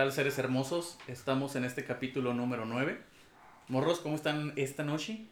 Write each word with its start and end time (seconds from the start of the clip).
¿Qué 0.00 0.04
tal, 0.04 0.12
seres 0.12 0.38
hermosos? 0.38 0.96
Estamos 1.08 1.56
en 1.56 1.64
este 1.66 1.84
capítulo 1.84 2.32
número 2.32 2.64
9. 2.64 2.98
Morros, 3.68 4.00
¿cómo 4.00 4.14
están 4.16 4.54
esta 4.56 4.82
noche? 4.82 5.26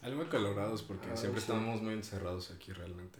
Algo 0.00 0.22
acalorados 0.22 0.82
porque 0.82 1.06
Ah, 1.12 1.16
siempre 1.18 1.42
sí. 1.42 1.50
estamos 1.52 1.82
muy 1.82 1.92
encerrados 1.92 2.50
aquí 2.50 2.72
realmente. 2.72 3.18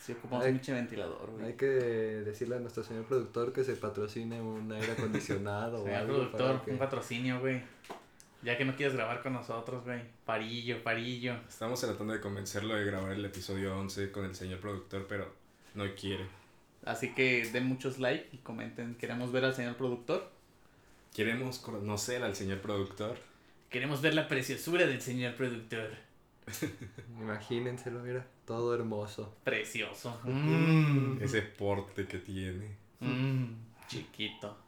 Sí, 0.00 0.12
ocupamos 0.12 0.44
Ay. 0.44 0.52
un 0.52 0.58
pinche 0.58 0.72
ventilador, 0.72 1.32
güey. 1.32 1.46
Hay 1.46 1.52
que 1.54 1.66
decirle 1.66 2.54
a 2.54 2.58
nuestro 2.60 2.84
señor 2.84 3.06
productor 3.06 3.52
que 3.52 3.64
se 3.64 3.74
patrocine 3.74 4.40
un 4.40 4.70
aire 4.70 4.92
acondicionado 4.92 5.78
o 5.82 5.84
Señor 5.84 5.98
algo 5.98 6.14
productor, 6.14 6.46
para 6.52 6.64
que- 6.64 6.70
un 6.70 6.78
patrocinio, 6.78 7.40
güey. 7.40 7.62
Ya 8.44 8.56
que 8.56 8.64
no 8.64 8.76
quieres 8.76 8.94
grabar 8.94 9.24
con 9.24 9.32
nosotros, 9.32 9.82
güey. 9.84 10.02
Parillo, 10.24 10.80
parillo. 10.84 11.34
Estamos 11.48 11.80
tratando 11.80 12.12
de 12.12 12.20
convencerlo 12.20 12.76
de 12.76 12.84
grabar 12.84 13.10
el 13.10 13.24
episodio 13.24 13.76
11 13.76 14.12
con 14.12 14.24
el 14.24 14.36
señor 14.36 14.60
productor, 14.60 15.06
pero 15.08 15.28
no 15.74 15.92
quiere. 15.96 16.24
Así 16.84 17.12
que 17.14 17.50
den 17.52 17.66
muchos 17.66 17.98
like 17.98 18.28
y 18.30 18.36
comenten. 18.38 18.94
Queremos 18.94 19.32
ver 19.32 19.44
al 19.44 19.52
señor 19.52 19.74
productor. 19.74 20.35
Queremos 21.16 21.58
conocer 21.58 22.22
al 22.22 22.36
señor 22.36 22.60
productor. 22.60 23.16
Queremos 23.70 24.02
ver 24.02 24.12
la 24.12 24.28
preciosura 24.28 24.86
del 24.86 25.00
señor 25.00 25.34
productor. 25.34 25.88
Imagínenselo, 27.18 28.00
mira, 28.00 28.26
todo 28.44 28.74
hermoso. 28.74 29.34
Precioso. 29.42 30.20
Mm. 30.24 31.16
Ese 31.22 31.40
porte 31.40 32.06
que 32.06 32.18
tiene. 32.18 32.76
Mm, 33.00 33.46
chiquito. 33.88 34.58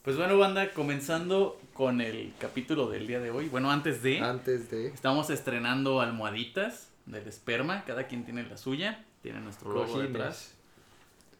Pues 0.00 0.16
bueno, 0.16 0.38
banda, 0.38 0.72
comenzando 0.72 1.60
con 1.74 2.00
el 2.00 2.32
capítulo 2.38 2.88
del 2.88 3.06
día 3.06 3.20
de 3.20 3.30
hoy. 3.30 3.50
Bueno, 3.50 3.70
antes 3.70 4.02
de... 4.02 4.20
Antes 4.20 4.70
de 4.70 4.86
Estamos 4.86 5.28
estrenando 5.28 6.00
almohaditas 6.00 6.88
del 7.04 7.28
esperma. 7.28 7.84
Cada 7.84 8.06
quien 8.06 8.24
tiene 8.24 8.42
la 8.44 8.56
suya. 8.56 9.04
Tiene 9.20 9.40
nuestro 9.40 9.70
logo 9.74 9.98
detrás. 10.00 10.54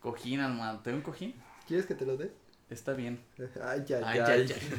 Cojín, 0.01 0.41
almohada. 0.41 0.83
¿Te 0.83 0.91
doy 0.91 0.99
un 0.99 1.03
cojín? 1.03 1.35
¿Quieres 1.67 1.87
que 1.87 1.95
te 1.95 2.05
lo 2.05 2.19
dé? 2.19 2.31
Está 2.71 2.93
bien. 2.93 3.19
Ay, 3.63 3.83
ay, 3.89 4.03
Ay, 4.05 4.19
ay. 4.19 4.21
ay, 4.27 4.47
ay. 4.53 4.79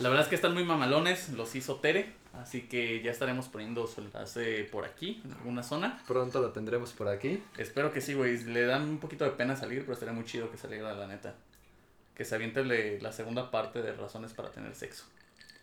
La 0.00 0.08
verdad 0.10 0.24
es 0.24 0.28
que 0.28 0.34
están 0.34 0.52
muy 0.54 0.64
mamalones. 0.64 1.30
Los 1.30 1.54
hizo 1.54 1.76
Tere. 1.76 2.12
Así 2.34 2.62
que 2.68 3.02
ya 3.02 3.10
estaremos 3.10 3.48
poniendo 3.48 3.86
su 3.88 4.00
enlace 4.00 4.62
por 4.70 4.84
aquí, 4.84 5.20
en 5.24 5.32
alguna 5.32 5.62
zona. 5.64 6.02
Pronto 6.06 6.40
lo 6.40 6.52
tendremos 6.52 6.92
por 6.92 7.08
aquí. 7.08 7.42
Espero 7.56 7.92
que 7.92 8.00
sí, 8.00 8.14
güey. 8.14 8.38
Le 8.44 8.64
dan 8.66 8.82
un 8.82 8.98
poquito 8.98 9.24
de 9.24 9.30
pena 9.32 9.56
salir, 9.56 9.80
pero 9.80 9.94
estaría 9.94 10.14
muy 10.14 10.24
chido 10.24 10.50
que 10.50 10.56
saliera, 10.58 10.94
la 10.94 11.06
neta. 11.08 11.34
Que 12.14 12.24
se 12.24 12.34
aviente 12.36 12.62
le- 12.64 13.00
la 13.00 13.10
segunda 13.10 13.50
parte 13.50 13.82
de 13.82 13.92
razones 13.92 14.34
para 14.34 14.50
tener 14.52 14.74
sexo. 14.76 15.04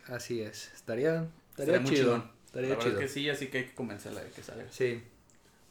Así 0.07 0.41
es. 0.41 0.71
Estaría, 0.73 1.27
Estaría 1.51 1.75
estaría 1.75 1.79
muy 1.79 1.91
chido. 1.91 2.17
La 2.17 2.31
Estaría 2.45 2.69
verdad 2.69 2.83
chido. 2.83 2.99
es 2.99 3.05
que 3.05 3.07
sí, 3.13 3.29
así 3.29 3.47
que 3.47 3.57
hay 3.59 3.65
que 3.65 3.73
convencerla 3.75 4.21
de 4.23 4.31
que 4.31 4.43
salga. 4.43 4.65
Sí. 4.71 5.01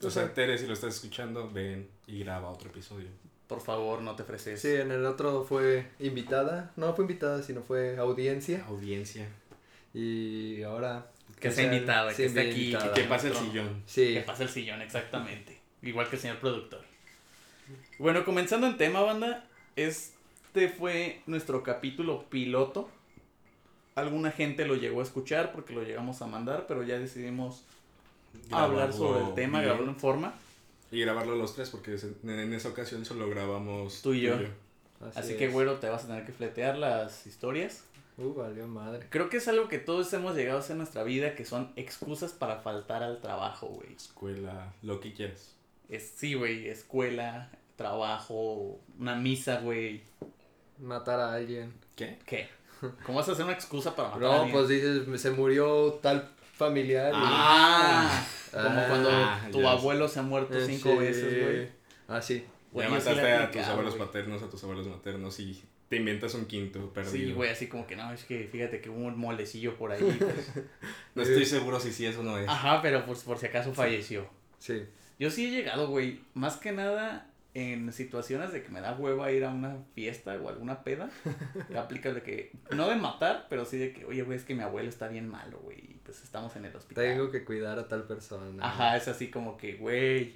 O 0.02 0.10
sea, 0.10 0.32
Tere, 0.32 0.56
si 0.56 0.66
lo 0.66 0.72
estás 0.74 0.94
escuchando, 0.94 1.50
ven 1.50 1.88
y 2.06 2.20
graba 2.20 2.48
otro 2.50 2.70
episodio. 2.70 3.08
Por 3.48 3.60
favor, 3.60 4.00
no 4.00 4.16
te 4.16 4.22
ofreces. 4.22 4.60
Sí, 4.60 4.68
en 4.68 4.90
el 4.90 5.04
otro 5.04 5.44
fue 5.44 5.86
invitada. 6.00 6.72
No 6.76 6.94
fue 6.94 7.04
invitada, 7.04 7.42
sino 7.42 7.62
fue 7.62 7.96
audiencia. 7.98 8.64
Audiencia. 8.68 9.28
Y 9.92 10.62
ahora. 10.62 11.10
Que 11.38 11.50
sea 11.50 11.64
invitada, 11.64 12.14
que 12.14 12.26
esté 12.26 12.40
aquí, 12.40 12.70
invitada. 12.70 12.94
Que 12.94 13.04
pase 13.04 13.28
el 13.28 13.34
sillón. 13.34 13.82
Sí. 13.86 14.14
Que 14.14 14.20
pase 14.20 14.44
el 14.44 14.48
sillón, 14.48 14.80
exactamente. 14.80 15.60
Igual 15.82 16.08
que 16.08 16.16
el 16.16 16.22
señor 16.22 16.38
productor. 16.38 16.80
Bueno, 17.98 18.24
comenzando 18.24 18.66
en 18.66 18.76
tema, 18.78 19.02
banda. 19.02 19.44
Este 19.76 20.68
fue 20.68 21.20
nuestro 21.26 21.62
capítulo 21.62 22.24
piloto. 22.30 22.88
Alguna 23.94 24.30
gente 24.30 24.64
lo 24.66 24.74
llegó 24.74 25.00
a 25.00 25.04
escuchar 25.04 25.52
porque 25.52 25.74
lo 25.74 25.82
llegamos 25.82 26.22
a 26.22 26.26
mandar, 26.26 26.66
pero 26.66 26.82
ya 26.82 26.98
decidimos 26.98 27.64
hablar 28.50 28.92
sobre 28.92 29.20
el 29.20 29.34
tema, 29.34 29.58
bien. 29.58 29.70
grabarlo 29.70 29.90
en 29.92 29.98
forma. 29.98 30.34
Y 30.94 31.00
grabarlo 31.00 31.34
los 31.36 31.54
tres 31.54 31.70
porque 31.70 31.96
en 32.24 32.52
esa 32.54 32.68
ocasión 32.68 33.04
solo 33.04 33.28
grabamos 33.28 34.00
Tú 34.02 34.14
y 34.14 34.22
yo. 34.22 34.34
Así, 35.00 35.18
Así, 35.18 35.36
que, 35.36 35.48
güero, 35.48 35.78
te 35.78 35.88
vas 35.88 36.04
a 36.04 36.06
tener 36.06 36.24
que 36.24 36.32
fletear 36.32 36.78
las 36.78 37.26
historias. 37.26 37.84
Uh, 38.16 38.32
valió 38.32 38.66
madre. 38.68 39.04
Creo 39.10 39.28
que 39.28 39.38
es 39.38 39.48
algo 39.48 39.68
que 39.68 39.78
todos 39.78 40.12
hemos 40.12 40.36
llegado 40.36 40.58
a 40.58 40.60
hacer 40.60 40.72
en 40.74 40.78
nuestra 40.78 41.02
vida, 41.02 41.34
que 41.34 41.44
son 41.44 41.72
excusas 41.74 42.32
para 42.32 42.60
faltar 42.60 43.02
al 43.02 43.20
trabajo, 43.20 43.66
güey. 43.66 43.92
Escuela, 43.94 44.72
lo 44.82 45.00
que 45.00 45.12
quieras. 45.12 45.56
Es, 45.88 46.12
sí, 46.16 46.34
güey, 46.34 46.68
escuela, 46.68 47.50
trabajo, 47.76 48.78
una 48.98 49.16
misa, 49.16 49.58
güey. 49.60 50.02
Matar 50.80 51.18
a 51.20 51.34
alguien. 51.34 51.74
¿Qué? 51.96 52.18
¿Qué? 52.24 52.48
¿Cómo 53.04 53.18
vas 53.18 53.28
a 53.28 53.32
hacer 53.32 53.44
una 53.44 53.54
excusa 53.54 53.96
para 53.96 54.10
matar 54.10 54.22
a 54.24 54.26
No, 54.26 54.32
alguien? 54.34 54.52
pues 54.52 54.68
dices, 54.68 55.20
se 55.20 55.30
murió 55.32 55.98
tal 56.02 56.30
familiar. 56.66 57.12
y- 57.12 57.16
Ah, 57.16 58.26
como 58.52 58.68
Ah, 58.68 58.86
cuando 58.88 59.50
tu 59.50 59.68
abuelo 59.68 60.08
se 60.08 60.20
ha 60.20 60.22
muerto 60.22 60.56
Eh, 60.58 60.64
cinco 60.66 60.90
sí. 60.92 60.96
veces, 60.98 61.42
güey. 61.44 61.68
Ah, 62.08 62.20
sí. 62.22 62.44
Güey, 62.72 62.88
ya 62.90 63.00
sí 63.00 63.08
mataste 63.08 63.32
a 63.32 63.50
tus 63.50 63.62
abuelos 63.62 63.94
paternos, 63.96 64.42
a 64.42 64.50
tus 64.50 64.62
abuelos 64.64 64.86
maternos 64.88 65.38
y 65.40 65.62
te 65.88 65.96
inventas 65.96 66.34
un 66.34 66.46
quinto 66.46 66.92
perdido. 66.92 67.12
Sí, 67.28 67.32
güey, 67.32 67.50
así 67.50 67.68
como 67.68 67.86
que 67.86 67.94
no, 67.96 68.12
es 68.12 68.24
que 68.24 68.48
fíjate 68.50 68.80
que 68.80 68.90
hubo 68.90 69.04
un 69.06 69.18
molecillo 69.18 69.76
por 69.76 69.92
ahí. 69.92 70.00
pues. 70.18 70.52
No 71.14 71.22
estoy 71.22 71.44
seguro 71.46 71.78
si 71.78 71.92
sí 71.92 72.04
eso 72.06 72.22
no 72.24 72.36
es. 72.38 72.48
Ajá, 72.48 72.80
pero 72.82 73.04
por, 73.06 73.16
por 73.22 73.38
si 73.38 73.46
acaso 73.46 73.72
falleció. 73.72 74.26
Sí. 74.58 74.82
Yo 75.18 75.30
sí 75.30 75.46
he 75.46 75.50
llegado, 75.50 75.86
güey, 75.88 76.20
más 76.34 76.56
que 76.56 76.72
nada 76.72 77.28
en 77.54 77.92
situaciones 77.92 78.52
de 78.52 78.64
que 78.64 78.68
me 78.70 78.80
da 78.80 78.94
hueva 78.94 79.30
ir 79.30 79.44
a 79.44 79.50
una 79.50 79.76
fiesta 79.94 80.34
o 80.34 80.48
alguna 80.48 80.82
peda. 80.82 81.08
aplica 81.78 82.12
de 82.12 82.22
que, 82.22 82.52
no 82.74 82.88
de 82.88 82.96
matar, 82.96 83.46
pero 83.48 83.64
sí 83.64 83.78
de 83.78 83.92
que, 83.92 84.04
oye, 84.04 84.22
güey, 84.22 84.36
es 84.36 84.44
que 84.44 84.54
mi 84.54 84.62
abuelo 84.62 84.88
está 84.88 85.06
bien 85.06 85.28
malo, 85.28 85.60
güey, 85.60 85.78
y 85.78 86.00
pues 86.04 86.22
estamos 86.22 86.54
en 86.56 86.64
el 86.64 86.74
hospital. 86.74 87.04
Tengo 87.04 87.30
que 87.30 87.44
cuidar 87.44 87.78
a 87.78 87.86
tal 87.86 88.04
persona. 88.04 88.66
Ajá, 88.66 88.96
es 88.96 89.06
así 89.06 89.30
como 89.30 89.56
que, 89.56 89.74
güey, 89.74 90.34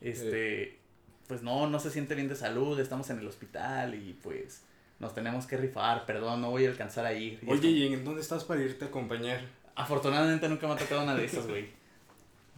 este, 0.00 0.78
pues 1.26 1.42
no, 1.42 1.66
no 1.68 1.78
se 1.78 1.90
siente 1.90 2.14
bien 2.14 2.28
de 2.28 2.36
salud, 2.36 2.80
estamos 2.80 3.08
en 3.10 3.18
el 3.18 3.26
hospital 3.26 3.94
y 3.94 4.14
pues 4.22 4.64
nos 4.98 5.14
tenemos 5.14 5.46
que 5.46 5.58
rifar, 5.58 6.06
perdón, 6.06 6.40
no 6.40 6.50
voy 6.50 6.64
a 6.64 6.70
alcanzar 6.70 7.04
a 7.04 7.12
ir. 7.12 7.38
Y 7.42 7.50
Oye, 7.50 7.68
¿y 7.68 7.92
en 7.92 8.02
dónde 8.02 8.22
estás 8.22 8.44
para 8.44 8.62
irte 8.62 8.86
a 8.86 8.88
acompañar? 8.88 9.40
Afortunadamente 9.74 10.48
nunca 10.48 10.66
me 10.66 10.72
ha 10.72 10.76
tocado 10.76 11.02
una 11.02 11.14
de 11.14 11.26
esas, 11.26 11.46
güey. 11.46 11.68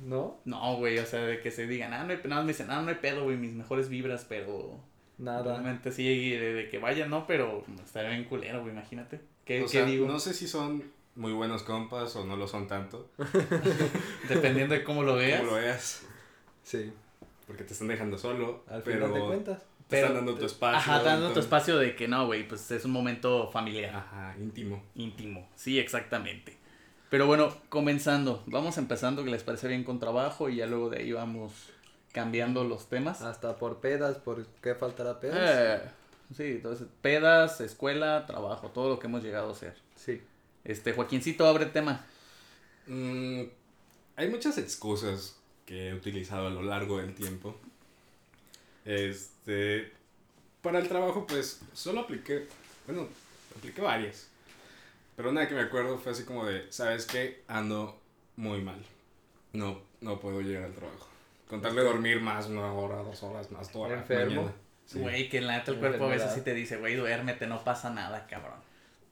¿No? 0.00 0.38
No, 0.44 0.76
güey, 0.76 0.98
o 0.98 1.06
sea, 1.06 1.20
de 1.20 1.40
que 1.40 1.50
se 1.50 1.66
digan, 1.66 1.92
ah, 1.92 2.04
no 2.04 2.12
hay, 2.12 2.20
nada, 2.24 2.42
me 2.42 2.48
dicen, 2.48 2.70
ah, 2.70 2.82
no 2.82 2.88
hay 2.88 2.96
pedo, 2.96 3.24
güey, 3.24 3.36
mis 3.36 3.52
mejores 3.52 3.88
vibras, 3.88 4.24
pero 4.28 4.80
Nada. 5.18 5.42
realmente 5.42 5.90
sí, 5.90 6.30
de, 6.30 6.54
de 6.54 6.68
que 6.68 6.78
vayan, 6.78 7.10
no, 7.10 7.26
pero 7.26 7.64
estaría 7.84 8.10
bien 8.10 8.24
culero, 8.24 8.60
güey, 8.60 8.72
imagínate. 8.72 9.20
¿Qué, 9.44 9.60
o 9.60 9.64
qué 9.64 9.68
sea, 9.68 9.84
digo? 9.84 10.06
no 10.06 10.20
sé 10.20 10.34
si 10.34 10.46
son 10.46 10.84
muy 11.16 11.32
buenos 11.32 11.64
compas 11.64 12.14
o 12.16 12.24
no 12.24 12.36
lo 12.36 12.46
son 12.46 12.68
tanto. 12.68 13.10
Dependiendo 14.28 14.74
de 14.74 14.84
cómo 14.84 15.02
lo 15.02 15.16
veas. 15.16 15.40
Como 15.40 15.52
lo 15.52 15.58
veas. 15.58 16.06
Sí. 16.62 16.92
Porque 17.46 17.64
te 17.64 17.72
están 17.72 17.88
dejando 17.88 18.16
solo. 18.18 18.62
Al 18.68 18.82
pero 18.82 19.06
final 19.06 19.14
de 19.14 19.26
cuentas. 19.26 19.62
te 19.88 20.00
están 20.00 20.14
dando 20.14 20.36
tu 20.36 20.44
espacio. 20.44 20.78
Ajá, 20.78 21.02
dando 21.02 21.32
tu 21.32 21.40
espacio 21.40 21.78
de 21.78 21.96
que 21.96 22.06
no, 22.06 22.26
güey, 22.26 22.46
pues 22.46 22.70
es 22.70 22.84
un 22.84 22.90
momento 22.90 23.50
familiar. 23.50 23.96
Ajá, 23.96 24.36
íntimo. 24.38 24.84
íntimo. 24.94 25.48
Sí, 25.56 25.78
exactamente. 25.78 26.57
Pero 27.10 27.26
bueno, 27.26 27.54
comenzando. 27.68 28.42
Vamos 28.46 28.76
empezando, 28.76 29.24
que 29.24 29.30
les 29.30 29.42
parece 29.42 29.68
bien 29.68 29.84
con 29.84 29.98
trabajo 29.98 30.48
y 30.48 30.56
ya 30.56 30.66
luego 30.66 30.90
de 30.90 30.98
ahí 30.98 31.12
vamos 31.12 31.52
cambiando 32.12 32.64
los 32.64 32.88
temas. 32.88 33.22
Hasta 33.22 33.56
por 33.56 33.80
pedas, 33.80 34.18
¿por 34.18 34.46
qué 34.62 34.74
faltará 34.74 35.18
pedas? 35.20 35.38
Eh, 35.40 35.90
sí, 36.36 36.44
entonces, 36.44 36.86
pedas, 37.00 37.60
escuela, 37.60 38.26
trabajo, 38.26 38.68
todo 38.68 38.90
lo 38.90 38.98
que 38.98 39.06
hemos 39.06 39.22
llegado 39.22 39.48
a 39.48 39.52
hacer. 39.52 39.74
Sí. 39.96 40.20
Este, 40.64 40.92
Joaquincito, 40.92 41.46
abre 41.46 41.66
tema. 41.66 42.04
Mm, 42.86 43.44
hay 44.16 44.28
muchas 44.28 44.58
excusas 44.58 45.36
que 45.64 45.88
he 45.88 45.94
utilizado 45.94 46.48
a 46.48 46.50
lo 46.50 46.62
largo 46.62 46.98
del 46.98 47.14
tiempo. 47.14 47.56
Este. 48.84 49.92
Para 50.60 50.78
el 50.78 50.88
trabajo, 50.88 51.26
pues 51.26 51.60
solo 51.72 52.00
apliqué. 52.00 52.46
Bueno, 52.86 53.08
apliqué 53.56 53.80
varias. 53.80 54.28
Pero 55.18 55.30
una 55.30 55.48
que 55.48 55.54
me 55.56 55.62
acuerdo 55.62 55.98
fue 55.98 56.12
así 56.12 56.22
como 56.22 56.46
de: 56.46 56.70
¿Sabes 56.70 57.04
qué? 57.04 57.42
Ando 57.48 58.00
muy 58.36 58.62
mal. 58.62 58.80
No, 59.52 59.82
no 60.00 60.20
puedo 60.20 60.40
llegar 60.40 60.62
al 60.62 60.72
trabajo. 60.74 61.08
Con 61.48 61.60
tal 61.60 61.74
de 61.74 61.82
dormir 61.82 62.20
más 62.20 62.46
una 62.46 62.72
hora, 62.72 62.98
dos 63.02 63.20
horas 63.24 63.50
más 63.50 63.72
toda 63.72 63.88
la 63.88 63.94
¿Enfermo? 63.96 64.42
mañana. 64.42 64.56
Sí. 64.86 65.00
Güey, 65.00 65.28
que 65.28 65.40
la 65.40 65.56
neta 65.58 65.72
el 65.72 65.78
cuerpo 65.80 66.04
a 66.04 66.08
veces 66.10 66.32
sí 66.32 66.42
te 66.42 66.54
dice, 66.54 66.76
güey, 66.76 66.94
duérmete, 66.94 67.48
no 67.48 67.64
pasa 67.64 67.90
nada, 67.90 68.28
cabrón. 68.28 68.60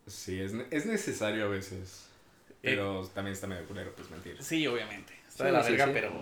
Sí, 0.07 0.41
es, 0.41 0.53
es 0.71 0.87
necesario 0.87 1.47
a 1.47 1.49
veces. 1.49 2.07
Eh. 2.51 2.71
Pero 2.71 3.05
también 3.09 3.35
está 3.35 3.49
medio 3.49 3.67
culero, 3.67 3.93
pues 3.97 4.09
mentir. 4.09 4.41
Sí, 4.41 4.65
obviamente. 4.69 5.13
Está 5.27 5.39
Sí, 5.39 5.45
de 5.47 5.53
la 5.53 5.65
sí, 5.65 5.71
verga, 5.73 5.87
sí. 5.87 5.91
pero 5.93 6.13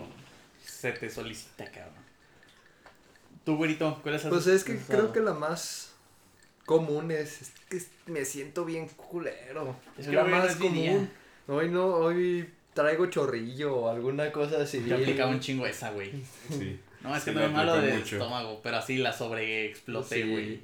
se 0.65 0.93
te 0.93 1.11
solicita, 1.11 1.67
cabrón. 1.71 2.03
Tú, 3.45 3.59
güerito, 3.59 4.01
¿cuál 4.03 4.15
es 4.15 4.23
Pues 4.23 4.47
es 4.47 4.65
que 4.65 4.79
creo 4.79 5.13
que 5.13 5.21
la 5.21 5.35
más 5.35 5.94
común 6.67 7.11
es, 7.11 7.43
es 7.43 7.53
que 7.69 8.11
me 8.11 8.25
siento 8.25 8.65
bien 8.65 8.89
culero. 8.89 9.77
Es 9.99 10.05
Es 10.05 10.11
que 10.11 10.17
la 10.17 10.25
más 10.25 10.51
es 10.53 10.61
mi 10.61 10.69
día. 10.69 10.93
común. 10.93 11.11
Hoy 11.49 11.69
no, 11.69 11.87
hoy 11.87 12.49
traigo 12.73 13.07
chorrillo 13.07 13.77
o 13.77 13.89
alguna 13.89 14.33
cosa 14.33 14.63
así. 14.63 14.83
Yo 14.87 14.97
aplicaba 14.97 15.31
un 15.31 15.41
chingo 15.41 15.67
esa, 15.67 15.91
güey. 15.91 16.11
Sí. 16.51 16.79
No, 17.03 17.15
es 17.15 17.23
que 17.25 17.33
no 17.33 17.41
lo 17.41 17.47
es 17.47 17.53
malo 17.53 17.73
aplico 17.75 17.93
de 17.93 17.99
mucho. 18.01 18.17
estómago, 18.17 18.61
pero 18.63 18.77
así 18.79 18.97
la 18.97 19.13
sobreexploté, 19.13 20.25
güey. 20.25 20.61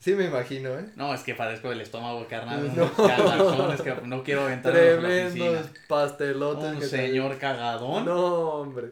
Sí, 0.00 0.12
me 0.14 0.24
imagino, 0.26 0.68
¿eh? 0.78 0.84
No, 0.96 1.14
es 1.14 1.22
que 1.22 1.34
padezco 1.34 1.70
del 1.70 1.80
estómago, 1.80 2.26
carnal. 2.28 2.76
No. 2.76 2.92
cagazones 2.92 3.80
que 3.80 3.94
no 4.04 4.22
quiero 4.22 4.42
aventar 4.42 4.72
Tremendos 4.74 5.68
pastelotes. 5.88 6.64
Un 6.64 6.74
que 6.74 6.80
te- 6.80 6.86
señor 6.88 7.38
cagadón. 7.38 8.04
No, 8.04 8.24
hombre. 8.48 8.88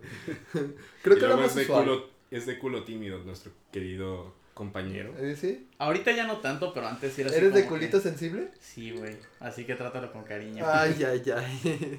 Y 0.54 0.58
Creo 1.02 1.16
que 1.18 1.26
luego 1.26 1.42
más 1.42 1.50
es 1.50 1.56
de, 1.56 1.66
culo, 1.66 2.08
es 2.30 2.46
de 2.46 2.58
culo 2.58 2.84
tímido 2.84 3.18
nuestro 3.24 3.52
querido 3.72 4.32
compañero. 4.54 5.14
¿Eh, 5.18 5.36
¿Sí? 5.36 5.66
Ahorita 5.78 6.12
ya 6.12 6.26
no 6.26 6.38
tanto, 6.38 6.72
pero 6.74 6.86
antes 6.88 7.12
sí 7.14 7.22
era 7.22 7.30
así 7.30 7.38
¿Eres 7.38 7.54
de 7.54 7.66
culito 7.66 7.98
que- 7.98 8.02
sensible? 8.02 8.48
Sí, 8.60 8.90
güey. 8.92 9.16
Así 9.40 9.64
que 9.64 9.74
trátalo 9.74 10.12
con 10.12 10.24
cariño. 10.24 10.64
Ay, 10.66 11.02
ay, 11.04 11.22
ay. 11.34 11.98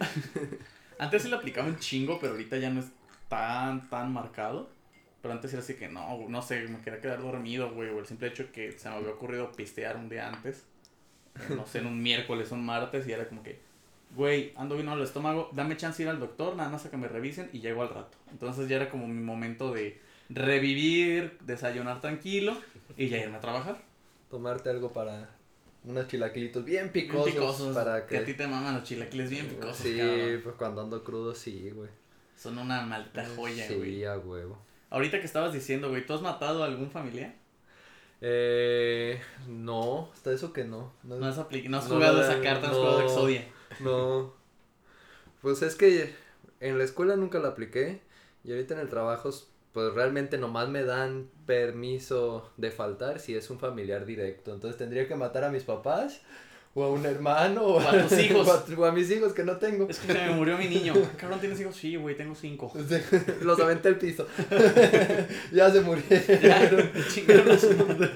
Antes 0.99 1.23
sí 1.23 1.29
lo 1.29 1.37
aplicaba 1.37 1.67
un 1.67 1.77
chingo, 1.77 2.19
pero 2.19 2.33
ahorita 2.33 2.57
ya 2.57 2.69
no 2.69 2.79
es 2.79 2.87
tan, 3.27 3.89
tan 3.89 4.11
marcado. 4.13 4.69
Pero 5.21 5.33
antes 5.33 5.53
era 5.53 5.61
así 5.61 5.75
que 5.75 5.87
no, 5.87 6.27
no 6.27 6.41
sé, 6.41 6.61
me 6.67 6.79
quería 6.79 6.99
quedar 6.99 7.21
dormido, 7.21 7.71
güey. 7.73 7.89
O 7.89 7.99
el 7.99 8.05
simple 8.05 8.27
hecho 8.27 8.51
que 8.51 8.73
se 8.73 8.89
me 8.89 8.95
había 8.95 9.09
ocurrido 9.09 9.51
pistear 9.53 9.95
un 9.97 10.09
día 10.09 10.27
antes. 10.29 10.63
eh, 11.35 11.55
No 11.55 11.65
sé, 11.65 11.79
en 11.79 11.87
un 11.87 12.01
miércoles, 12.03 12.51
un 12.51 12.65
martes. 12.65 13.07
Y 13.07 13.13
era 13.13 13.27
como 13.27 13.41
que, 13.41 13.59
güey, 14.15 14.51
ando 14.57 14.75
bien 14.75 14.89
al 14.89 15.01
estómago. 15.01 15.49
Dame 15.53 15.77
chance 15.77 15.97
de 15.97 16.03
ir 16.03 16.09
al 16.09 16.19
doctor, 16.19 16.55
nada 16.55 16.69
más 16.69 16.85
a 16.85 16.91
que 16.91 16.97
me 16.97 17.07
revisen 17.07 17.49
y 17.53 17.61
llego 17.61 17.81
al 17.81 17.89
rato. 17.89 18.17
Entonces 18.31 18.67
ya 18.67 18.75
era 18.75 18.89
como 18.89 19.07
mi 19.07 19.21
momento 19.21 19.73
de 19.73 19.99
revivir, 20.29 21.37
desayunar 21.41 22.01
tranquilo 22.01 22.57
y 22.97 23.09
ya 23.09 23.17
irme 23.19 23.37
a 23.37 23.41
trabajar. 23.41 23.81
Tomarte 24.29 24.69
algo 24.69 24.91
para 24.93 25.29
unos 25.83 26.07
chilaquilitos 26.07 26.63
bien 26.65 26.91
Bien 26.93 27.07
picosos. 27.07 27.31
picosos. 27.33 27.75
Para 27.75 28.05
que 28.07 28.17
a 28.17 28.25
ti 28.25 28.33
te 28.33 28.47
maman 28.47 28.75
los 28.75 28.83
chilaquiles 28.83 29.29
bien 29.29 29.47
picosos, 29.47 29.77
Sí, 29.77 29.97
cabrón. 29.97 30.41
pues 30.43 30.55
cuando 30.55 30.81
ando 30.81 31.03
crudo, 31.03 31.35
sí, 31.35 31.69
güey. 31.71 31.89
Son 32.35 32.57
una 32.57 32.81
maldita 32.81 33.25
joya, 33.35 33.67
Sí, 33.67 33.75
güey. 33.75 34.03
a 34.05 34.17
huevo. 34.17 34.57
Ahorita 34.89 35.19
que 35.19 35.25
estabas 35.25 35.53
diciendo, 35.53 35.89
güey, 35.89 36.05
¿tú 36.05 36.13
has 36.13 36.21
matado 36.21 36.63
a 36.63 36.67
algún 36.67 36.89
familiar? 36.91 37.35
Eh, 38.21 39.19
no, 39.47 40.09
hasta 40.13 40.31
eso 40.31 40.53
que 40.53 40.63
no. 40.63 40.93
No, 41.03 41.17
No 41.17 41.25
has, 41.27 41.37
no 41.37 41.77
has 41.77 41.89
No, 41.89 41.95
jugado 41.95 42.21
esa 42.21 42.41
carta, 42.41 42.67
no 42.67 42.73
has 42.73 42.79
jugado 42.79 43.01
Exodia. 43.01 43.47
no. 43.81 44.33
Pues 45.41 45.61
es 45.61 45.75
que 45.75 46.13
en 46.61 46.77
la 46.77 46.85
escuela 46.85 47.17
nunca 47.17 47.39
la 47.39 47.49
apliqué 47.49 48.01
y 48.45 48.51
ahorita 48.51 48.75
en 48.75 48.79
el 48.79 48.89
trabajo 48.89 49.29
pues 49.73 49.93
realmente 49.93 50.37
nomás 50.37 50.69
me 50.69 50.83
dan 50.83 51.29
permiso 51.45 52.51
de 52.57 52.71
faltar 52.71 53.19
si 53.19 53.35
es 53.35 53.49
un 53.49 53.59
familiar 53.59 54.05
directo. 54.05 54.53
Entonces 54.53 54.77
tendría 54.77 55.07
que 55.07 55.15
matar 55.15 55.43
a 55.43 55.49
mis 55.49 55.63
papás 55.63 56.21
o 56.75 56.83
a 56.83 56.89
un 56.91 57.05
hermano 57.05 57.63
o, 57.63 57.77
O 57.77 57.79
a 57.79 58.07
tus 58.07 58.17
hijos. 58.19 58.47
o 58.47 58.51
a, 58.53 58.65
o 58.79 58.85
a 58.85 58.91
mis 58.91 59.09
hijos 59.11 59.33
que 59.33 59.43
no 59.43 59.57
tengo. 59.57 59.87
Es 59.89 59.99
que 59.99 60.13
se 60.13 60.13
me 60.13 60.29
murió 60.35 60.57
mi 60.57 60.67
niño. 60.67 60.93
Cabrón, 61.17 61.39
¿tienes 61.39 61.59
hijos? 61.59 61.75
Sí, 61.75 61.95
güey, 61.95 62.15
tengo 62.15 62.35
cinco. 62.35 62.71
Los 63.41 63.59
aventé 63.59 63.89
al 63.89 63.97
piso. 63.97 64.27
ya 65.51 65.71
se 65.71 65.81
murieron. 65.81 66.41
Ya, 66.41 66.91
chingaron 67.09 67.51
a 67.51 67.57
su 67.57 67.73
madre. 67.75 68.11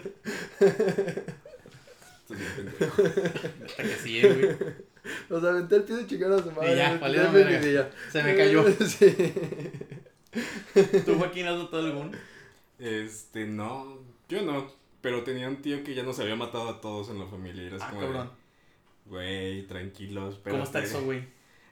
Estás 0.59 2.37
bien 2.37 2.49
pendejo. 2.55 3.01
Neta 3.01 3.83
que 3.83 3.95
sí, 4.03 4.21
güey. 4.21 4.55
Los 5.29 5.43
aventé 5.43 5.75
al 5.75 5.83
piso 5.83 6.01
y 6.01 6.07
chingaron 6.07 6.39
a 6.39 6.43
su 6.43 6.51
madre. 6.51 6.73
Y 6.73 7.73
ya. 7.73 7.89
Se 8.11 8.23
me 8.23 8.35
cayó. 8.35 8.65
Sí. 8.85 9.15
¿Tú, 11.05 11.15
Joaquín, 11.17 11.47
has 11.47 11.57
matado 11.57 11.85
algún? 11.85 12.15
Este, 12.79 13.45
no, 13.45 13.99
yo 14.29 14.41
no. 14.41 14.67
Pero 15.01 15.23
tenía 15.23 15.47
un 15.47 15.61
tío 15.61 15.83
que 15.83 15.93
ya 15.95 16.03
nos 16.03 16.19
había 16.19 16.35
matado 16.35 16.67
a 16.69 16.81
todos 16.81 17.09
en 17.09 17.19
la 17.19 17.25
familia. 17.27 17.63
Y 17.63 17.69
Ah, 17.79 17.87
como 17.89 18.01
cabrón. 18.01 18.31
Güey, 19.05 19.65
tranquilos. 19.67 20.39
¿Cómo 20.43 20.63
está 20.63 20.79
espérate". 20.79 20.87
eso, 20.89 21.03
güey? 21.05 21.23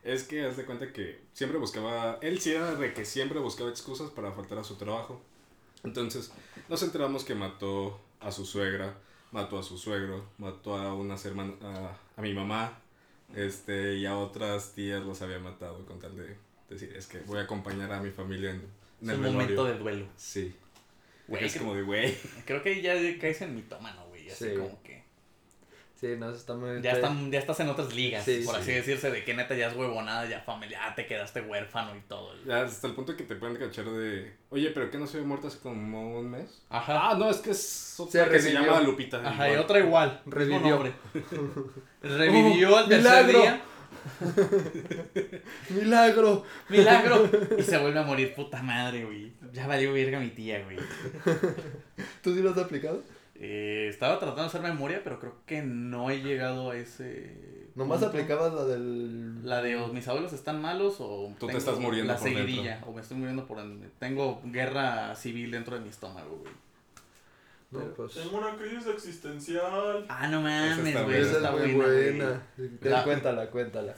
Es 0.04 0.24
que 0.24 0.46
haz 0.46 0.56
de 0.58 0.66
cuenta 0.66 0.94
que 0.94 1.20
siempre 1.34 1.58
buscaba, 1.58 2.20
él 2.22 2.40
sí 2.40 2.52
era 2.52 2.76
de 2.76 2.94
que 2.94 3.06
siempre 3.06 3.40
buscaba 3.40 3.72
excusas 3.72 4.12
para 4.12 4.32
faltar 4.32 4.60
a 4.60 4.64
su 4.64 4.76
trabajo. 4.76 5.20
Entonces 5.84 6.32
nos 6.70 6.82
enteramos 6.84 7.24
que 7.26 7.34
mató 7.36 8.00
a 8.20 8.32
su 8.32 8.46
suegra, 8.46 8.96
mató 9.32 9.58
a 9.58 9.64
su 9.64 9.78
suegro, 9.80 10.24
mató 10.38 10.78
a 10.78 10.94
unas 10.94 11.26
hermanas, 11.26 11.56
a, 11.64 11.98
a 12.18 12.22
mi 12.22 12.34
mamá, 12.34 12.80
este, 13.36 13.96
y 13.96 14.06
a 14.06 14.16
otras 14.18 14.74
tías 14.74 15.04
los 15.04 15.22
había 15.24 15.40
matado 15.40 15.84
con 15.88 16.00
tal 16.00 16.16
de 16.16 16.38
decir, 16.70 16.94
es 16.98 17.08
que 17.08 17.20
voy 17.20 17.40
a 17.40 17.44
acompañar 17.44 17.92
a 17.94 18.00
mi 18.02 18.12
familia 18.12 18.52
en, 18.52 18.58
en 19.02 19.10
Es 19.10 19.10
el 19.10 19.16
un 19.16 19.22
velorio". 19.24 19.32
momento 19.42 19.66
de 19.66 19.78
duelo. 19.78 20.08
Sí. 20.18 20.56
Güey, 21.28 21.46
es 21.46 21.54
creo- 21.54 21.64
como 21.64 21.76
de, 21.76 21.82
güey. 21.84 22.16
Creo 22.46 22.62
que 22.62 22.82
ya 22.82 22.94
caes 23.20 23.42
en 23.42 23.56
mitómano, 23.56 24.06
güey. 24.08 24.30
Así 24.30 24.50
Sí. 24.50 24.56
como 24.58 24.82
que. 24.84 25.04
Sí, 26.00 26.08
no, 26.20 26.28
eso 26.30 26.38
está 26.38 26.54
muy... 26.54 26.82
Ya, 26.82 26.92
están, 26.92 27.32
ya 27.32 27.40
estás 27.40 27.58
en 27.62 27.70
otras 27.70 27.96
ligas, 27.96 28.26
Sí, 28.26 28.42
por 28.46 28.56
sí. 28.56 28.62
así 28.62 28.72
decirse, 28.74 29.10
de 29.12 29.24
que 29.24 29.34
neta 29.34 29.56
ya 29.56 29.70
es 29.70 29.76
huevonada, 29.78 30.26
ya 30.30 30.42
familia, 30.42 30.78
ya 30.90 30.94
te 30.94 31.08
quedaste 31.08 31.40
huérfano 31.42 31.96
y 31.96 32.02
todo. 32.02 32.36
Ya 32.46 32.64
hasta 32.64 32.88
el 32.88 32.94
punto 32.96 33.16
que 33.16 33.24
te 33.24 33.36
pueden 33.38 33.56
cachar 33.56 33.86
de, 33.90 34.36
oye, 34.50 34.72
pero 34.72 34.92
que 34.92 34.98
no 34.98 35.08
se 35.08 35.18
había 35.18 35.28
muerto 35.30 35.48
hace 35.48 35.60
como 35.60 36.18
un 36.20 36.30
mes. 36.30 36.62
Ajá. 36.70 37.12
Ah, 37.12 37.16
no, 37.18 37.30
es 37.30 37.38
que 37.38 37.52
es 37.52 37.96
otra 37.98 38.26
Se 38.26 38.30
que 38.30 38.40
se 38.42 38.52
llama 38.52 38.82
Lupita. 38.82 39.26
Ajá, 39.26 39.50
y 39.50 39.56
otra 39.56 39.80
igual. 39.80 40.22
Revivió. 40.26 40.84
Revivió 42.02 42.78
al 42.78 42.90
tercer 42.90 43.26
milagro. 43.26 43.42
día. 43.42 43.62
¡Milagro! 45.70 46.44
Milagro. 46.70 47.30
Y 47.58 47.64
se 47.64 47.78
vuelve 47.78 48.00
a 48.00 48.04
morir, 48.04 48.34
puta 48.36 48.62
madre, 48.62 49.06
güey. 49.06 49.34
Ya 49.54 49.68
valió 49.68 49.94
verga 49.94 50.20
mi 50.20 50.30
tía, 50.30 50.64
güey. 50.64 50.78
¿Tú 52.22 52.34
sí 52.34 52.42
lo 52.42 52.52
has 52.52 52.58
aplicado? 52.58 53.04
Eh, 53.36 53.88
estaba 53.90 54.18
tratando 54.18 54.44
de 54.44 54.48
hacer 54.48 54.62
memoria, 54.62 55.02
pero 55.04 55.20
creo 55.20 55.36
que 55.46 55.62
no 55.62 56.10
he 56.10 56.22
llegado 56.22 56.72
a 56.72 56.78
ese. 56.78 57.66
Nomás 57.76 58.00
punto. 58.00 58.12
aplicabas 58.12 58.54
la 58.54 58.64
del... 58.64 59.46
La 59.46 59.62
de 59.62 59.76
o 59.76 59.90
mis 59.90 60.08
abuelos 60.08 60.32
están 60.32 60.62
malos 60.62 60.96
o. 61.00 61.34
Tú 61.40 61.48
te 61.48 61.54
tengo 61.54 61.58
estás 61.60 61.78
muriendo 61.80 62.14
La 62.14 62.18
por 62.20 62.28
dentro. 62.30 62.46
seguidilla. 62.46 62.82
O 62.88 62.94
me 62.94 63.02
estoy 63.02 63.18
muriendo 63.18 63.46
por. 63.46 63.60
en- 63.60 63.92
Tengo 64.00 64.42
guerra 64.46 65.14
civil 65.16 65.52
dentro 65.52 65.76
de 65.76 65.82
mi 65.82 65.90
estómago, 65.90 66.38
güey. 66.42 66.54
No, 67.80 67.94
pues... 67.94 68.14
Tengo 68.14 68.38
una 68.38 68.56
crisis 68.56 68.88
existencial. 68.88 70.06
Ah, 70.10 70.28
no 70.28 70.42
mames, 70.42 71.04
güey. 71.04 71.22
Esa 71.22 71.32
está 71.38 71.50
es 71.50 71.60
muy 71.62 71.74
buena. 71.74 71.84
güey. 71.94 72.18
buena. 72.18 72.42
La- 72.82 73.04
Cuéntala, 73.04 73.50
cuéntala. 73.52 73.96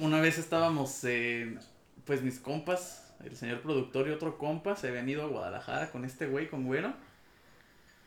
Una 0.00 0.20
vez 0.20 0.38
estábamos 0.38 1.04
en. 1.04 1.58
Pues 2.04 2.22
mis 2.22 2.38
compas, 2.38 3.12
el 3.24 3.36
señor 3.36 3.60
productor 3.62 4.06
y 4.08 4.12
otro 4.12 4.38
compa, 4.38 4.76
se 4.76 4.88
habían 4.88 5.08
ido 5.08 5.22
a 5.24 5.26
Guadalajara 5.26 5.90
con 5.90 6.04
este 6.04 6.26
güey, 6.26 6.48
con 6.48 6.64
güero. 6.64 6.92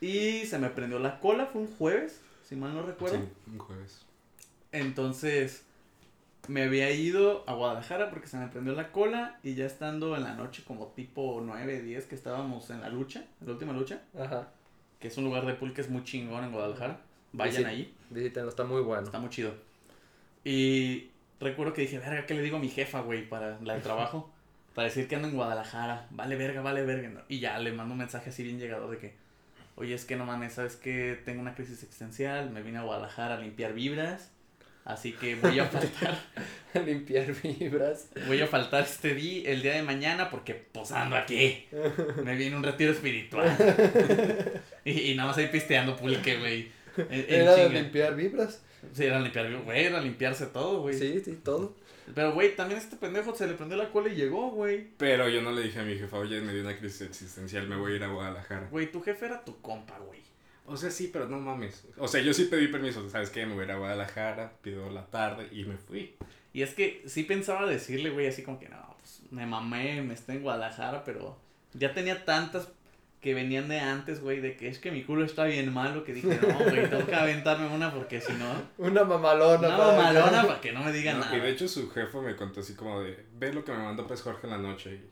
Y 0.02 0.46
se 0.46 0.58
me 0.60 0.70
prendió 0.70 1.00
la 1.00 1.20
cola, 1.20 1.48
fue 1.48 1.62
un 1.62 1.76
jueves, 1.76 2.22
si 2.48 2.56
mal 2.56 2.74
no 2.74 2.82
recuerdo. 2.84 3.18
Sí, 3.18 3.24
un 3.52 3.58
jueves. 3.58 4.06
Entonces 4.72 5.66
me 6.48 6.64
había 6.64 6.90
ido 6.92 7.44
a 7.48 7.54
Guadalajara 7.54 8.10
porque 8.10 8.28
se 8.28 8.38
me 8.38 8.48
prendió 8.48 8.74
la 8.74 8.92
cola 8.92 9.38
y 9.44 9.56
ya 9.56 9.66
estando 9.66 10.16
en 10.16 10.24
la 10.24 10.34
noche 10.36 10.64
como 10.66 10.88
tipo 10.88 11.42
9, 11.44 11.82
10 11.82 12.06
que 12.06 12.16
estábamos 12.16 12.70
en 12.70 12.82
la 12.82 12.90
lucha, 12.90 13.26
en 13.42 13.48
la 13.48 13.54
última 13.54 13.74
lucha, 13.74 14.02
Ajá. 14.18 14.48
Que 15.00 15.08
es 15.08 15.18
un 15.18 15.24
lugar 15.26 15.46
de 15.46 15.54
pool 15.54 15.74
que 15.74 15.82
es 15.82 15.90
muy 15.90 16.04
chingón 16.04 16.44
en 16.44 16.52
Guadalajara. 16.52 17.02
Vayan 17.32 17.64
Sí. 17.64 17.70
ahí, 17.70 17.96
Visítenlo, 18.10 18.50
está 18.50 18.64
muy 18.64 18.82
bueno. 18.82 19.04
está 19.04 19.20
muy 19.20 19.30
chido. 19.30 19.54
Y 20.44 21.10
recuerdo 21.40 21.74
que 21.74 21.82
dije, 21.82 22.00
verga, 22.00 22.26
¿qué 22.26 22.34
le 22.34 22.42
digo 22.42 22.58
a 22.58 22.60
mi 22.60 22.70
jefa, 22.70 23.02
güey, 23.02 23.28
para 23.28 23.60
la 23.62 23.74
del 23.74 23.84
trabajo? 23.84 24.32
Para 24.76 24.88
decir 24.88 25.08
que 25.08 25.16
ando 25.16 25.28
en 25.28 25.36
Guadalajara. 25.36 26.08
Vale, 26.12 26.36
verga, 26.38 26.62
vale, 26.62 26.84
verga. 26.86 27.10
¿no? 27.10 27.22
Y 27.28 27.40
ya 27.40 27.58
le 27.60 27.74
mando 27.74 27.94
un 27.94 27.98
mensaje 27.98 28.30
así 28.30 28.44
bien 28.44 28.60
llegador 28.60 28.90
de 28.90 28.98
que, 28.98 29.14
oye, 29.76 29.94
es 29.94 30.06
que 30.06 30.16
no 30.16 30.26
mames, 30.26 30.54
¿sabes 30.54 30.76
que 30.78 31.20
Tengo 31.26 31.42
una 31.42 31.54
crisis 31.56 31.84
existencial, 31.84 32.50
me 32.52 32.62
vine 32.62 32.78
a 32.78 32.84
Guadalajara 32.84 33.36
a 33.36 33.40
limpiar 33.40 33.74
vibras. 33.74 34.32
Así 34.86 35.12
que 35.14 35.36
voy 35.36 35.60
a 35.60 35.66
faltar, 35.66 36.18
Limpiar 36.86 37.34
vibras. 37.44 38.10
voy 38.28 38.42
a 38.42 38.48
faltar 38.48 38.84
este 38.84 39.14
día, 39.14 39.52
el 39.52 39.62
día 39.62 39.74
de 39.74 39.84
mañana, 39.84 40.30
porque 40.30 40.56
pues 40.56 40.92
ando 40.92 41.16
aquí. 41.16 41.68
Me 42.24 42.36
viene 42.36 42.56
un 42.56 42.64
retiro 42.64 42.92
espiritual. 42.92 43.56
Y, 44.86 45.12
y 45.12 45.16
nada 45.16 45.30
más 45.30 45.38
ahí 45.38 45.48
pisteando 45.48 45.96
pulque, 45.96 46.38
güey. 46.38 46.72
Era 47.10 47.54
de 47.56 47.70
limpiar 47.70 48.16
vibras. 48.16 48.64
Sí, 48.94 49.04
era 49.06 49.20
limpiar, 49.20 49.54
güey, 49.62 49.86
era 49.86 50.02
limpiarse 50.02 50.48
todo, 50.48 50.82
güey. 50.82 50.98
Sí, 50.98 51.22
sí, 51.24 51.40
todo. 51.44 51.76
Pero, 52.16 52.34
güey, 52.34 52.56
también 52.56 52.80
este 52.80 52.96
pendejo 52.96 53.36
se 53.36 53.46
le 53.46 53.54
prendió 53.54 53.78
la 53.78 53.92
cola 53.92 54.10
y 54.10 54.16
llegó, 54.16 54.50
güey. 54.50 54.88
Pero 54.98 55.30
yo 55.30 55.42
no 55.42 55.52
le 55.52 55.62
dije 55.64 55.80
a 55.80 55.84
mi 55.84 55.96
jefa, 55.98 56.18
oye, 56.18 56.42
me 56.42 56.54
dio 56.54 56.62
una 56.64 56.76
crisis 56.76 57.02
existencial, 57.02 57.68
me 57.68 57.76
voy 57.76 57.94
a 57.94 57.96
ir 57.98 58.04
a 58.04 58.08
Guadalajara. 58.08 58.68
Güey, 58.72 58.92
tu 58.92 59.02
jefe 59.02 59.26
era 59.28 59.44
tu 59.46 59.62
compa, 59.62 60.00
güey. 60.00 60.22
O 60.70 60.78
sea, 60.78 60.92
sí, 60.92 61.10
pero 61.12 61.28
no 61.28 61.40
mames. 61.40 61.86
O 61.98 62.08
sea, 62.08 62.22
yo 62.22 62.34
sí 62.34 62.46
pedí 62.46 62.68
permiso, 62.68 63.08
¿sabes 63.10 63.30
qué? 63.30 63.46
Me 63.46 63.54
voy 63.54 63.64
a 63.64 63.66
ir 63.66 63.72
a 63.72 63.78
Guadalajara, 63.78 64.54
pido 64.62 64.90
la 64.90 65.06
tarde 65.08 65.48
y 65.52 65.64
me 65.66 65.78
fui. 65.78 66.16
Y 66.54 66.62
es 66.62 66.74
que 66.74 67.04
sí 67.08 67.24
pensaba 67.24 67.66
decirle, 67.68 68.10
güey, 68.12 68.28
así 68.28 68.44
como 68.44 68.60
que 68.60 68.70
no, 68.70 68.96
pues 69.00 69.22
me 69.32 69.46
mamé, 69.46 70.02
me 70.02 70.14
estoy 70.14 70.38
en 70.38 70.44
Guadalajara, 70.44 71.04
pero 71.04 71.38
ya 71.74 71.94
tenía 71.94 72.24
tantas 72.26 72.70
que 73.22 73.34
venían 73.34 73.68
de 73.68 73.80
antes, 73.80 74.22
güey, 74.22 74.40
de 74.40 74.56
que 74.56 74.70
es 74.70 74.80
que 74.80 74.92
mi 74.92 75.04
culo 75.04 75.26
está 75.26 75.44
bien 75.44 75.74
malo, 75.74 76.04
que 76.06 76.14
dije, 76.14 76.40
no, 76.42 76.58
güey, 76.60 76.90
tengo 76.90 77.06
que 77.06 77.16
aventarme 77.16 77.68
una 77.68 77.94
porque 77.94 78.22
si 78.22 78.32
no, 78.34 78.46
Una 78.78 79.04
mamalona. 79.04 79.68
una 79.68 79.78
para- 79.78 79.98
mamalona 79.98 80.48
para 80.48 80.62
que 80.62 80.72
no 80.72 80.84
me 80.84 80.92
digan 80.94 81.20
No, 81.20 81.26
nada. 81.26 81.38
y 81.38 81.42
de 81.42 81.50
hecho 81.50 81.68
su 81.68 81.90
jefe 81.92 82.18
me 82.22 82.36
contó 82.38 82.62
así 82.62 82.76
como 82.76 83.02
de, 83.02 83.26
ve 83.38 83.52
lo 83.54 83.66
que 83.66 83.74
me 83.74 83.80
mandó 83.80 84.08
pues 84.08 84.22
Jorge 84.22 84.48
en 84.48 84.52
la 84.52 84.58
noche. 84.58 84.94
Y, 84.96 85.10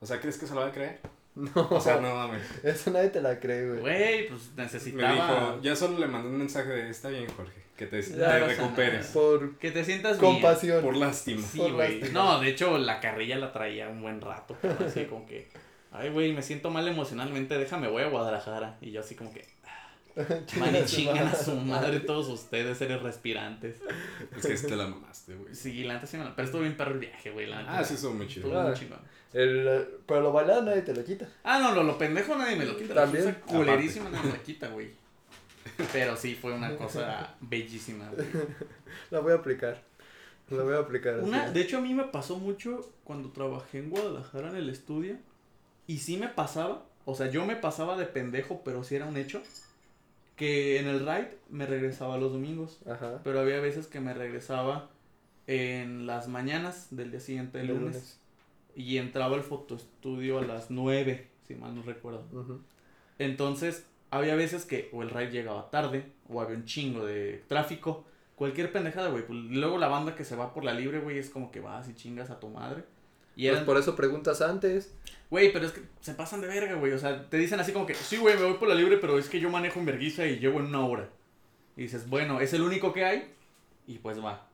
o 0.00 0.06
sea, 0.06 0.20
¿crees 0.20 0.36
que 0.36 0.46
se 0.46 0.54
lo 0.54 0.60
va 0.60 0.66
a 0.68 0.72
creer? 0.72 1.00
No, 1.34 1.68
O 1.70 1.80
sea, 1.80 2.00
no 2.00 2.14
mames. 2.14 2.42
eso 2.64 2.90
nadie 2.90 3.08
te 3.10 3.22
la 3.22 3.38
cree, 3.38 3.68
güey. 3.68 3.80
Güey, 3.80 4.28
pues 4.28 4.50
Me 4.56 4.64
necesitaba 4.64 5.12
dijo, 5.14 5.60
ya 5.62 5.76
solo 5.76 5.98
le 5.98 6.06
mandé 6.06 6.28
un 6.28 6.38
mensaje 6.38 6.68
de, 6.70 6.90
está 6.90 7.08
bien 7.08 7.26
Jorge, 7.34 7.52
que 7.76 7.86
te, 7.86 8.02
Ya, 8.02 8.38
recuperes. 8.40 9.06
Por 9.08 9.56
que 9.58 9.70
te 9.70 9.84
sientas 9.84 10.20
bien. 10.20 10.32
compasión. 10.34 10.82
Por 10.82 10.96
lástima. 10.96 11.40
Sí, 11.46 11.58
Por 11.58 11.72
güey. 11.72 12.00
lástima. 12.00 12.20
No, 12.24 12.40
de 12.40 12.48
hecho, 12.48 12.76
la 12.78 13.00
carrilla 13.00 13.36
la 13.38 13.52
traía 13.52 13.88
un 13.88 14.02
buen 14.02 14.20
rato. 14.20 14.56
pero 14.60 14.76
así 14.86 15.04
como 15.04 15.24
que, 15.26 15.48
ay, 15.92 16.10
güey, 16.10 16.32
me 16.32 16.42
siento 16.42 16.68
mal 16.70 16.86
emocionalmente, 16.88 17.56
déjame, 17.56 17.88
voy 17.88 18.02
a 18.02 18.08
Guadalajara. 18.08 18.76
Y 18.80 18.90
yo 18.90 19.00
así 19.00 19.14
como 19.14 19.32
que, 19.32 19.46
Man, 20.58 20.76
y 20.76 20.84
chingan 20.84 21.28
a 21.28 21.34
su 21.34 21.54
madre 21.56 22.00
todos 22.00 22.28
ustedes, 22.28 22.78
seres 22.78 23.02
respirantes. 23.02 23.76
Es 24.36 24.46
que 24.62 24.68
te 24.68 24.76
la 24.76 24.86
mamaste, 24.86 25.34
güey. 25.36 25.54
Sí, 25.54 25.84
la 25.84 25.94
neta 25.94 26.06
sí 26.06 26.16
me 26.16 26.24
la... 26.24 26.34
Pero 26.36 26.46
estuvo 26.46 26.62
bien 26.62 26.76
perro 26.76 26.92
el 26.92 26.98
viaje, 27.00 27.30
güey, 27.30 27.46
la 27.46 27.60
neta. 27.60 27.78
Ah, 27.78 27.84
sí, 27.84 27.94
estuvo 27.94 28.14
muy 28.14 28.26
chido. 28.28 28.46
Estuvo 28.46 28.62
muy 28.62 28.70
Ah. 28.72 28.74
chingón. 28.74 28.98
El, 29.32 29.88
pero 30.06 30.22
lo 30.22 30.32
bailado 30.32 30.62
nadie 30.62 30.82
te 30.82 30.92
lo 30.94 31.04
quita. 31.04 31.28
Ah, 31.44 31.60
no, 31.60 31.72
lo, 31.74 31.84
lo 31.84 31.96
pendejo 31.96 32.34
nadie 32.36 32.56
me 32.56 32.64
lo 32.66 32.76
quita. 32.76 32.94
La 32.94 33.02
También. 33.02 33.24
cosa 33.34 33.40
culerísima 33.58 34.10
nadie 34.10 34.26
me 34.26 34.32
la 34.38 34.42
quita, 34.42 34.68
güey. 34.68 34.90
Pero 35.92 36.16
sí, 36.16 36.34
fue 36.34 36.52
una 36.52 36.74
cosa 36.76 37.34
bellísima, 37.40 38.08
güey. 38.10 38.26
La 39.10 39.20
voy 39.20 39.32
a 39.32 39.36
aplicar. 39.36 39.82
La 40.50 40.62
voy 40.64 40.74
a 40.74 40.78
aplicar. 40.78 41.14
así. 41.14 41.28
Una, 41.28 41.48
de 41.50 41.60
hecho, 41.60 41.78
a 41.78 41.80
mí 41.80 41.94
me 41.94 42.04
pasó 42.04 42.38
mucho 42.38 42.92
cuando 43.04 43.30
trabajé 43.30 43.78
en 43.78 43.90
Guadalajara 43.90 44.48
en 44.50 44.56
el 44.56 44.68
estudio. 44.68 45.16
Y 45.86 45.98
sí 45.98 46.16
me 46.16 46.28
pasaba, 46.28 46.84
o 47.04 47.14
sea, 47.14 47.28
yo 47.30 47.44
me 47.46 47.56
pasaba 47.56 47.96
de 47.96 48.06
pendejo, 48.06 48.62
pero 48.64 48.82
sí 48.82 48.96
era 48.96 49.06
un 49.06 49.16
hecho. 49.16 49.42
Que 50.40 50.80
en 50.80 50.86
el 50.86 51.00
ride 51.00 51.36
me 51.50 51.66
regresaba 51.66 52.16
los 52.16 52.32
domingos. 52.32 52.80
Ajá. 52.86 53.20
Pero 53.22 53.40
había 53.40 53.60
veces 53.60 53.86
que 53.86 54.00
me 54.00 54.14
regresaba 54.14 54.88
en 55.46 56.06
las 56.06 56.28
mañanas 56.28 56.88
del 56.90 57.10
día 57.10 57.20
siguiente, 57.20 57.60
el 57.60 57.66
lunes. 57.66 57.82
lunes. 57.82 58.20
Y 58.74 58.96
entraba 58.96 59.36
al 59.36 59.42
fotoestudio 59.42 60.38
a 60.38 60.42
las 60.42 60.70
9, 60.70 61.28
si 61.46 61.56
mal 61.56 61.74
no 61.76 61.82
recuerdo. 61.82 62.24
Ujú. 62.32 62.62
Entonces, 63.18 63.86
había 64.10 64.34
veces 64.34 64.64
que 64.64 64.88
o 64.94 65.02
el 65.02 65.10
ride 65.10 65.30
llegaba 65.30 65.68
tarde, 65.68 66.06
o 66.26 66.40
había 66.40 66.56
un 66.56 66.64
chingo 66.64 67.04
de 67.04 67.44
tráfico, 67.46 68.06
cualquier 68.34 68.72
pendejada, 68.72 69.10
güey. 69.10 69.26
Pues, 69.26 69.38
luego 69.38 69.76
la 69.76 69.88
banda 69.88 70.14
que 70.14 70.24
se 70.24 70.36
va 70.36 70.54
por 70.54 70.64
la 70.64 70.72
libre, 70.72 71.00
güey, 71.00 71.18
es 71.18 71.28
como 71.28 71.50
que 71.50 71.60
vas 71.60 71.86
y 71.90 71.94
chingas 71.94 72.30
a 72.30 72.40
tu 72.40 72.48
madre. 72.48 72.84
Y 73.40 73.44
Pues 73.44 73.54
eran, 73.54 73.64
por 73.64 73.78
eso 73.78 73.96
preguntas 73.96 74.42
antes. 74.42 74.92
güey, 75.30 75.50
pero 75.50 75.64
es 75.64 75.72
que 75.72 75.80
se 76.02 76.12
pasan 76.12 76.42
de 76.42 76.46
verga, 76.46 76.74
güey. 76.74 76.92
O 76.92 76.98
sea, 76.98 77.24
te 77.30 77.38
dicen 77.38 77.58
así 77.58 77.72
como 77.72 77.86
que, 77.86 77.94
sí, 77.94 78.18
güey, 78.18 78.36
me 78.36 78.44
voy 78.44 78.58
por 78.58 78.68
la 78.68 78.74
libre, 78.74 78.98
pero 78.98 79.18
es 79.18 79.30
que 79.30 79.40
yo 79.40 79.48
manejo 79.48 79.80
en 79.80 79.86
verguiza 79.86 80.26
y 80.26 80.38
llego 80.38 80.60
en 80.60 80.66
una 80.66 80.84
hora. 80.84 81.08
Y 81.74 81.82
dices, 81.84 82.06
bueno, 82.10 82.38
es 82.42 82.52
el 82.52 82.60
único 82.60 82.92
que 82.92 83.06
hay, 83.06 83.32
y 83.86 83.96
pues 83.96 84.22
va. 84.22 84.46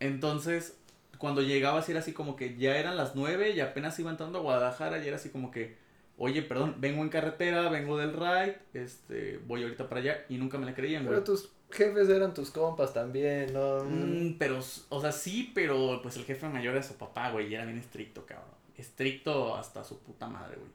Entonces, 0.00 0.78
cuando 1.18 1.42
llegabas 1.42 1.86
era 1.90 1.98
así 1.98 2.14
como 2.14 2.34
que 2.34 2.56
ya 2.56 2.78
eran 2.78 2.96
las 2.96 3.14
nueve 3.14 3.50
y 3.50 3.60
apenas 3.60 3.98
iba 3.98 4.10
entrando 4.10 4.38
a 4.38 4.42
Guadalajara 4.42 5.04
y 5.04 5.08
era 5.08 5.16
así 5.16 5.28
como 5.28 5.50
que, 5.50 5.76
oye, 6.16 6.40
perdón, 6.40 6.76
vengo 6.78 7.02
en 7.02 7.10
carretera, 7.10 7.68
vengo 7.68 7.98
del 7.98 8.14
ride, 8.14 8.56
este, 8.72 9.38
voy 9.46 9.64
ahorita 9.64 9.86
para 9.90 10.00
allá 10.00 10.24
y 10.30 10.38
nunca 10.38 10.56
me 10.56 10.64
la 10.64 10.74
creían, 10.74 11.04
güey. 11.04 11.16
Pero 11.16 11.24
tus 11.24 11.50
jefes 11.72 12.08
eran 12.08 12.34
tus 12.34 12.50
compas 12.50 12.92
también, 12.94 13.52
¿no? 13.52 13.84
Mm, 13.84 14.36
pero, 14.38 14.60
o 14.88 15.00
sea, 15.00 15.12
sí, 15.12 15.50
pero 15.54 16.00
pues 16.02 16.16
el 16.16 16.24
jefe 16.24 16.48
mayor 16.48 16.74
era 16.74 16.82
su 16.82 16.94
papá, 16.94 17.30
güey, 17.30 17.48
y 17.48 17.54
era 17.54 17.64
bien 17.64 17.78
estricto, 17.78 18.24
cabrón. 18.26 18.50
Estricto 18.76 19.54
hasta 19.56 19.84
su 19.84 19.98
puta 20.00 20.28
madre, 20.28 20.56
güey. 20.56 20.70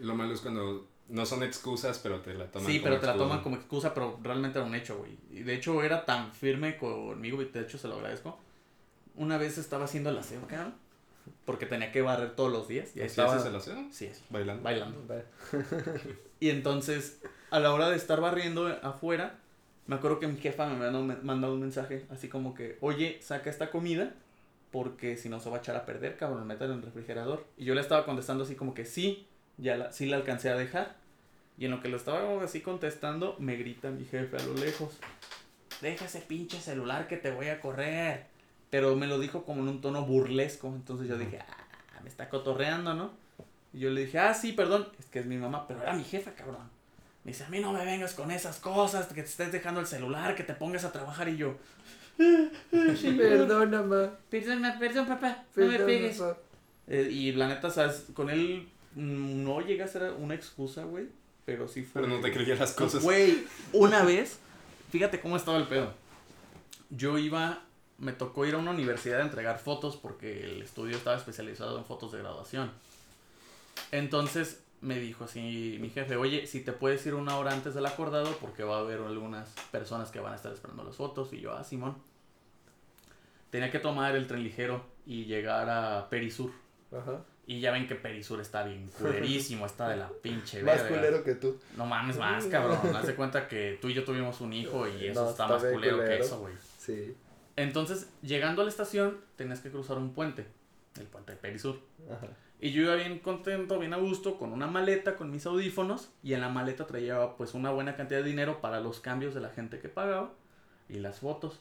Lo 0.00 0.14
malo 0.14 0.34
es 0.34 0.40
cuando 0.40 0.86
no 1.08 1.24
son 1.26 1.42
excusas, 1.42 1.98
pero 2.00 2.20
te 2.20 2.34
la 2.34 2.50
toman 2.50 2.66
Sí, 2.66 2.78
como 2.80 2.84
pero 2.90 3.00
te 3.00 3.06
la 3.06 3.16
toman 3.16 3.42
como 3.42 3.56
excusa, 3.56 3.94
pero 3.94 4.18
realmente 4.22 4.58
era 4.58 4.66
un 4.66 4.74
hecho, 4.74 4.98
güey. 4.98 5.16
Y 5.30 5.42
de 5.42 5.54
hecho 5.54 5.82
era 5.82 6.04
tan 6.04 6.32
firme 6.32 6.76
conmigo, 6.76 7.40
y 7.42 7.46
de 7.46 7.60
hecho 7.60 7.78
se 7.78 7.88
lo 7.88 7.94
agradezco. 7.94 8.38
Una 9.14 9.38
vez 9.38 9.56
estaba 9.58 9.84
haciendo 9.84 10.10
el 10.10 10.18
aseo, 10.18 10.46
cabrón, 10.46 10.74
porque 11.44 11.64
tenía 11.66 11.92
que 11.92 12.02
barrer 12.02 12.34
todos 12.36 12.52
los 12.52 12.68
días. 12.68 12.94
Y 12.94 13.00
ahí 13.00 13.08
¿Sí 13.08 13.12
estaba... 13.12 13.34
haces 13.34 13.46
el 13.46 13.56
aseo? 13.56 13.86
Sí, 13.90 14.06
así, 14.08 14.22
Bailando. 14.30 14.62
bailando. 14.62 15.06
Y 16.38 16.50
entonces, 16.50 17.22
a 17.50 17.60
la 17.60 17.72
hora 17.72 17.88
de 17.88 17.96
estar 17.96 18.20
barriendo 18.20 18.66
afuera, 18.82 19.38
me 19.86 19.96
acuerdo 19.96 20.18
que 20.18 20.26
mi 20.26 20.36
jefa 20.36 20.66
me 20.66 20.76
mandó, 20.76 21.02
me 21.02 21.14
mandó 21.16 21.52
un 21.52 21.60
mensaje 21.60 22.06
así 22.10 22.28
como 22.28 22.54
que, 22.54 22.76
oye, 22.80 23.18
saca 23.22 23.50
esta 23.50 23.70
comida 23.70 24.14
porque 24.70 25.16
si 25.16 25.28
no 25.28 25.40
se 25.40 25.48
va 25.48 25.56
a 25.56 25.60
echar 25.60 25.76
a 25.76 25.86
perder, 25.86 26.16
cabrón, 26.16 26.46
métela 26.46 26.72
en 26.72 26.80
el 26.80 26.84
refrigerador. 26.84 27.46
Y 27.56 27.64
yo 27.64 27.74
le 27.74 27.80
estaba 27.80 28.04
contestando 28.04 28.44
así 28.44 28.56
como 28.56 28.74
que 28.74 28.84
sí, 28.84 29.26
ya 29.56 29.76
la, 29.76 29.92
sí 29.92 30.06
la 30.06 30.16
alcancé 30.16 30.50
a 30.50 30.56
dejar. 30.56 30.96
Y 31.56 31.64
en 31.64 31.70
lo 31.70 31.80
que 31.80 31.88
lo 31.88 31.96
estaba 31.96 32.42
así 32.42 32.60
contestando, 32.60 33.36
me 33.38 33.56
grita 33.56 33.90
mi 33.90 34.04
jefe 34.04 34.36
a 34.36 34.42
lo 34.42 34.54
lejos, 34.54 34.98
deja 35.80 36.04
ese 36.04 36.20
pinche 36.20 36.60
celular 36.60 37.08
que 37.08 37.16
te 37.16 37.30
voy 37.30 37.48
a 37.48 37.60
correr. 37.60 38.26
Pero 38.68 38.96
me 38.96 39.06
lo 39.06 39.18
dijo 39.18 39.44
como 39.44 39.62
en 39.62 39.68
un 39.68 39.80
tono 39.80 40.04
burlesco, 40.04 40.68
entonces 40.68 41.08
yo 41.08 41.16
dije, 41.16 41.38
ah, 41.38 42.00
me 42.02 42.08
está 42.08 42.28
cotorreando, 42.28 42.92
¿no? 42.92 43.12
Y 43.72 43.78
yo 43.78 43.90
le 43.90 44.04
dije, 44.04 44.18
ah, 44.18 44.34
sí, 44.34 44.52
perdón, 44.52 44.88
es 44.98 45.06
que 45.06 45.20
es 45.20 45.26
mi 45.26 45.38
mamá, 45.38 45.66
pero 45.66 45.82
era 45.82 45.94
mi 45.94 46.04
jefa, 46.04 46.32
cabrón. 46.34 46.75
Me 47.26 47.32
dice, 47.32 47.42
a 47.42 47.48
mí 47.48 47.58
no 47.58 47.72
me 47.72 47.84
vengas 47.84 48.14
con 48.14 48.30
esas 48.30 48.60
cosas, 48.60 49.08
que 49.08 49.14
te 49.14 49.28
estés 49.28 49.50
dejando 49.50 49.80
el 49.80 49.86
celular, 49.88 50.36
que 50.36 50.44
te 50.44 50.54
pongas 50.54 50.84
a 50.84 50.92
trabajar 50.92 51.28
y 51.28 51.36
yo. 51.36 51.56
Sí, 52.16 53.16
Perdona, 53.18 53.82
ma. 53.82 54.12
Perdón, 54.30 54.62
perdón, 54.78 55.08
papá, 55.08 55.44
no 55.56 55.66
me 55.66 55.76
pegues. 55.80 56.22
Eh, 56.86 57.08
y 57.10 57.32
la 57.32 57.48
neta, 57.48 57.68
¿sabes? 57.68 58.04
Con 58.14 58.30
él 58.30 58.68
no 58.94 59.60
llega 59.60 59.86
a 59.86 59.88
ser 59.88 60.12
una 60.16 60.36
excusa, 60.36 60.84
güey, 60.84 61.08
pero 61.44 61.66
sí 61.66 61.82
fue. 61.82 62.02
Pero 62.02 62.14
no 62.14 62.20
te 62.20 62.32
creía 62.32 62.54
las 62.54 62.70
cosas. 62.70 63.02
Güey, 63.02 63.44
una 63.72 64.04
vez, 64.04 64.38
fíjate 64.92 65.18
cómo 65.18 65.36
estaba 65.36 65.58
el 65.58 65.66
pedo. 65.66 65.92
Yo 66.90 67.18
iba, 67.18 67.64
me 67.98 68.12
tocó 68.12 68.46
ir 68.46 68.54
a 68.54 68.58
una 68.58 68.70
universidad 68.70 69.18
a 69.18 69.24
entregar 69.24 69.58
fotos 69.58 69.96
porque 69.96 70.44
el 70.44 70.62
estudio 70.62 70.96
estaba 70.96 71.16
especializado 71.16 71.76
en 71.76 71.84
fotos 71.86 72.12
de 72.12 72.18
graduación. 72.18 72.70
Entonces 73.90 74.60
me 74.86 74.98
dijo 75.00 75.24
así 75.24 75.78
mi 75.80 75.90
jefe, 75.90 76.16
oye, 76.16 76.46
si 76.46 76.60
te 76.62 76.72
puedes 76.72 77.04
ir 77.06 77.14
una 77.14 77.36
hora 77.38 77.52
antes 77.52 77.74
del 77.74 77.84
acordado 77.86 78.30
porque 78.40 78.62
va 78.62 78.76
a 78.76 78.80
haber 78.80 79.00
algunas 79.00 79.48
personas 79.72 80.10
que 80.10 80.20
van 80.20 80.32
a 80.32 80.36
estar 80.36 80.52
esperando 80.52 80.84
las 80.84 80.94
fotos. 80.96 81.32
Y 81.32 81.40
yo, 81.40 81.52
ah, 81.52 81.64
Simón. 81.64 81.96
Tenía 83.50 83.70
que 83.70 83.78
tomar 83.78 84.14
el 84.16 84.26
tren 84.26 84.42
ligero 84.42 84.84
y 85.06 85.24
llegar 85.24 85.68
a 85.70 86.08
Perisur. 86.08 86.50
Ajá. 86.92 87.20
Y 87.48 87.60
ya 87.60 87.70
ven 87.70 87.86
que 87.86 87.94
Perisur 87.94 88.40
está 88.40 88.64
bien 88.64 88.88
culerísimo, 88.98 89.66
está 89.66 89.88
de 89.88 89.96
la 89.96 90.08
pinche 90.08 90.62
Más 90.62 90.82
verga. 90.82 90.88
culero 90.96 91.24
que 91.24 91.34
tú. 91.34 91.58
No 91.76 91.86
mames 91.86 92.16
más, 92.18 92.44
cabrón. 92.46 92.78
Haz 92.94 93.06
de 93.06 93.14
cuenta 93.14 93.48
que 93.48 93.78
tú 93.80 93.88
y 93.88 93.94
yo 93.94 94.04
tuvimos 94.04 94.40
un 94.40 94.52
hijo 94.52 94.86
y 94.88 95.06
eso 95.06 95.24
No, 95.24 95.30
está 95.30 95.44
está 95.44 95.54
más 95.54 95.62
bien 95.62 95.74
culero, 95.74 95.96
que 95.98 96.02
culero. 96.04 96.24
eso, 96.24 96.40
güey. 96.40 96.54
Sí. 96.78 97.16
Entonces, 97.56 98.08
llegando 98.22 98.62
a 98.62 98.64
la 98.64 98.70
estación, 98.70 99.18
tenías 99.36 99.60
que 99.60 99.70
cruzar 99.70 99.96
un 99.96 100.12
puente, 100.12 100.46
el 100.98 101.06
puente 101.06 101.32
de 101.32 101.38
Perisur. 101.38 101.80
Ajá. 102.10 102.26
Y 102.60 102.72
yo 102.72 102.82
iba 102.82 102.94
bien 102.94 103.18
contento, 103.18 103.78
bien 103.78 103.92
a 103.92 103.98
gusto, 103.98 104.38
con 104.38 104.52
una 104.52 104.66
maleta, 104.66 105.16
con 105.16 105.30
mis 105.30 105.44
audífonos, 105.44 106.10
y 106.22 106.32
en 106.32 106.40
la 106.40 106.48
maleta 106.48 106.86
traía 106.86 107.36
pues 107.36 107.54
una 107.54 107.70
buena 107.70 107.96
cantidad 107.96 108.20
de 108.20 108.28
dinero 108.28 108.60
para 108.60 108.80
los 108.80 109.00
cambios 109.00 109.34
de 109.34 109.40
la 109.40 109.50
gente 109.50 109.78
que 109.78 109.88
pagaba 109.88 110.32
y 110.88 110.98
las 111.00 111.20
fotos. 111.20 111.60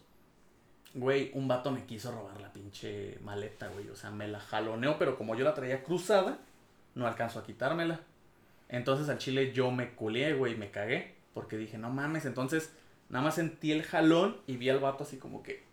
Güey, 0.93 1.31
un 1.33 1.49
vato 1.49 1.71
me 1.71 1.83
quiso 1.85 2.11
robar 2.11 2.39
la 2.39 2.53
pinche 2.53 3.19
maleta, 3.21 3.67
güey. 3.67 3.89
O 3.89 3.95
sea, 3.95 4.11
me 4.11 4.29
la 4.29 4.39
jaloneó, 4.39 4.97
pero 4.97 5.17
como 5.17 5.35
yo 5.35 5.43
la 5.43 5.53
traía 5.53 5.83
cruzada, 5.83 6.39
no 6.95 7.05
alcanzo 7.05 7.39
a 7.39 7.43
quitármela. 7.43 7.99
Entonces 8.69 9.09
al 9.09 9.17
chile 9.17 9.51
yo 9.51 9.71
me 9.71 9.93
culié, 9.95 10.33
güey, 10.33 10.55
me 10.55 10.71
cagué. 10.71 11.15
Porque 11.33 11.57
dije, 11.57 11.77
no 11.77 11.89
mames, 11.89 12.25
entonces 12.25 12.71
nada 13.09 13.25
más 13.25 13.35
sentí 13.35 13.73
el 13.73 13.83
jalón 13.83 14.37
y 14.47 14.55
vi 14.55 14.69
al 14.69 14.79
vato 14.79 15.03
así 15.03 15.17
como 15.17 15.43
que 15.43 15.63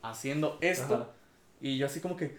haciendo 0.00 0.56
esto. 0.62 0.94
Ajá. 0.94 1.08
Y 1.60 1.76
yo 1.76 1.84
así 1.84 2.00
como 2.00 2.16
que, 2.16 2.38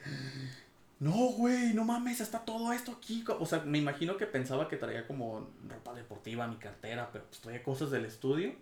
no, 1.00 1.12
güey, 1.12 1.74
no 1.74 1.84
mames, 1.84 2.22
está 2.22 2.46
todo 2.46 2.72
esto 2.72 2.94
aquí. 2.94 3.24
O 3.40 3.46
sea, 3.46 3.60
me 3.62 3.78
imagino 3.78 4.18
que 4.18 4.26
pensaba 4.26 4.68
que 4.68 4.78
traía 4.78 5.06
como 5.06 5.50
ropa 5.68 5.94
deportiva, 5.94 6.48
mi 6.48 6.56
cartera, 6.56 7.10
pero 7.12 7.26
pues 7.26 7.42
traía 7.42 7.64
cosas 7.64 7.92
del 7.92 8.06
estudio. 8.06 8.54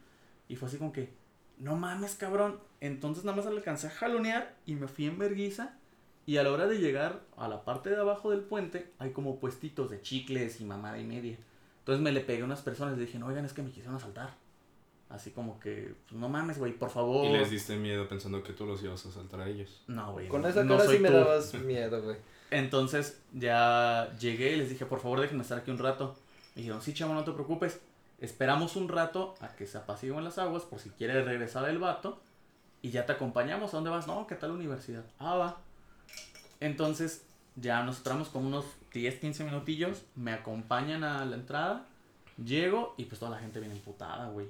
Y 0.48 0.56
fue 0.56 0.68
así 0.68 0.78
como 0.78 0.92
que, 0.92 1.14
no 1.60 1.76
mames, 1.76 2.16
cabrón. 2.16 2.60
Entonces 2.82 3.24
nada 3.24 3.38
más 3.38 3.46
alcancé 3.46 3.88
a 3.88 3.92
jalonear 3.92 4.56
y 4.66 4.76
me 4.76 4.88
fui 4.88 5.06
en 5.06 5.20
verguiza. 5.20 5.78
Y 6.26 6.38
a 6.38 6.44
la 6.44 6.52
hora 6.52 6.68
de 6.68 6.80
llegar 6.80 7.22
a 7.38 7.48
la 7.48 7.66
parte 7.66 7.90
de 7.90 7.98
abajo 7.98 8.32
del 8.32 8.42
puente, 8.42 8.92
hay 8.98 9.12
como 9.12 9.40
puestitos 9.40 9.92
de 9.92 10.02
chicles 10.02 10.60
y 10.62 10.66
mamada 10.66 10.98
y 10.98 11.04
media. 11.04 11.38
Entonces 11.80 12.02
me 12.02 12.14
le 12.14 12.22
pegué 12.22 12.42
a 12.42 12.46
unas 12.46 12.62
personas 12.62 12.98
y 12.98 13.02
dije, 13.02 13.20
no, 13.20 13.28
oigan, 13.28 13.46
es 13.46 13.54
que 13.54 13.62
me 13.62 13.70
quisieron 13.70 13.96
asaltar. 13.96 14.34
Así 15.14 15.30
como 15.30 15.60
que, 15.60 15.94
pues, 16.10 16.20
no 16.20 16.28
mames, 16.28 16.58
güey, 16.58 16.74
por 16.74 16.90
favor. 16.90 17.28
Y 17.28 17.34
les 17.38 17.52
diste 17.52 17.76
miedo 17.78 18.08
pensando 18.08 18.42
que 18.42 18.52
tú 18.52 18.66
los 18.66 18.82
ibas 18.84 19.06
a 19.06 19.12
saltar 19.12 19.42
a 19.42 19.48
ellos. 19.48 19.84
No, 19.86 20.12
güey. 20.14 20.28
Con 20.28 20.42
no- 20.42 20.48
esa 20.48 20.64
no 20.64 20.76
cara 20.78 20.90
sí 20.90 20.98
me 20.98 21.12
dabas 21.12 21.54
miedo, 21.54 22.02
güey. 22.02 22.18
Entonces 22.50 23.22
ya 23.32 24.12
llegué 24.20 24.54
y 24.54 24.56
les 24.58 24.70
dije, 24.72 24.88
por 24.88 25.00
favor 25.00 25.22
déjenme 25.22 25.44
estar 25.44 25.60
aquí 25.60 25.70
un 25.70 25.78
rato. 25.78 26.16
Me 26.56 26.62
dijeron, 26.64 26.82
sí, 26.82 26.96
chamo, 26.96 27.14
no 27.14 27.24
te 27.24 27.32
preocupes. 27.32 27.80
Esperamos 28.20 28.76
un 28.76 28.90
rato 28.90 29.36
a 29.40 29.50
que 29.56 29.68
se 29.68 29.78
apaciguen 29.78 30.24
las 30.24 30.40
aguas 30.40 30.64
por 30.64 30.80
si 30.80 30.90
quiere 30.90 31.24
regresar 31.24 31.70
el 31.70 31.78
vato. 31.78 32.20
Y 32.82 32.90
ya 32.90 33.06
te 33.06 33.12
acompañamos. 33.12 33.72
¿A 33.74 33.78
dónde 33.78 33.92
vas? 33.92 34.08
No, 34.08 34.26
¿qué 34.26 34.34
tal 34.36 34.50
la 34.50 34.56
universidad? 34.56 35.06
Ah, 35.20 35.36
va. 35.36 35.58
Entonces 36.60 37.26
ya 37.56 37.84
nos 37.84 37.98
esperamos 37.98 38.30
con 38.30 38.46
unos 38.46 38.66
10, 38.94 39.20
15 39.20 39.44
minutillos. 39.44 40.04
Me 40.16 40.34
acompañan 40.34 41.04
a 41.04 41.24
la 41.26 41.36
entrada. 41.36 41.86
Llego 42.44 42.96
y 42.98 43.06
pues 43.06 43.20
toda 43.20 43.32
la 43.32 43.38
gente 43.40 43.60
viene 43.60 43.76
emputada, 43.76 44.30
güey. 44.30 44.48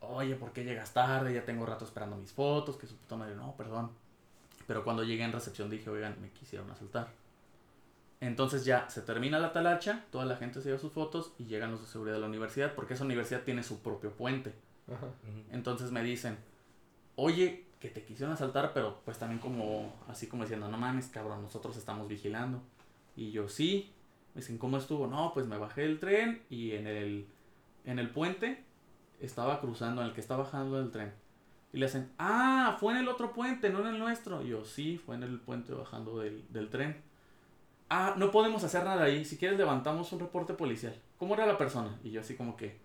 Oye, 0.00 0.34
¿por 0.34 0.52
qué 0.52 0.64
llegas 0.64 0.92
tarde? 0.92 1.32
Ya 1.32 1.44
tengo 1.44 1.66
rato 1.66 1.84
esperando 1.84 2.16
mis 2.16 2.32
fotos. 2.32 2.76
Que 2.76 2.86
su 2.86 2.96
puta 2.96 3.16
madre, 3.16 3.36
no, 3.36 3.54
perdón. 3.56 3.90
Pero 4.66 4.84
cuando 4.84 5.02
llegué 5.04 5.24
en 5.24 5.32
recepción 5.32 5.68
dije, 5.70 5.90
oigan, 5.90 6.16
me 6.20 6.30
quisieron 6.30 6.70
asaltar. 6.70 7.08
Entonces 8.20 8.64
ya 8.64 8.88
se 8.90 9.00
termina 9.00 9.38
la 9.38 9.52
talacha, 9.52 10.04
toda 10.10 10.26
la 10.26 10.36
gente 10.36 10.60
se 10.60 10.68
lleva 10.68 10.78
sus 10.78 10.92
fotos 10.92 11.32
y 11.38 11.46
llegan 11.46 11.70
los 11.70 11.80
de 11.80 11.86
seguridad 11.86 12.16
de 12.16 12.20
la 12.20 12.26
universidad, 12.26 12.74
porque 12.74 12.92
esa 12.92 13.04
universidad 13.04 13.42
tiene 13.42 13.62
su 13.62 13.80
propio 13.80 14.12
puente. 14.12 14.52
Ajá. 14.92 15.06
Entonces 15.50 15.90
me 15.90 16.02
dicen, 16.02 16.36
oye, 17.16 17.64
que 17.80 17.88
te 17.88 18.04
quisieron 18.04 18.34
asaltar, 18.34 18.72
pero 18.74 19.00
pues 19.06 19.18
también 19.18 19.40
como, 19.40 19.94
así 20.06 20.26
como 20.26 20.42
diciendo, 20.42 20.68
no 20.68 20.76
mames, 20.76 21.06
cabrón, 21.06 21.42
nosotros 21.42 21.78
estamos 21.78 22.08
vigilando. 22.08 22.60
Y 23.16 23.30
yo, 23.30 23.48
sí. 23.48 23.90
Me 24.34 24.42
dicen, 24.42 24.58
¿cómo 24.58 24.76
estuvo? 24.76 25.06
No, 25.06 25.32
pues 25.32 25.46
me 25.46 25.58
bajé 25.58 25.80
del 25.80 25.98
tren 25.98 26.42
y 26.50 26.72
en 26.72 26.86
el, 26.86 27.26
en 27.84 27.98
el 27.98 28.10
puente 28.10 28.62
estaba 29.20 29.60
cruzando, 29.60 30.00
en 30.02 30.08
el 30.08 30.14
que 30.14 30.20
está 30.20 30.36
bajando 30.36 30.78
del 30.80 30.90
tren. 30.90 31.12
Y 31.72 31.78
le 31.78 31.86
hacen, 31.86 32.10
ah, 32.18 32.76
fue 32.80 32.92
en 32.94 32.98
el 33.00 33.08
otro 33.08 33.32
puente, 33.32 33.70
no 33.70 33.80
en 33.80 33.86
el 33.94 33.98
nuestro. 33.98 34.42
Y 34.42 34.48
yo, 34.48 34.64
sí, 34.64 34.98
fue 34.98 35.14
en 35.14 35.22
el 35.22 35.38
puente 35.38 35.72
bajando 35.72 36.18
del, 36.18 36.44
del 36.50 36.68
tren. 36.68 36.96
Ah, 37.88 38.14
no 38.16 38.30
podemos 38.30 38.62
hacer 38.64 38.84
nada 38.84 39.04
ahí. 39.04 39.24
Si 39.24 39.36
quieres 39.36 39.58
levantamos 39.58 40.12
un 40.12 40.20
reporte 40.20 40.54
policial. 40.54 40.94
¿Cómo 41.18 41.34
era 41.34 41.46
la 41.46 41.58
persona? 41.58 41.98
Y 42.02 42.10
yo 42.10 42.20
así 42.20 42.34
como 42.34 42.56
que, 42.56 42.76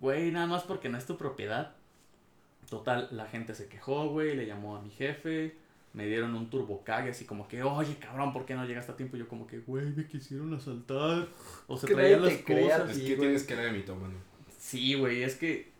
güey, 0.00 0.30
nada 0.30 0.46
más 0.46 0.62
porque 0.62 0.88
no 0.88 0.96
es 0.98 1.06
tu 1.06 1.16
propiedad. 1.16 1.74
Total, 2.70 3.08
la 3.10 3.26
gente 3.26 3.54
se 3.54 3.68
quejó, 3.68 4.08
güey, 4.08 4.36
le 4.36 4.46
llamó 4.46 4.76
a 4.76 4.82
mi 4.82 4.90
jefe, 4.90 5.56
me 5.94 6.06
dieron 6.06 6.34
un 6.34 6.50
turbocague, 6.50 7.10
así 7.10 7.24
como 7.24 7.48
que, 7.48 7.62
oye, 7.62 7.96
cabrón, 7.96 8.32
¿por 8.34 8.44
qué 8.44 8.54
no 8.54 8.66
llegaste 8.66 8.92
a 8.92 8.96
tiempo? 8.96 9.16
Y 9.16 9.20
yo 9.20 9.28
como 9.28 9.46
que, 9.46 9.60
güey, 9.60 9.86
me 9.86 10.06
quisieron 10.06 10.52
asaltar. 10.52 11.28
O 11.66 11.76
se 11.78 11.86
traían 11.86 12.22
las 12.22 12.34
cosas. 12.38 12.90
Es 12.90 12.96
Sí, 12.96 13.02
que 13.06 13.16
güey. 13.16 13.28
tienes 13.28 13.44
cara 13.44 13.62
de 13.62 13.72
mitómano. 13.72 14.14
Sí, 14.58 14.94
güey, 14.94 15.22
es 15.22 15.36
que 15.36 15.70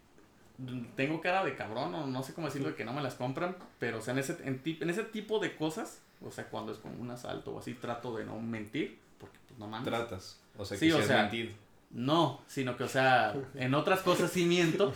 tengo 0.97 1.21
cara 1.21 1.45
de 1.45 1.55
cabrón, 1.55 1.95
o 1.95 2.07
no 2.07 2.23
sé 2.23 2.33
cómo 2.35 2.47
decirlo, 2.47 2.69
de 2.71 2.75
que 2.75 2.85
no 2.85 2.93
me 2.93 3.03
las 3.03 3.15
compran, 3.15 3.57
pero 3.79 3.99
o 3.99 4.01
sea, 4.01 4.13
en 4.15 4.19
ese, 4.21 4.37
en, 4.45 4.61
en 4.65 4.91
ese 4.91 5.05
tipo 5.05 5.39
de 5.39 5.55
cosas, 5.57 6.01
o 6.25 6.31
sea, 6.31 6.49
cuando 6.49 6.73
es 6.73 6.79
como 6.79 7.01
un 7.01 7.11
asalto 7.11 7.53
o 7.53 7.59
así, 7.59 7.75
trato 7.75 8.17
de 8.17 8.25
no 8.25 8.41
mentir, 8.41 8.99
porque 9.19 9.39
pues 9.47 9.59
no 9.59 9.67
mames. 9.69 9.87
Tratas. 9.89 10.41
O 10.57 10.65
sea, 10.65 10.77
Sí, 10.77 10.87
que 10.89 10.95
o 10.95 10.97
sí 10.97 11.03
has 11.03 11.09
sea, 11.09 11.23
mentido. 11.23 11.53
No, 11.91 12.43
sino 12.47 12.77
que, 12.77 12.85
o 12.85 12.89
sea, 12.89 13.35
en 13.55 13.75
otras 13.75 14.01
cosas 14.01 14.31
sí 14.31 14.45
miento, 14.47 14.93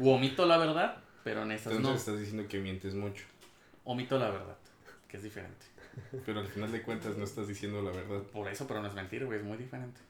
o 0.00 0.14
omito 0.14 0.44
la 0.46 0.58
verdad, 0.58 0.98
pero 1.24 1.42
en 1.42 1.52
esas 1.52 1.72
Entonces 1.74 1.90
no. 1.90 1.96
estás 1.98 2.18
diciendo 2.20 2.48
que 2.48 2.58
mientes 2.58 2.94
mucho. 2.94 3.24
Omito 3.84 4.18
la 4.18 4.30
verdad, 4.30 4.56
que 5.08 5.16
es 5.16 5.22
diferente. 5.22 5.66
Pero 6.24 6.40
al 6.40 6.46
final 6.46 6.70
de 6.70 6.82
cuentas 6.82 7.16
no 7.16 7.24
estás 7.24 7.48
diciendo 7.48 7.82
la 7.82 7.90
verdad. 7.90 8.22
Por 8.24 8.46
eso, 8.48 8.66
pero 8.68 8.80
no 8.80 8.88
es 8.88 8.94
mentir, 8.94 9.24
güey, 9.24 9.38
es 9.38 9.44
muy 9.44 9.56
diferente. 9.56 10.00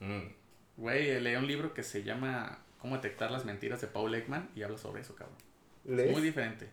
Mm. 0.00 0.26
Güey, 0.76 1.20
leí 1.20 1.36
un 1.36 1.46
libro 1.46 1.72
que 1.72 1.82
se 1.82 2.02
llama 2.02 2.58
Cómo 2.78 2.96
detectar 2.96 3.30
las 3.30 3.44
mentiras 3.44 3.80
de 3.80 3.86
Paul 3.86 4.14
Ekman 4.14 4.50
y 4.54 4.62
habla 4.62 4.78
sobre 4.78 5.02
eso, 5.02 5.14
cabrón. 5.14 5.36
Es 5.84 5.90
¿Lees? 5.90 6.12
muy 6.12 6.22
diferente. 6.22 6.68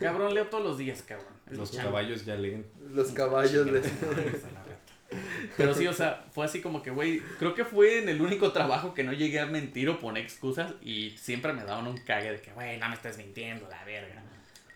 Cabrón, 0.00 0.34
leo 0.34 0.46
todos 0.46 0.64
los 0.64 0.78
días, 0.78 1.02
cabrón. 1.02 1.32
Es 1.50 1.56
Los 1.56 1.70
caballos 1.72 2.24
ya 2.24 2.34
leen. 2.34 2.66
Los 2.92 3.12
caballos 3.12 3.70
reta. 3.70 3.88
Pero 5.56 5.74
sí, 5.74 5.86
o 5.86 5.92
sea, 5.92 6.26
fue 6.32 6.44
así 6.44 6.60
como 6.60 6.82
que, 6.82 6.90
güey, 6.90 7.20
creo 7.38 7.54
que 7.54 7.64
fue 7.64 7.98
en 7.98 8.08
el 8.08 8.20
único 8.20 8.52
trabajo 8.52 8.92
que 8.92 9.04
no 9.04 9.12
llegué 9.12 9.40
a 9.40 9.46
mentir 9.46 9.88
o 9.88 9.98
poner 9.98 10.22
excusas 10.22 10.74
y 10.82 11.10
siempre 11.10 11.52
me 11.52 11.64
daban 11.64 11.86
un 11.86 11.96
cague 11.96 12.30
de 12.30 12.40
que, 12.40 12.52
güey, 12.52 12.78
no 12.78 12.88
me 12.88 12.94
estás 12.94 13.16
mintiendo, 13.16 13.68
la 13.68 13.82
verga. 13.84 14.22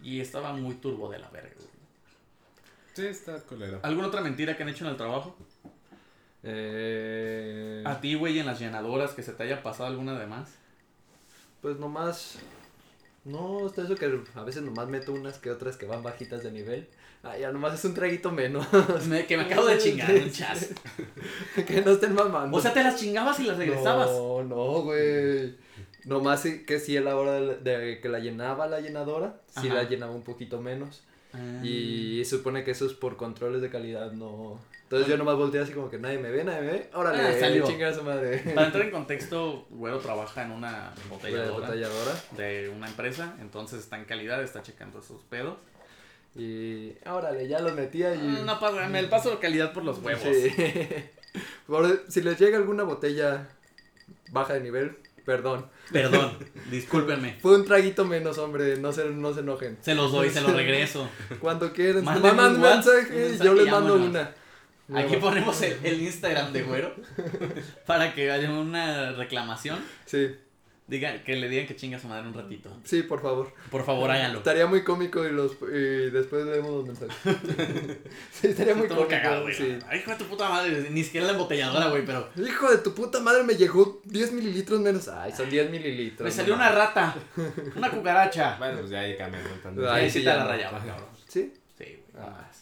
Y 0.01 0.21
estaba 0.21 0.53
muy 0.53 0.77
turbo 0.77 1.11
de 1.11 1.19
la 1.19 1.29
verga, 1.31 1.55
güey. 1.57 1.69
Sí, 2.95 3.07
está 3.07 3.41
colero. 3.43 3.81
¿Alguna 3.83 4.09
otra 4.09 4.21
mentira 4.21 4.57
que 4.57 4.63
han 4.63 4.69
hecho 4.69 4.85
en 4.85 4.91
el 4.91 4.97
trabajo? 4.97 5.37
Eh... 6.43 7.83
A 7.87 8.01
ti, 8.01 8.15
güey, 8.15 8.39
en 8.39 8.47
las 8.47 8.59
llenadoras, 8.61 9.13
que 9.13 9.23
se 9.23 9.33
te 9.33 9.43
haya 9.45 9.63
pasado 9.63 9.89
alguna 9.89 10.19
de 10.19 10.27
más. 10.27 10.51
Pues 11.61 11.79
nomás. 11.79 12.39
No, 13.25 13.67
está 13.67 13.83
eso 13.83 13.95
que 13.95 14.21
a 14.35 14.43
veces 14.43 14.63
nomás 14.63 14.89
meto 14.89 15.13
unas 15.13 15.39
que 15.39 15.51
otras 15.51 15.77
que 15.77 15.87
van 15.87 16.03
bajitas 16.03 16.43
de 16.43 16.51
nivel. 16.51 16.89
Ah, 17.23 17.39
ya 17.39 17.53
nomás 17.53 17.75
es 17.75 17.85
un 17.85 17.95
traguito 17.95 18.33
menos. 18.33 18.67
Me- 19.09 19.27
que 19.27 19.37
me 19.37 19.45
acabo 19.45 19.67
de 19.67 19.79
chingar 19.79 20.13
un 20.13 20.31
chas. 20.33 20.71
que 21.67 21.83
no 21.83 21.93
estén 21.93 22.15
mamando. 22.15 22.57
O 22.57 22.61
sea, 22.61 22.73
te 22.73 22.83
las 22.83 22.99
chingabas 22.99 23.39
y 23.39 23.45
las 23.45 23.57
regresabas. 23.59 24.11
No, 24.11 24.43
no, 24.43 24.83
güey. 24.83 25.55
Nomás 26.05 26.41
sí- 26.43 26.65
que 26.67 26.81
si 26.81 26.97
a 26.97 27.01
la 27.01 27.15
hora 27.17 27.35
de, 27.41 27.55
de 27.59 28.01
que 28.01 28.09
la 28.09 28.19
llenaba 28.19 28.67
la 28.67 28.81
llenadora, 28.81 29.37
sí 29.47 29.69
Ajá. 29.69 29.75
la 29.77 29.83
llenaba 29.85 30.13
un 30.13 30.23
poquito 30.25 30.61
menos. 30.61 31.05
Ah. 31.35 31.61
Y 31.65 32.25
supone 32.25 32.63
que 32.65 32.73
eso 32.73 32.87
es 32.87 32.93
por 32.93 33.17
controles 33.17 33.63
de 33.63 33.71
calidad, 33.71 34.13
no. 34.13 34.61
Entonces 34.83 35.09
yo 35.09 35.17
nomás 35.17 35.37
volteé 35.37 35.61
así 35.61 35.73
como 35.73 35.89
que 35.89 35.99
nadie 35.99 36.19
me 36.19 36.31
ve, 36.31 36.45
nadie 36.45 36.61
me 36.61 36.71
ve. 36.73 36.91
Órale, 36.93 37.23
Ah, 37.23 37.35
salió. 37.41 37.67
chinga 37.67 37.95
su 37.95 38.03
madre. 38.03 38.39
Para 38.55 38.67
entrar 38.67 38.85
en 38.85 38.91
contexto, 38.91 39.65
Güero 39.71 39.99
trabaja 40.01 40.43
en 40.43 40.51
una 40.51 40.71
La 40.71 40.93
botelladora 41.09 41.67
botelladora. 41.67 42.13
de 42.37 42.69
una 42.77 42.89
empresa, 42.89 43.35
entonces 43.41 43.81
está 43.81 43.97
en 43.97 44.05
calidad, 44.05 44.43
está 44.43 44.63
checando 44.63 44.99
esos 44.99 45.23
pedos. 45.23 45.57
Y 46.35 46.93
órale, 47.07 47.47
ya 47.49 47.61
los 47.61 47.75
metía 47.75 48.15
y. 48.15 48.19
Ah, 48.39 48.43
No 48.45 48.61
pasa, 48.61 48.87
me 48.89 49.03
paso 49.05 49.31
de 49.31 49.39
calidad 49.39 49.73
por 49.73 49.85
los 49.85 49.99
huevos. 49.99 50.23
Sí. 50.23 50.51
Por- 51.67 52.05
si 52.11 52.21
les 52.21 52.39
llega 52.39 52.59
alguna 52.59 52.83
botella 52.83 53.49
baja 54.31 54.53
de 54.55 54.61
nivel, 54.61 54.97
perdón. 55.25 55.67
Perdón, 55.91 56.37
discúlpenme. 56.71 57.39
Fue 57.41 57.57
un 57.57 57.65
traguito 57.65 58.05
menos, 58.05 58.39
hombre, 58.39 58.77
no 58.79 58.93
se, 58.93 59.05
no 59.07 59.33
se 59.33 59.41
enojen. 59.41 59.79
Se 59.81 59.95
los 59.95 60.13
doy, 60.13 60.31
se 60.31 60.41
los 60.41 60.53
regreso. 60.53 61.09
Cuando 61.41 61.73
quieran, 61.73 62.05
Mándenme 62.05 62.33
mandan 62.33 62.57
un 62.57 62.77
mensaje 62.77 63.35
y 63.35 63.45
yo 63.45 63.55
les 63.55 63.71
mando 63.71 63.95
una. 63.97 64.35
Aquí 64.95 65.17
ponemos 65.17 65.61
el, 65.63 65.79
el 65.85 66.03
Instagram 66.03 66.53
de 66.53 66.63
Güero 66.63 66.95
para 67.87 68.15
que 68.15 68.31
haya 68.31 68.51
una 68.51 69.13
reclamación. 69.13 69.79
Sí, 70.05 70.37
Diga, 70.93 71.25
que 71.25 71.37
le 71.37 71.49
digan 71.49 71.67
que 71.67 71.75
chinga 71.75 71.99
su 71.99 72.07
madre 72.07 72.29
un 72.29 72.35
ratito. 72.35 72.69
sí, 72.85 73.03
por 73.03 73.23
favor. 73.23 73.51
Por 73.71 73.83
favor, 73.83 74.11
háganlo. 74.11 74.39
Estaría 74.39 74.67
muy 74.67 74.85
cómico 74.85 75.25
y, 75.27 75.33
los, 75.33 75.53
y 75.63 76.11
después 76.11 76.45
leemos 76.45 76.71
los 76.71 76.87
mensajes. 77.01 77.17
sí, 78.31 78.49
estaría 78.49 78.75
muy 78.75 78.89
cómico. 78.89 79.09
cagado, 79.09 79.43
güey. 79.45 79.55
sí. 79.55 79.79
Ay, 79.89 80.01
hijo 80.01 80.11
de 80.11 80.17
tu 80.19 80.25
puta 80.27 80.51
madre. 80.51 80.91
Ni 80.91 81.03
siquiera 81.03 81.27
la 81.29 81.33
embotelladora, 81.33 81.89
güey, 81.89 82.05
pero. 82.05 82.29
Hijo 82.37 82.71
de 82.71 82.79
tu 82.79 82.95
puta 82.95 83.21
madre, 83.21 83.43
me 83.43 83.55
llegó 83.57 84.03
10 84.05 84.33
mililitros 84.33 84.81
menos. 84.81 85.09
Ay, 85.09 85.33
son 85.33 85.49
10 85.49 85.71
mililitros. 85.71 86.25
Me 86.27 86.31
salió 86.31 86.55
una 86.55 86.71
rata. 86.71 87.15
Una 87.75 87.91
cucaracha. 87.91 88.57
Bueno, 88.59 88.81
pues 88.81 88.91
ya 88.91 89.01
ahí 89.01 89.17
cambian. 89.17 89.43
¿no? 89.75 89.91
Ahí 89.91 90.11
sí 90.11 90.23
ya 90.23 90.37
la 90.37 90.45
no. 90.45 90.51
rayaba, 90.51 90.79
cabrón. 90.79 91.09
¿Sí? 91.27 91.55
Sí, 91.79 91.85
güey. 92.13 92.27
Ah. 92.27 92.45
más. 92.47 92.62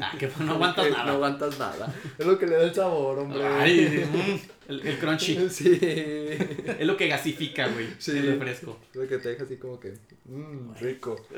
Ah, 0.00 0.12
que 0.18 0.28
no 0.40 0.52
aguantas 0.54 0.84
Que 0.84 0.90
nada. 0.92 1.04
No 1.06 1.12
aguantas 1.12 1.58
nada. 1.58 1.94
Es 2.18 2.26
lo 2.26 2.38
que 2.38 2.46
le 2.46 2.56
da 2.56 2.62
el 2.64 2.74
sabor, 2.74 3.18
hombre. 3.18 3.44
Ay, 3.44 4.06
mm, 4.10 4.70
el, 4.70 4.86
el 4.86 4.98
crunchy. 4.98 5.48
Sí. 5.50 5.78
Es 5.80 6.86
lo 6.86 6.96
que 6.96 7.08
gasifica, 7.08 7.66
güey. 7.68 7.88
Sí. 7.98 8.12
El 8.12 8.26
refresco. 8.38 8.78
Lo 8.94 9.06
que 9.08 9.18
te 9.18 9.30
deja 9.30 9.44
así 9.44 9.56
como 9.56 9.78
que. 9.80 9.94
Mmm, 10.26 10.74
rico. 10.80 11.16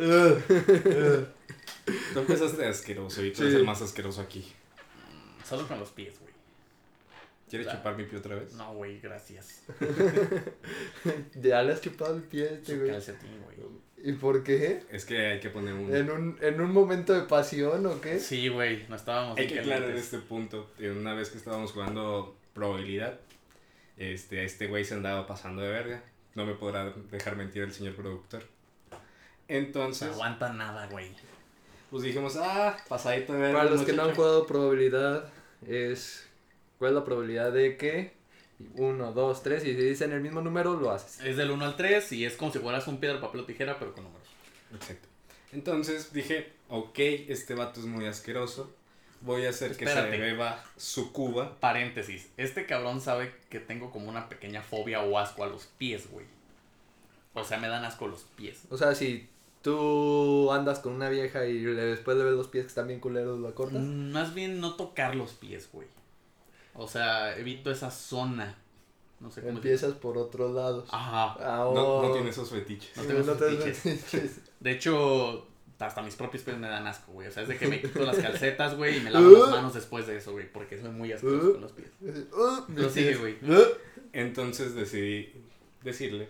Tú 2.13 2.19
empezaste 2.21 2.67
asqueroso 2.67 3.25
y 3.25 3.33
tú 3.33 3.43
eres 3.43 3.55
Sí. 3.55 3.61
el 3.61 3.65
más 3.67 3.81
asqueroso 3.83 4.21
aquí. 4.21 4.53
Solo 5.49 5.67
con 5.67 5.81
los 5.81 5.91
pies, 5.91 6.19
güey. 6.21 6.31
¿Quieres 7.49 7.67
Claro. 7.67 7.81
chupar 7.81 7.97
mi 7.97 8.05
pie 8.05 8.19
otra 8.19 8.37
vez? 8.37 8.53
No, 8.53 8.75
güey, 8.75 9.01
gracias. 9.01 9.63
Ya 11.35 11.63
le 11.63 11.73
has 11.73 11.81
chupado 11.81 12.15
el 12.17 12.23
pie 12.23 12.49
a 12.49 12.53
este, 12.53 12.77
güey. 12.79 12.91
calcetín, 12.91 13.31
güey. 13.45 13.57
¿Y 14.03 14.13
por 14.13 14.43
qué? 14.43 14.83
Es 14.91 15.05
que 15.05 15.27
hay 15.27 15.41
que 15.41 15.51
poner 15.51 15.75
un... 15.75 15.95
¿En 15.95 16.11
un, 16.11 16.39
¿En 16.41 16.61
un 16.61 16.73
momento 16.73 17.13
de 17.13 17.23
pasión 17.23 17.85
o 17.87 18.01
qué? 18.01 18.19
Sí, 18.19 18.49
güey, 18.49 18.87
no 18.89 18.97
estábamos 18.97 19.39
Hay 19.39 19.47
que 19.47 19.61
aclarar 19.61 19.91
este 19.91 20.19
punto. 20.19 20.71
Una 20.79 21.15
vez 21.15 21.31
que 21.31 21.39
estábamos 21.39 21.73
jugando 21.73 22.37
probabilidad, 22.55 23.21
este, 23.97 24.45
este 24.45 24.67
güey 24.67 24.85
se 24.85 24.95
andaba 24.95 25.27
pasando 25.27 25.63
de 25.63 25.71
verga. 25.71 26.03
No 26.35 26.47
me 26.47 26.55
podrá 26.55 26.93
dejar 27.11 27.37
mentir 27.37 27.63
el 27.63 27.73
señor 27.73 27.95
productor. 27.95 28.45
No 28.91 28.99
Entonces, 29.49 30.09
aguanta 30.13 30.53
nada, 30.53 30.87
güey. 30.87 31.11
pues 31.91 32.03
dijimos, 32.05 32.37
ah, 32.37 32.77
pasadito 32.89 33.35
de 33.35 33.41
verga. 33.41 33.59
Para 33.59 33.71
los 33.71 33.83
que 33.83 33.93
no 33.93 34.05
han 34.05 34.15
jugado 34.15 34.47
probabilidad, 34.47 35.31
es. 35.67 36.27
¿Cuál 36.79 36.93
es 36.93 36.95
la 36.95 37.05
probabilidad 37.05 37.53
de 37.53 37.77
que? 37.77 38.13
Uno, 38.75 39.13
dos, 39.13 39.43
tres, 39.43 39.65
y 39.65 39.69
si 39.75 39.81
dicen 39.81 40.13
el 40.13 40.21
mismo 40.21 40.41
número, 40.41 40.75
lo 40.79 40.91
haces. 40.91 41.21
Es 41.25 41.37
del 41.37 41.51
1 41.51 41.65
al 41.65 41.77
3 41.77 42.13
y 42.13 42.25
es 42.25 42.35
como 42.37 42.53
si 42.53 42.59
fueras 42.59 42.87
un 42.89 42.99
piedra, 42.99 43.21
papel 43.21 43.41
o 43.41 43.45
tijera, 43.45 43.79
pero 43.79 43.93
con 43.95 44.05
números. 44.05 44.27
Exacto. 44.75 45.09
Entonces 45.53 46.13
dije, 46.13 46.53
ok, 46.69 46.99
este 46.99 47.55
vato 47.55 47.81
es 47.81 47.87
muy 47.87 48.07
asqueroso. 48.07 48.73
Voy 49.23 49.45
a 49.45 49.51
hacer 49.51 49.77
que 49.77 49.87
se 49.87 50.03
beba 50.19 50.65
su 50.77 51.13
cuba. 51.13 51.59
Paréntesis. 51.61 52.29
Este 52.37 52.65
cabrón 52.67 53.01
sabe 53.01 53.35
que 53.51 53.61
tengo 53.61 53.91
como 53.91 54.09
una 54.09 54.29
pequeña 54.29 54.63
fobia 54.63 55.03
o 55.03 55.19
asco 55.19 55.45
a 55.45 55.47
los 55.49 55.67
pies, 55.67 56.11
güey. 56.11 56.25
O 57.35 57.45
sea, 57.45 57.59
me 57.59 57.69
dan 57.69 57.85
asco 57.85 58.07
los 58.09 58.23
pies. 58.37 58.63
O 58.71 58.77
sea, 58.79 58.95
si 58.95 59.29
tú 59.63 60.51
andas 60.53 60.79
con 60.79 60.93
una 60.95 61.09
vieja 61.11 61.45
y 61.47 61.61
le- 61.61 61.85
después 61.85 62.17
le 62.17 62.25
ves 62.25 62.33
los 62.35 62.49
pies 62.49 62.65
que 62.65 62.69
están 62.69 62.87
bien 62.89 63.01
culeros, 63.01 63.39
¿lo 63.41 63.55
cortas? 63.55 63.83
Mm, 63.83 64.11
Más 64.13 64.35
bien 64.35 64.61
no 64.61 64.75
tocar 64.77 65.15
los 65.15 65.33
pies, 65.33 65.69
güey. 65.73 65.87
O 66.75 66.87
sea, 66.89 67.37
evito 67.37 67.71
esa 67.71 67.91
zona. 67.91 68.57
No 69.21 69.31
sé 69.31 69.43
cómo 69.43 69.53
Empiezas 69.57 69.93
por 69.95 70.17
otros 70.17 70.55
lados. 70.55 70.89
Ajá. 70.91 71.37
Ah, 71.41 71.71
No, 71.75 71.99
oh. 71.99 72.03
no 72.07 72.13
tiene 72.13 72.31
esos 72.31 72.49
fetiches. 72.51 72.97
No 72.97 73.03
tengo 73.03 73.21
esos 73.21 73.39
fetiches. 73.39 74.41
De 74.61 74.71
hecho, 74.71 75.47
hasta 75.79 76.03
mis 76.03 76.15
propios 76.15 76.43
pies 76.43 76.57
me 76.57 76.69
dan 76.69 76.87
asco, 76.87 77.13
güey. 77.13 77.29
O 77.29 77.31
sea, 77.31 77.43
es 77.43 77.49
de 77.49 77.57
que 77.59 77.69
me 77.69 77.81
quito 77.81 78.01
las 78.05 78.17
calcetas, 78.23 78.77
güey, 78.77 78.99
y 78.99 79.01
me 79.01 79.11
lavo 79.11 79.29
las 79.31 79.51
manos 79.51 79.75
después 79.75 80.07
de 80.07 80.17
eso, 80.17 80.33
güey. 80.33 80.51
Porque 80.51 80.81
soy 80.81 80.91
muy 80.91 81.13
asqueroso 81.13 81.53
con 81.53 81.61
los 81.61 81.73
pies. 81.73 81.89
Uh, 82.01 82.65
mis 82.69 82.77
Pero 82.77 82.91
sigue, 82.91 83.15
güey. 83.17 83.37
Entonces 84.13 84.75
decidí 84.75 85.33
decirle 85.83 86.29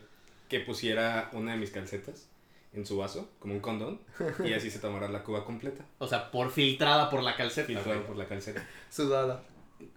que 0.49 0.61
pusiera 0.61 1.31
una 1.33 1.53
de 1.53 1.59
mis 1.59 1.71
calcetas 1.71 2.29
en 2.73 2.87
su 2.87 2.97
vaso, 2.97 3.29
como 3.41 3.55
un 3.55 3.61
condón, 3.61 4.01
y 4.45 4.53
así 4.53 4.71
se 4.71 4.79
tomará 4.79 5.09
la 5.09 5.25
cuba 5.25 5.45
completa, 5.45 5.85
O 5.99 6.07
sea, 6.07 6.31
por 6.31 6.51
filtrada 6.51 7.11
por 7.11 7.23
la 7.23 7.37
calceta. 7.37 7.67
filtrado 7.67 7.95
güey. 7.97 8.07
por 8.07 8.17
la 8.17 8.27
calceta. 8.27 8.65
Sudada. 8.91 9.43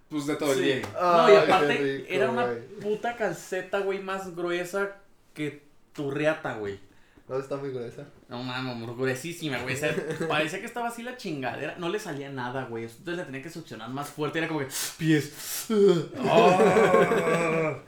Pues 0.09 0.27
de 0.27 0.35
todo 0.35 0.53
el 0.53 0.61
día. 0.61 0.81
No, 1.01 1.33
y 1.33 1.35
aparte, 1.35 1.73
rico, 1.77 2.07
era 2.09 2.29
una 2.29 2.45
güey. 2.45 2.67
puta 2.81 3.15
calceta, 3.15 3.79
güey, 3.79 3.99
más 3.99 4.35
gruesa 4.35 4.97
que 5.33 5.63
tu 5.93 6.11
riata, 6.11 6.55
güey. 6.55 6.79
No, 7.27 7.39
está 7.39 7.55
muy 7.55 7.71
gruesa. 7.71 8.05
No 8.27 8.43
mames, 8.43 8.95
gruesísima, 8.95 9.59
güey. 9.59 9.75
O 9.75 9.77
sea, 9.77 9.95
parecía 10.27 10.59
que 10.59 10.65
estaba 10.65 10.89
así 10.89 11.03
la 11.03 11.17
chingadera. 11.17 11.75
No 11.77 11.89
le 11.89 11.99
salía 11.99 12.29
nada, 12.29 12.65
güey. 12.65 12.83
Entonces 12.83 13.17
le 13.17 13.23
tenía 13.23 13.41
que 13.41 13.49
succionar 13.49 13.89
más 13.89 14.09
fuerte. 14.09 14.39
Era 14.39 14.47
como 14.47 14.59
que, 14.59 14.67
pies. 14.97 15.67
Ah. 16.19 17.79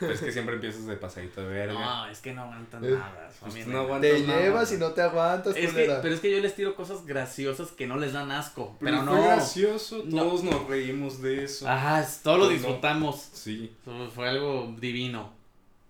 Pero 0.00 0.12
es 0.12 0.20
que 0.20 0.32
siempre 0.32 0.54
empiezas 0.56 0.86
de 0.86 0.96
pasadito 0.96 1.40
de 1.42 1.46
verga. 1.48 1.74
No, 1.74 2.06
es 2.06 2.20
que 2.20 2.32
no 2.32 2.42
aguantan 2.42 2.84
Eh, 2.84 2.90
nada. 2.90 3.28
Pues 3.40 3.66
no. 3.66 3.86
Te 4.00 4.20
nada. 4.20 4.40
llevas 4.40 4.72
y 4.72 4.76
no 4.78 4.92
te 4.92 5.02
aguantas, 5.02 5.56
Es 5.56 5.66
que, 5.66 5.72
culera. 5.72 6.02
pero 6.02 6.14
es 6.14 6.20
que 6.20 6.30
yo 6.30 6.40
les 6.40 6.54
tiro 6.54 6.74
cosas 6.74 7.06
graciosas 7.06 7.70
que 7.72 7.86
no 7.86 7.96
les 7.96 8.12
dan 8.12 8.30
asco. 8.32 8.76
Pero, 8.80 8.98
Pero, 8.98 9.02
no. 9.04 9.12
fue 9.16 9.26
gracioso, 9.26 10.02
No. 10.06 10.22
todos 10.24 10.42
nos 10.44 10.66
reímos 10.68 11.20
de 11.22 11.44
eso. 11.44 11.68
Ajá, 11.68 12.00
es- 12.02 12.20
todo 12.22 12.38
lo 12.38 12.44
Pues 12.46 12.60
no. 12.60 12.66
disfrutamos. 12.68 13.28
Sí. 13.32 13.74
Fue- 14.14 14.28
algo 14.28 14.74
divino. 14.78 15.32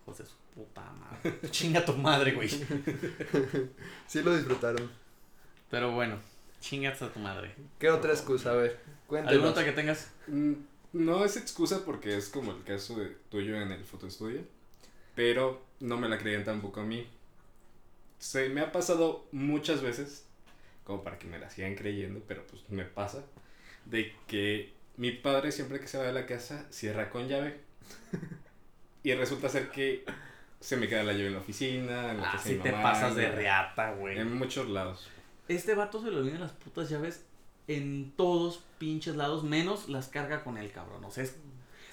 José 0.05 0.25
su 0.27 0.35
puta 0.55 0.83
madre. 0.83 1.39
Chinga 1.51 1.85
tu 1.85 1.93
madre, 1.95 2.33
güey. 2.33 2.49
Sí 4.07 4.23
lo 4.23 4.37
disfrutaron. 4.37 4.91
Pero 5.71 5.91
bueno, 5.93 6.17
chingas 6.61 7.03
a 7.03 7.09
tu 7.09 7.19
madre. 7.19 7.55
¿Qué 7.79 7.91
otra 7.91 8.13
excusa? 8.13 8.51
A 8.51 8.55
ver, 8.55 8.71
¿Alguna 9.09 9.23
cuéntanos. 9.25 9.51
otra 9.51 9.65
que 9.65 9.73
tengas? 9.73 10.11
Mm, 10.29 10.53
No 10.97 11.27
es 11.27 11.37
excusa 11.37 11.85
porque 11.85 12.17
es 12.17 12.31
como 12.31 12.53
el 12.53 12.63
caso 12.65 12.99
de 12.99 13.09
tuyo 13.29 13.61
en 13.61 13.71
el 13.71 13.85
fotoestudio, 13.85 14.41
pero 15.15 15.63
no 15.79 15.99
me 15.99 16.09
la 16.09 16.17
creían 16.17 16.43
tampoco 16.43 16.81
a 16.81 16.85
mí. 16.85 17.07
Se 18.19 18.49
me 18.49 18.63
ha 18.63 18.73
pasado 18.73 19.27
muchas 19.31 19.83
veces, 19.83 20.25
como 20.85 21.05
para 21.05 21.19
que 21.19 21.27
me 21.27 21.39
la 21.39 21.51
sigan 21.51 21.75
creyendo, 21.75 22.23
pero 22.27 22.47
pues 22.47 22.63
me 22.71 22.85
pasa, 22.87 23.23
de 23.85 24.15
que 24.27 24.73
mi 24.97 25.13
padre 25.13 25.53
siempre 25.53 25.81
que 25.81 25.87
se 25.87 25.99
va 25.99 26.05
de 26.05 26.15
la 26.15 26.25
casa 26.25 26.65
cierra 26.71 27.11
con 27.11 27.29
llave. 27.29 27.61
Y 29.03 29.13
resulta 29.13 29.51
ser 29.51 29.71
que 29.71 30.03
se 30.61 30.79
me 30.79 30.89
queda 30.89 31.05
la 31.05 31.13
llave 31.13 31.27
en 31.27 31.35
la 31.35 31.41
oficina, 31.41 32.11
en 32.13 32.23
la 32.23 32.33
Ah, 32.33 32.41
te 32.43 32.73
mamá, 32.73 32.83
pasas 32.83 33.15
de 33.17 33.31
reata, 33.31 33.93
güey. 33.93 34.19
En 34.19 34.33
muchos 34.33 34.67
lados. 34.71 35.11
Este 35.47 35.75
vato 35.75 36.03
se 36.03 36.11
le 36.11 36.17
olvidan 36.17 36.41
las 36.41 36.53
putas 36.53 36.89
llaves 36.89 37.23
en 37.69 38.13
todos 38.17 38.63
pinches 38.79 39.17
lados, 39.17 39.43
menos 39.45 39.89
las 39.89 40.09
carga 40.09 40.45
con 40.45 40.59
el 40.59 40.71
cabrón. 40.71 41.05
O 41.05 41.11
sea, 41.11 41.25
es- 41.25 41.37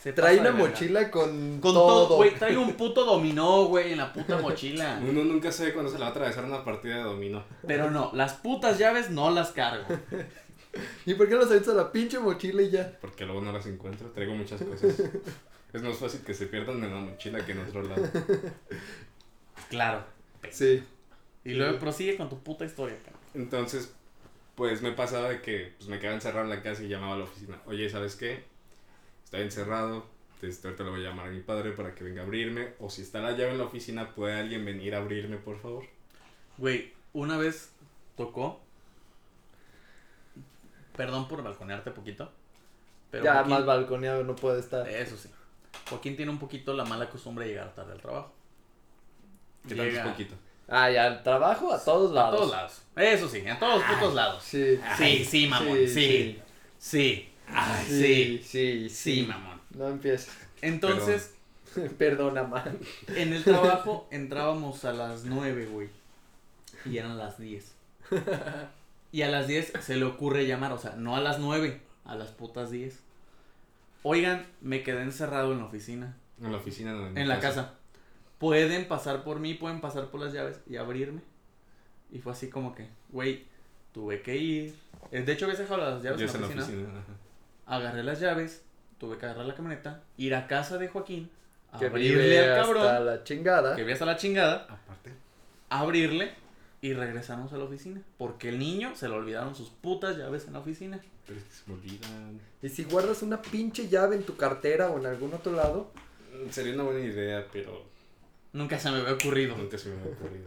se 0.02 0.12
Trae 0.12 0.38
una 0.38 0.52
mochila 0.52 1.10
con, 1.10 1.62
Con 1.62 1.74
todo. 1.74 2.08
todo, 2.08 2.18
güey. 2.18 2.36
Trae 2.36 2.58
un 2.58 2.74
puto 2.74 3.06
dominó, 3.06 3.66
güey, 3.68 3.94
en 3.94 4.00
la 4.00 4.12
puta 4.12 4.38
mochila. 4.38 5.00
Uno 5.10 5.24
nunca 5.24 5.50
sabe 5.50 5.72
cuándo 5.74 5.90
se 5.90 5.98
le 5.98 6.02
va 6.02 6.08
a 6.08 6.12
atravesar 6.12 6.44
una 6.44 6.66
partida 6.66 6.98
de 6.98 7.04
dominó. 7.04 7.42
Pero 7.66 7.90
no, 7.90 8.12
las 8.14 8.34
putas 8.34 8.78
llaves 8.78 9.12
no 9.12 9.32
las 9.32 9.52
cargo. 9.52 9.86
¿Y 11.06 11.14
por 11.14 11.30
qué 11.30 11.36
no 11.36 11.46
se 11.46 11.72
a 11.72 11.74
la 11.74 11.92
pinche 11.92 12.20
mochila 12.20 12.62
y 12.64 12.70
ya? 12.72 12.98
Porque 13.00 13.26
luego 13.26 13.40
no 13.42 13.54
las 13.54 13.66
encuentro, 13.66 14.10
traigo 14.12 14.36
muchas 14.36 14.62
cosas. 14.62 15.00
es 15.74 15.82
más 15.82 15.96
fácil 15.96 16.20
que 16.22 16.34
se 16.34 16.48
pierdan 16.48 16.84
en 16.84 16.94
la 16.94 17.00
mochila 17.00 17.46
que 17.46 17.54
en 17.54 17.60
otro 17.60 17.84
lado. 17.84 18.04
Claro. 19.70 20.04
Sí. 20.52 20.84
Y 21.46 21.54
luego 21.54 21.80
prosigue 21.80 22.18
con 22.18 22.30
tu 22.30 22.40
puta 22.40 22.66
historia, 22.66 22.98
cabrón. 23.06 23.22
Entonces, 23.36 23.94
pues 24.64 24.82
me 24.82 24.94
pasaba 24.94 25.28
de 25.28 25.42
que 25.42 25.74
pues, 25.78 25.90
me 25.90 26.00
quedaba 26.00 26.16
encerrado 26.16 26.46
en 26.46 26.50
la 26.52 26.64
casa 26.64 26.82
y 26.84 26.88
llamaba 26.88 27.16
a 27.16 27.18
la 27.18 27.24
oficina. 27.26 27.60
Oye, 27.66 27.90
¿sabes 27.90 28.16
qué? 28.16 28.46
Estoy 29.26 29.42
encerrado. 29.42 30.06
Este, 30.42 30.70
ahorita 30.70 30.86
le 30.86 30.90
voy 30.90 31.06
a 31.06 31.10
llamar 31.10 31.28
a 31.28 31.32
mi 31.32 31.42
padre 31.42 31.74
para 31.74 31.94
que 31.94 32.06
venga 32.06 32.22
a 32.22 32.24
abrirme. 32.26 32.70
O 32.80 32.90
si 32.90 33.02
está 33.02 33.20
la 33.20 33.32
llave 33.32 33.52
en 33.52 33.58
la 33.58 33.66
oficina, 33.66 34.16
¿puede 34.16 34.40
alguien 34.40 34.64
venir 34.64 34.96
a 34.96 35.00
abrirme, 35.00 35.36
por 35.36 35.60
favor? 35.60 35.84
Güey, 36.58 36.94
una 37.12 37.36
vez 37.38 37.74
tocó. 38.16 38.62
Perdón 40.96 41.28
por 41.28 41.44
balconearte 41.44 41.92
poquito. 41.92 42.32
Pero 43.12 43.26
ya 43.26 43.34
Joaquín- 43.34 43.50
más 43.50 43.66
balconeado 43.66 44.24
no 44.24 44.34
puede 44.38 44.62
estar. 44.62 44.88
Eso 44.88 45.18
sí. 45.18 45.30
Joaquín 45.90 46.16
tiene 46.16 46.32
un 46.32 46.40
poquito 46.40 46.74
la 46.74 46.86
mala 46.86 47.10
costumbre 47.10 47.44
de 47.46 47.52
llegar 47.52 47.76
tarde 47.76 47.92
al 47.92 48.02
trabajo. 48.02 48.32
¿Qué 49.64 49.76
tanto 49.76 49.84
es 49.84 49.94
Llega- 49.94 50.10
poquito? 50.10 50.36
Ah, 50.68 50.90
ya, 50.90 51.06
al 51.06 51.24
trabajo 51.24 51.72
a 51.74 51.84
todos 51.84 52.12
A 52.12 52.16
lados. 52.16 52.36
todos 52.40 52.52
lados. 52.52 52.82
Eso 52.96 53.28
sí, 53.30 53.48
a 53.48 53.60
todos 53.60 53.80
los 53.82 53.84
putos 53.92 54.14
lados. 54.16 54.44
Sí. 54.44 54.80
Sí, 54.98 55.26
sí, 55.26 55.48
mamón. 55.48 55.78
Sí. 55.78 55.88
sí. 55.88 56.40
Sí. 56.80 57.30
Ay, 57.48 57.86
Sí, 57.88 58.42
sí. 58.44 58.90
sí, 58.90 58.90
Sí, 58.90 59.26
mamón. 59.28 59.60
No 59.72 59.88
empieces. 59.88 60.32
Entonces, 60.62 61.34
Perdona, 61.98 62.44
man. 62.44 62.78
en 63.16 63.34
el 63.34 63.44
trabajo 63.44 64.08
entrábamos 64.12 64.86
a 64.86 64.94
las 64.94 65.26
9, 65.26 65.66
güey. 65.66 65.90
Y 66.86 66.98
eran 66.98 67.18
las 67.18 67.40
10. 67.40 67.74
Y 69.12 69.22
a 69.24 69.30
las 69.30 69.48
10 69.48 69.74
se 69.82 69.96
le 69.96 70.06
ocurre 70.06 70.46
llamar, 70.48 70.72
o 70.72 70.78
sea, 70.78 70.92
no 70.96 71.16
a 71.16 71.20
las 71.22 71.40
9, 71.40 71.82
a 72.06 72.16
las 72.16 72.30
putas 72.30 72.70
10. 72.72 73.00
Oigan, 74.04 74.46
me 74.62 74.84
quedé 74.84 75.02
encerrado 75.02 75.52
en 75.54 75.60
la 75.60 75.66
oficina, 75.66 76.16
En 76.42 76.52
la 76.52 76.58
oficina, 76.58 76.92
no, 76.94 77.08
en 77.08 77.28
la 77.28 77.40
casa. 77.40 77.74
Pueden 78.44 78.88
pasar 78.90 79.24
por 79.24 79.40
mí, 79.40 79.54
pueden 79.54 79.80
pasar 79.80 80.08
por 80.08 80.20
las 80.20 80.34
llaves 80.34 80.60
y 80.70 80.76
abrirme. 80.76 81.22
Y 82.12 82.20
fue 82.20 82.34
así 82.34 82.50
como 82.50 82.76
que, 82.76 82.90
güey, 83.10 83.46
tuve 83.94 84.22
que 84.22 84.36
ir. 84.36 84.76
Eh, 85.12 85.22
De 85.22 85.32
hecho, 85.32 85.46
habías 85.46 85.60
dejado 85.60 85.80
las 85.80 86.04
llaves 86.04 86.20
en 86.36 86.42
la 86.42 86.48
en 86.48 86.58
la 86.58 86.64
oficina. 86.64 86.90
Agarré 87.66 88.04
las 88.04 88.20
llaves, 88.20 88.62
tuve 88.98 89.18
que 89.18 89.26
agarrar 89.26 89.46
la 89.46 89.56
camioneta, 89.56 90.04
ir 90.18 90.36
a 90.36 90.48
casa 90.48 90.78
de 90.78 90.90
Joaquín, 90.90 91.30
Que 91.80 91.86
abrirle 91.86 92.38
al 92.40 92.50
hasta 92.60 92.74
cabrón, 92.74 93.06
la 93.06 93.24
chingada. 93.24 93.76
que 93.78 93.84
veas 93.86 94.02
a 94.02 94.06
la 94.06 94.18
chingada, 94.18 94.64
Aparte. 94.70 95.14
abrirle 95.70 96.34
y 96.82 96.92
regresamos 96.94 97.54
a 97.54 97.58
la 97.58 97.64
oficina. 97.64 98.02
Porque 98.18 98.50
el 98.50 98.60
niño 98.60 98.94
se 98.96 99.08
le 99.08 99.16
olvidaron 99.16 99.56
sus 99.56 99.70
putas 99.70 100.18
llaves 100.18 100.48
en 100.48 100.54
la 100.54 100.60
oficina. 100.60 101.00
Pero 101.26 101.40
es 101.40 101.46
que 101.46 101.54
se 101.54 101.64
me 101.68 101.76
olvidan. 101.76 102.42
Y 102.62 102.68
si 102.68 102.84
guardas 102.84 103.22
una 103.24 103.42
pinche 103.42 103.88
llave 103.88 104.18
en 104.18 104.24
tu 104.24 104.36
cartera 104.36 104.90
o 104.90 105.00
en 105.00 105.06
algún 105.06 105.34
otro 105.34 105.54
lado, 105.54 105.92
Mm, 106.34 106.50
Sería 106.50 106.74
una 106.74 106.82
buena 106.84 107.00
idea, 107.02 107.46
pero 107.54 107.86
Nunca 108.54 108.78
se 108.78 108.92
me 108.92 109.00
había 109.00 109.14
ocurrido. 109.14 109.58
nunca 109.58 109.78
se 109.80 109.90
me 109.90 109.96
ha 109.96 110.06
ocurrido. 110.06 110.46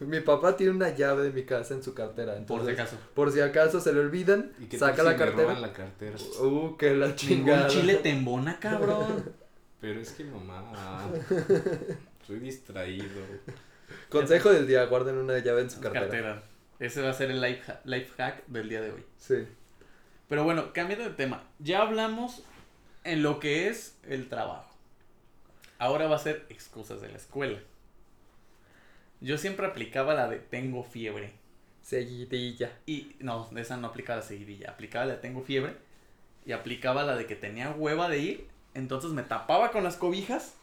mi 0.06 0.20
papá 0.20 0.56
tiene 0.56 0.72
una 0.72 0.90
llave 0.94 1.24
de 1.24 1.30
mi 1.32 1.44
casa 1.44 1.74
en 1.74 1.82
su 1.82 1.92
cartera. 1.92 2.36
Por 2.46 2.64
si 2.64 2.70
acaso. 2.70 2.96
por 3.14 3.32
si 3.32 3.40
acaso 3.40 3.80
se 3.80 3.92
le 3.92 3.98
olvidan, 4.00 4.52
¿Y 4.60 4.66
qué 4.66 4.78
saca 4.78 4.96
tal 4.96 5.04
la 5.06 5.12
si 5.12 5.18
me 5.18 5.24
cartera. 5.24 5.48
roban 5.48 5.62
la 5.62 5.72
cartera? 5.72 6.16
Uh, 6.40 6.76
que 6.76 6.90
la 6.94 7.06
Ningún 7.06 7.16
chingada. 7.16 7.66
chile 7.66 7.96
te 7.96 8.10
embona, 8.10 8.58
cabrón. 8.60 9.32
Pero 9.80 10.00
es 10.00 10.12
que 10.12 10.22
mamá. 10.24 11.10
Soy 12.26 12.38
distraído. 12.38 13.20
Consejo 14.08 14.50
del 14.52 14.66
día, 14.68 14.84
guarden 14.86 15.16
una 15.18 15.38
llave 15.40 15.62
en 15.62 15.70
su 15.70 15.80
cartera. 15.80 16.04
Cartera. 16.08 16.42
Ese 16.78 17.02
va 17.02 17.10
a 17.10 17.12
ser 17.14 17.30
el 17.32 17.40
life, 17.40 17.70
ha- 17.72 17.80
life 17.84 18.12
hack 18.16 18.46
del 18.46 18.68
día 18.68 18.80
de 18.80 18.92
hoy. 18.92 19.04
Sí. 19.18 19.34
Pero 20.28 20.44
bueno, 20.44 20.72
cambiando 20.72 21.04
de 21.08 21.14
tema. 21.14 21.42
Ya 21.58 21.82
hablamos 21.82 22.44
en 23.02 23.22
lo 23.24 23.40
que 23.40 23.68
es 23.68 23.98
el 24.08 24.28
trabajo. 24.28 24.71
Ahora 25.82 26.06
va 26.06 26.14
a 26.14 26.20
ser 26.20 26.46
excusas 26.48 27.00
de 27.00 27.08
la 27.08 27.16
escuela. 27.16 27.58
Yo 29.20 29.36
siempre 29.36 29.66
aplicaba 29.66 30.14
la 30.14 30.28
de 30.28 30.38
tengo 30.38 30.84
fiebre. 30.84 31.32
Seguidilla. 31.82 32.70
Y 32.86 33.16
no, 33.18 33.48
de 33.50 33.62
esa 33.62 33.76
no 33.78 33.88
aplicaba 33.88 34.20
la 34.20 34.24
seguidilla. 34.24 34.70
Aplicaba 34.70 35.06
la 35.06 35.14
de 35.14 35.18
tengo 35.18 35.42
fiebre. 35.42 35.74
Y 36.46 36.52
aplicaba 36.52 37.02
la 37.02 37.16
de 37.16 37.26
que 37.26 37.34
tenía 37.34 37.72
hueva 37.72 38.08
de 38.08 38.18
ir. 38.20 38.48
Entonces 38.74 39.10
me 39.10 39.24
tapaba 39.24 39.72
con 39.72 39.82
las 39.82 39.96
cobijas. 39.96 40.54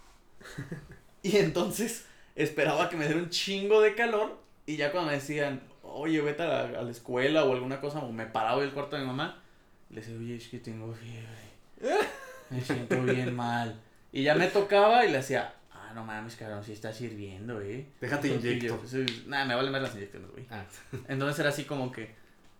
y 1.21 1.36
entonces 1.36 2.05
esperaba 2.36 2.88
que 2.88 2.95
me 2.95 3.05
diera 3.05 3.19
un 3.19 3.29
chingo 3.29 3.82
de 3.82 3.95
calor. 3.95 4.38
Y 4.65 4.77
ya 4.77 4.93
cuando 4.93 5.12
me 5.12 5.17
decían, 5.17 5.62
oye, 5.84 6.21
vete 6.21 6.43
a 6.43 6.47
la, 6.47 6.79
a 6.79 6.82
la 6.84 6.91
escuela 6.91 7.43
o 7.43 7.51
alguna 7.51 7.82
cosa, 7.82 7.99
o 7.99 8.10
me 8.13 8.25
paraba 8.25 8.62
del 8.62 8.71
cuarto 8.71 8.95
de 8.95 9.01
mi 9.01 9.08
mamá, 9.10 9.43
le 9.89 9.99
decía, 9.99 10.15
oye, 10.17 10.38
es 10.38 10.47
que 10.47 10.60
tengo 10.60 10.93
fiebre. 10.93 12.08
Me 12.49 12.62
siento 12.62 13.01
bien 13.03 13.36
mal. 13.36 13.82
Y 14.12 14.24
ya 14.24 14.36
me 14.36 14.48
tocaba 14.48 15.06
y 15.06 15.12
le 15.12 15.17
hacía, 15.19 15.54
ah, 15.72 15.91
no 15.93 16.04
mames, 16.06 16.36
cabrón, 16.36 16.63
si 16.63 16.72
está 16.74 16.91
sirviendo, 16.93 17.62
eh. 17.62 17.86
Déjate 18.02 18.28
inyecto. 18.30 18.82
sí, 18.86 19.06
Nada, 19.28 19.45
me 19.45 19.56
valen 19.56 19.72
más 19.72 19.82
las 19.82 19.95
inyecciones, 19.95 20.32
güey. 20.32 20.45
Ah, 20.50 20.65
Entonces 21.08 21.39
era 21.39 21.50
así 21.50 21.65
como 21.65 21.91
que, 21.91 22.15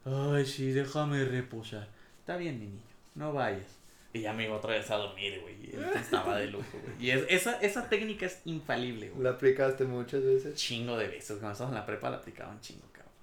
ay, 0.06 0.46
sí, 0.46 0.72
déjame 0.72 1.24
reposar. 1.26 1.88
Está 2.20 2.38
bien, 2.38 2.60
mi 2.60 2.68
niño, 2.68 2.84
no 3.16 3.34
vayas. 3.34 3.78
Y 4.14 4.22
ya 4.22 4.34
me 4.34 4.46
iba 4.46 4.56
otra 4.56 4.72
vez 4.74 4.90
a 4.90 4.96
dormir, 4.96 5.40
güey. 5.42 5.70
Estaba 5.96 6.38
de 6.40 6.48
lujo, 6.48 6.66
güey. 6.84 6.96
Y 7.00 7.12
es- 7.12 7.26
esa, 7.30 7.60
esa 7.62 7.90
técnica 7.90 8.26
es 8.26 8.42
infalible, 8.46 9.10
güey. 9.10 9.24
La 9.24 9.32
aplicaste 9.32 9.86
muchas 9.86 10.24
veces. 10.24 10.56
Chingo 10.56 10.98
de 10.98 11.08
veces. 11.08 11.38
Cuando 11.38 11.52
estabas 11.52 11.72
en 11.72 11.76
la 11.80 11.86
prepa 11.86 12.10
la 12.10 12.18
aplicaba 12.18 12.52
un 12.52 12.60
chingo, 12.60 12.88
cabrón. 12.92 13.14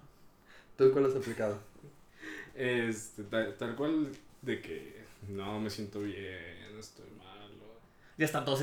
¿Tú 0.77 0.93
cuál 0.93 1.07
has 1.07 1.17
aplicado? 1.17 1.59
este, 2.55 3.25
tal, 3.25 3.55
tal 3.57 3.75
cual 3.77 4.09
de 4.43 4.61
que 4.61 4.97
no 5.29 5.59
me 5.61 5.69
siento 5.71 6.01
bien, 6.01 6.77
estoy 6.79 7.07
malo. 7.19 7.36
Ya 8.19 8.25
están 8.25 8.45
todos. 8.45 8.63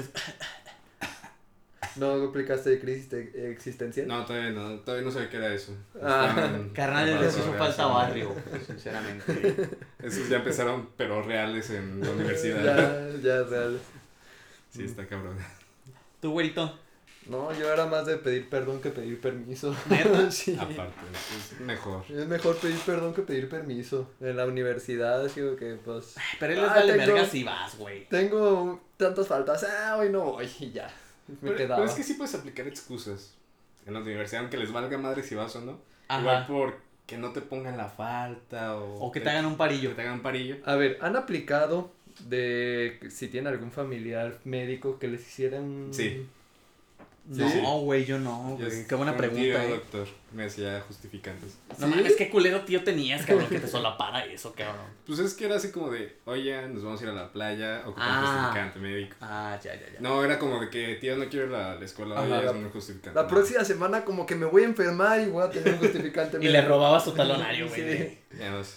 ¿No 1.96 2.12
aplicaste 2.30 2.80
crisis 2.80 3.10
de- 3.12 3.52
existencial? 3.52 4.08
No, 4.08 4.26
todavía 4.26 4.50
no, 4.50 4.80
todavía 4.80 5.06
no 5.06 5.12
sabía 5.12 5.30
qué 5.30 5.38
era 5.38 5.54
eso. 5.54 5.78
Ah, 6.02 6.58
Carnales, 6.74 7.20
les 7.22 7.38
hizo 7.38 7.54
falta 7.54 7.86
barrio, 7.86 8.34
sinceramente. 8.66 9.70
Esos 10.00 10.28
ya 10.28 10.38
empezaron, 10.38 10.90
pero 10.98 11.22
reales 11.22 11.70
en 11.70 12.02
la 12.02 12.10
universidad. 12.12 12.64
Ya, 12.64 13.22
ya, 13.22 13.44
real. 13.44 13.80
Sí, 14.72 14.86
está 14.86 15.06
cabrón. 15.06 15.38
¿Tú, 16.20 16.32
güerito? 16.32 16.80
No, 17.28 17.54
yo 17.58 17.72
era 17.72 17.86
más 17.86 18.06
de 18.06 18.18
pedir 18.18 18.50
perdón 18.50 18.82
que 18.82 18.90
pedir 18.90 19.20
permiso. 19.22 19.76
Sí. 20.30 20.56
Aparte, 20.60 20.94
es 21.16 21.60
mejor. 21.62 22.04
Es 22.10 22.28
mejor 22.28 22.58
pedir 22.58 22.78
perdón 22.80 23.14
que 23.14 23.22
pedir 23.22 23.48
permiso. 23.50 24.10
En 24.20 24.36
la 24.38 24.46
universidad, 24.46 25.24
digo 25.34 25.56
que 25.56 25.76
pues. 25.76 26.16
Pero 26.40 26.54
él 26.54 26.62
les 26.62 26.70
Ah, 26.70 26.74
vale 26.76 26.94
tengo- 26.94 27.14
verga 27.14 27.30
si 27.30 27.44
vas, 27.44 27.78
güey. 27.78 28.08
Tengo 28.10 28.82
tantas 28.98 29.28
faltas. 29.28 29.64
Ah, 29.64 29.98
hoy 29.98 30.10
no 30.10 30.22
voy. 30.22 30.50
Y 30.60 30.72
ya. 30.72 30.90
Me 31.28 31.36
Pero, 31.52 31.56
quedaba. 31.56 31.76
pero 31.78 31.90
es 31.90 31.96
que 31.96 32.04
sí 32.04 32.16
puedes 32.16 32.36
aplicar 32.36 32.68
excusas 32.68 33.34
en 33.86 33.94
la 33.94 34.02
universidad, 34.02 34.42
aunque 34.42 34.58
les 34.58 34.72
valga 34.74 34.98
madre 34.98 35.24
si 35.24 35.36
vas 35.36 35.56
o 35.56 35.62
no. 35.62 35.80
Ajá. 36.10 36.20
Igual 36.22 36.48
por 36.48 36.78
que 37.06 37.18
no 37.18 37.32
te 37.32 37.42
pongan 37.42 37.78
la 37.78 37.88
falta 37.90 38.76
o... 38.78 39.06
O 39.08 39.12
que 39.12 39.20
te 39.22 39.30
hagan 39.30 39.46
un 39.46 39.56
parillo. 39.58 39.90
que 39.90 39.96
te 39.96 40.02
hagan 40.02 40.22
parillo. 40.22 40.58
A 40.66 40.76
ver, 40.76 40.98
¿han 41.02 41.16
aplicado 41.16 41.92
de 42.28 43.00
si 43.10 43.28
tienen 43.28 43.52
algún 43.54 43.72
familiar 43.72 44.40
médico 44.46 45.00
que 45.00 45.08
les 45.08 45.22
hiciera 45.22 45.60
un... 45.60 45.90
Sí. 45.94 46.28
No, 47.26 47.80
güey, 47.80 48.04
yo 48.04 48.20
no, 48.20 48.58
güey. 48.60 48.86
Qué 48.86 48.96
buena 48.96 49.16
pregunta, 49.16 49.42
tío, 49.42 49.58
eh. 49.58 49.70
doctor, 49.70 50.08
me 50.34 50.44
hacía 50.44 50.82
justificantes. 50.82 51.56
No 51.80 51.88
¿Sí? 51.88 51.94
mames, 51.96 52.16
qué 52.18 52.30
culero 52.30 52.62
tío 52.66 52.84
tenías, 52.84 53.26
cabrón, 53.26 53.48
que 53.48 53.60
te 53.62 53.68
solapara 53.68 54.26
eso, 54.26 54.54
cabrón. 54.54 54.86
Pues 55.06 55.20
es 55.20 55.34
que 55.34 55.46
era 55.46 55.56
así 55.56 55.72
como 55.72 55.90
de, 55.90 56.18
oye, 56.26 56.68
nos 56.68 56.84
vamos 56.84 57.00
a 57.00 57.04
ir 57.06 57.10
a 57.12 57.14
la 57.14 57.32
playa, 57.32 57.84
o 57.86 57.94
con 57.94 58.04
Ah. 58.04 58.22
justificante 58.50 58.80
médico. 58.80 59.16
Ah, 59.22 59.58
ya, 59.64 59.74
ya, 59.74 59.88
ya. 59.94 60.00
No, 60.02 60.24
era 60.26 60.38
como 60.38 60.60
de 60.60 60.70
que, 60.70 60.96
tío, 60.96 61.16
no 61.16 61.30
quiero 61.30 61.48
ir 61.48 61.56
a 61.56 61.76
la 61.76 61.86
escuela, 61.86 62.16
Ajá, 62.16 62.24
oye, 62.24 62.32
la- 62.46 62.52
es 62.52 62.58
un 62.58 62.70
justificante. 62.70 63.16
La 63.16 63.24
No. 63.24 63.28
próxima 63.30 63.64
semana 63.64 64.04
como 64.04 64.26
que 64.26 64.36
me 64.36 64.46
voy 64.46 64.64
a 64.64 64.66
enfermar 64.66 65.22
y 65.22 65.28
voy 65.28 65.44
a 65.44 65.50
tener 65.50 65.76
un 65.76 65.80
justificante. 65.80 66.38
Y 66.42 66.50
le 66.50 66.62
robabas 66.62 67.06
tu 67.06 67.12
talonario, 67.14 67.68
güey. 67.70 67.82
Sí. 68.00 68.20
Ya 68.38 68.52
no 68.52 68.64
sé. 68.66 68.76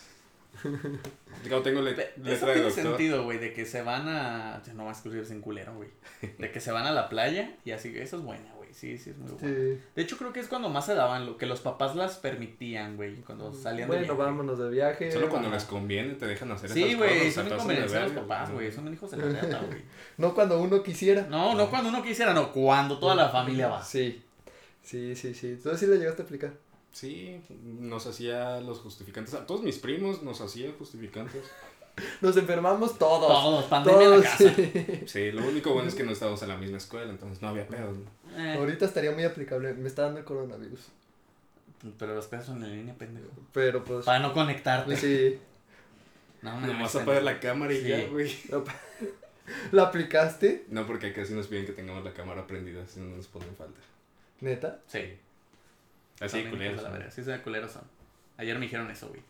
No 1.50 1.62
tengo 1.62 1.80
le- 1.82 1.92
Pe- 1.92 2.12
Eso 2.16 2.22
letra 2.22 2.46
de 2.48 2.52
tiene 2.54 2.62
doctor. 2.68 2.84
sentido, 2.84 3.24
güey, 3.24 3.38
de 3.38 3.52
que 3.52 3.64
se 3.66 3.82
van 3.82 4.08
a... 4.08 4.62
No 4.74 4.84
vas 4.86 4.96
a 4.96 5.00
escribir 5.00 5.24
sin 5.26 5.40
culero, 5.40 5.74
güey. 5.74 5.90
De 6.38 6.50
que 6.50 6.60
se 6.60 6.72
van 6.72 6.86
a 6.86 6.90
la 6.92 7.08
playa 7.08 7.54
y 7.64 7.70
así, 7.72 7.96
eso 7.96 8.16
es 8.16 8.22
buena, 8.22 8.52
güey. 8.54 8.66
Sí, 8.72 8.98
sí, 8.98 9.10
es 9.10 9.16
muy 9.16 9.30
buena. 9.30 9.48
Sí. 9.48 9.80
De 9.94 10.02
hecho, 10.02 10.18
creo 10.18 10.32
que 10.34 10.40
es 10.40 10.48
cuando 10.48 10.68
más 10.68 10.84
se 10.84 10.94
daban, 10.94 11.24
lo 11.24 11.38
que 11.38 11.46
los 11.46 11.60
papás 11.60 11.96
las 11.96 12.16
permitían, 12.16 12.96
güey, 12.96 13.16
cuando 13.22 13.50
salían 13.52 13.88
de 13.88 13.96
Bueno, 13.96 14.14
viaje. 14.14 14.30
vámonos 14.30 14.58
de 14.58 14.68
viaje. 14.68 15.10
Solo 15.12 15.28
cuando 15.30 15.48
les 15.50 15.64
conviene 15.64 16.14
te 16.14 16.26
dejan 16.26 16.50
hacer 16.52 16.70
Sí, 16.70 16.82
esas 16.84 16.96
güey, 16.98 17.18
cosas. 17.18 17.34
son 17.34 17.48
de 17.48 17.56
convenenciados 17.56 18.12
los 18.12 18.22
papás, 18.22 18.48
¿no? 18.50 18.54
güey, 18.56 18.70
son 18.72 18.92
hijos 18.92 19.10
de 19.12 19.16
la 19.16 19.24
reta, 19.40 19.60
güey. 19.66 19.80
No 20.18 20.34
cuando 20.34 20.60
uno 20.60 20.82
quisiera. 20.82 21.26
No, 21.30 21.54
no 21.54 21.70
cuando 21.70 21.88
uno 21.88 22.02
quisiera, 22.02 22.34
no, 22.34 22.52
cuando 22.52 22.98
toda 22.98 23.14
la 23.14 23.28
familia 23.30 23.68
va. 23.68 23.82
Sí. 23.82 24.22
Sí, 24.82 25.16
sí, 25.16 25.32
sí. 25.34 25.58
¿Tú 25.62 25.74
sí 25.76 25.86
le 25.86 25.96
llegaste 25.98 26.22
a 26.22 26.24
aplicar? 26.26 26.52
Sí, 26.96 27.38
nos 27.62 28.06
hacía 28.06 28.58
los 28.62 28.78
justificantes. 28.78 29.34
A 29.34 29.46
todos 29.46 29.62
mis 29.62 29.76
primos 29.76 30.22
nos 30.22 30.40
hacía 30.40 30.72
justificantes. 30.78 31.42
Nos 32.20 32.36
enfermamos 32.36 32.98
todos. 32.98 33.26
Todos, 33.26 33.64
pandemia 33.66 34.04
en 34.04 34.10
la 34.10 34.16
Todos. 34.16 34.26
casa. 34.28 34.54
sí. 34.54 35.02
Sí, 35.06 35.32
lo 35.32 35.46
único 35.48 35.72
bueno 35.72 35.88
es 35.88 35.94
que 35.94 36.04
no 36.04 36.12
estábamos 36.12 36.42
en 36.42 36.48
la 36.48 36.56
misma 36.58 36.76
escuela, 36.76 37.10
entonces 37.10 37.40
no 37.40 37.48
había 37.48 37.66
pedo. 37.66 37.90
¿no? 37.92 38.38
Eh, 38.38 38.54
Ahorita 38.58 38.84
estaría 38.84 39.12
muy 39.12 39.24
aplicable. 39.24 39.72
Me 39.74 39.88
está 39.88 40.02
dando 40.02 40.18
el 40.20 40.24
coronavirus. 40.26 40.80
pero 41.98 42.14
las 42.14 42.26
clases 42.26 42.48
son 42.48 42.62
en 42.64 42.72
línea, 42.72 42.94
pendejo. 42.94 43.28
Pero 43.52 43.82
pues. 43.84 44.04
Para 44.04 44.18
no 44.20 44.32
conectarte. 44.34 44.94
Sí. 44.96 45.38
No, 46.42 46.50
mames, 46.52 46.68
Nomás 46.68 46.96
apagar 46.96 47.22
la 47.22 47.40
cámara 47.40 47.72
y 47.72 47.80
Sí. 47.82 47.88
ya, 47.88 48.06
güey. 48.08 48.30
¿La 49.72 49.82
aplicaste? 49.84 50.64
No, 50.68 50.86
porque 50.86 51.12
casi 51.14 51.32
nos 51.34 51.46
piden 51.46 51.64
que 51.66 51.72
tengamos 51.72 52.04
la 52.04 52.12
cámara 52.12 52.46
prendida, 52.46 52.86
si 52.86 53.00
no 53.00 53.16
nos 53.16 53.26
ponen 53.26 53.54
falta. 53.56 53.80
¿Neta? 54.40 54.80
Sí. 54.86 55.16
Así 56.20 56.42
de 56.42 56.50
culeros. 56.50 56.82
hijos 56.82 57.26
de 57.26 57.42
culeros 57.42 57.72
son. 57.72 57.82
Ayer 58.36 58.56
me 58.58 58.62
dijeron 58.62 58.90
eso, 58.90 59.08
güey. 59.08 59.20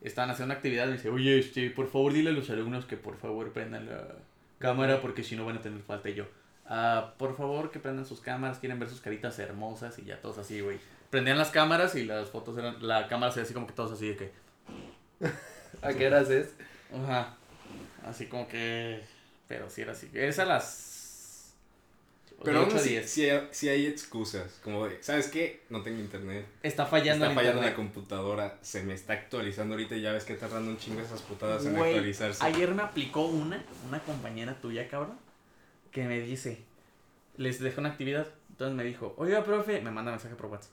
Estaban 0.00 0.30
haciendo 0.30 0.52
una 0.52 0.54
actividad 0.54 0.86
y 0.86 0.88
me 0.88 0.96
dice, 0.96 1.10
oye, 1.10 1.38
este, 1.38 1.70
por 1.70 1.88
favor 1.88 2.12
dile 2.12 2.30
a 2.30 2.32
los 2.32 2.50
alumnos 2.50 2.86
que 2.86 2.96
por 2.96 3.16
favor 3.18 3.52
prendan 3.52 3.86
la 3.86 4.08
cámara 4.58 5.00
porque 5.00 5.22
si 5.22 5.36
no 5.36 5.44
van 5.44 5.58
a 5.58 5.60
tener 5.60 5.80
falta 5.82 6.08
Y 6.10 6.14
yo. 6.14 6.26
Ah, 6.66 7.14
por 7.18 7.36
favor 7.36 7.70
que 7.70 7.78
prendan 7.78 8.06
sus 8.06 8.20
cámaras, 8.20 8.58
quieren 8.58 8.78
ver 8.78 8.88
sus 8.88 9.00
caritas 9.00 9.38
hermosas 9.38 9.98
y 9.98 10.04
ya 10.04 10.20
todos 10.20 10.38
así, 10.38 10.60
güey. 10.60 10.78
Prendían 11.10 11.38
las 11.38 11.50
cámaras 11.50 11.94
y 11.94 12.04
las 12.04 12.30
fotos 12.30 12.56
eran, 12.56 12.86
la 12.86 13.06
cámara 13.08 13.30
se 13.30 13.40
veía 13.40 13.44
así 13.44 13.54
como 13.54 13.66
que 13.66 13.74
todos 13.74 13.92
así 13.92 14.08
de 14.08 14.16
que, 14.16 14.32
¿A 15.82 15.92
qué 15.92 16.06
horas 16.06 16.30
es? 16.30 16.54
ajá, 16.94 17.36
así 18.06 18.26
como 18.26 18.48
que, 18.48 19.02
pero 19.48 19.68
sí 19.68 19.82
era 19.82 19.92
así. 19.92 20.10
Es 20.14 20.38
a 20.38 20.44
las 20.44 20.91
Pero 22.44 22.58
aún 22.60 22.68
8 22.68 22.76
a 22.76 22.80
así, 22.80 22.88
10. 22.90 23.48
sí, 23.50 23.68
hay- 23.68 23.86
excusas. 23.86 24.60
Como 24.62 24.86
de, 24.86 25.02
¿sabes 25.02 25.28
qué? 25.28 25.62
No 25.70 25.82
tengo 25.82 26.00
internet. 26.00 26.46
Está 26.62 26.86
fallando 26.86 27.24
Está 27.24 27.34
fallando 27.34 27.62
la 27.62 27.74
computadora. 27.74 28.58
Se 28.62 28.82
me 28.82 28.94
está 28.94 29.14
actualizando 29.14 29.74
ahorita 29.74 29.96
y 29.96 30.02
ya 30.02 30.12
ves 30.12 30.24
que 30.24 30.34
tardando 30.34 30.70
un 30.70 30.78
chingo 30.78 31.00
esas 31.00 31.22
putadas 31.22 31.64
en 31.66 31.76
actualizarse. 31.76 32.44
Ayer 32.44 32.74
me 32.74 32.82
aplicó 32.82 33.26
una, 33.26 33.62
una 33.88 34.00
compañera 34.00 34.54
tuya, 34.60 34.88
cabrón, 34.88 35.18
que 35.90 36.04
me 36.04 36.20
dice, 36.20 36.62
les 37.36 37.60
dejé 37.60 37.80
una 37.80 37.90
actividad, 37.90 38.28
entonces 38.50 38.76
me 38.76 38.84
dijo, 38.84 39.14
oiga, 39.18 39.44
profe, 39.44 39.80
me 39.80 39.90
manda 39.90 40.10
mensaje 40.10 40.34
por 40.34 40.46
WhatsApp. 40.46 40.72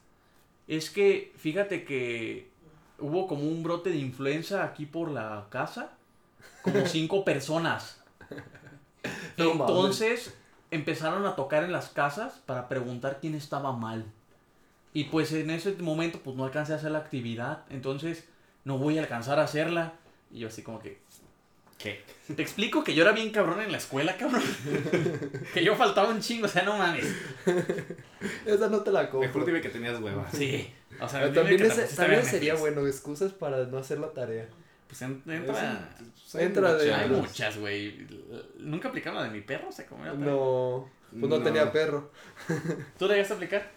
Es 0.67 0.89
que, 0.89 1.33
fíjate 1.37 1.83
que 1.83 2.49
hubo 2.99 3.27
como 3.27 3.43
un 3.43 3.63
brote 3.63 3.89
de 3.89 3.97
influenza 3.97 4.63
aquí 4.63 4.85
por 4.85 5.09
la 5.09 5.47
casa, 5.49 5.93
como 6.61 6.85
cinco 6.85 7.25
personas. 7.25 8.01
Entonces 9.37 10.33
empezaron 10.71 11.25
a 11.25 11.35
tocar 11.35 11.63
en 11.63 11.71
las 11.71 11.89
casas 11.89 12.33
para 12.45 12.67
preguntar 12.67 13.17
quién 13.21 13.35
estaba 13.35 13.71
mal. 13.73 14.05
Y 14.93 15.05
pues 15.05 15.31
en 15.33 15.49
ese 15.51 15.73
momento 15.73 16.19
pues 16.23 16.35
no 16.35 16.45
alcancé 16.45 16.73
a 16.73 16.77
hacer 16.77 16.91
la 16.91 16.99
actividad, 16.99 17.63
entonces 17.69 18.27
no 18.65 18.77
voy 18.77 18.97
a 18.97 19.01
alcanzar 19.01 19.39
a 19.39 19.43
hacerla. 19.43 19.93
Y 20.31 20.39
yo 20.39 20.47
así 20.47 20.61
como 20.63 20.79
que, 20.79 20.99
¿Qué? 21.77 22.03
te 22.35 22.41
explico 22.41 22.83
que 22.83 22.93
yo 22.93 23.03
era 23.03 23.11
bien 23.13 23.31
cabrón 23.31 23.61
en 23.61 23.71
la 23.71 23.77
escuela, 23.77 24.17
cabrón. 24.17 24.43
que 25.53 25.63
yo 25.63 25.75
faltaba 25.75 26.09
un 26.09 26.19
chingo, 26.21 26.45
o 26.45 26.49
sea, 26.49 26.63
no 26.63 26.77
mames. 26.77 27.05
Esa 28.45 28.67
no 28.69 28.81
te 28.81 28.91
la 28.91 29.03
Mejor 29.03 29.21
compro. 29.21 29.45
dime 29.45 29.61
que 29.61 29.69
tenías 29.69 29.99
huevas. 30.01 30.31
Sí. 30.33 30.69
O 30.99 31.07
sea, 31.07 31.31
También, 31.31 31.57
que 31.57 31.67
ese- 31.67 31.95
también 31.95 32.25
sería 32.25 32.55
bueno, 32.55 32.85
excusas 32.85 33.31
para 33.31 33.65
no 33.65 33.77
hacer 33.77 33.99
la 33.99 34.11
tarea. 34.11 34.47
Pues 34.89 35.01
en- 35.03 35.21
entra. 35.27 35.95
Pues 36.03 36.35
hay 36.35 36.45
Entra 36.45 36.73
de- 36.73 36.85
muchas. 36.85 36.99
Hay 36.99 37.09
muchas, 37.09 37.57
güey. 37.59 38.07
Nunca 38.57 38.89
aplicaron 38.89 39.19
la 39.19 39.25
de 39.25 39.31
mi 39.31 39.41
perro, 39.41 39.71
se 39.71 39.85
comió 39.85 40.07
la. 40.07 40.13
No, 40.13 40.89
pues 41.11 41.21
no, 41.29 41.37
No. 41.37 41.43
tenía 41.43 41.71
perro. 41.71 42.11
¿Tú 42.97 43.05
le 43.07 43.13
llegaste 43.13 43.33
a 43.33 43.35
aplicar? 43.37 43.71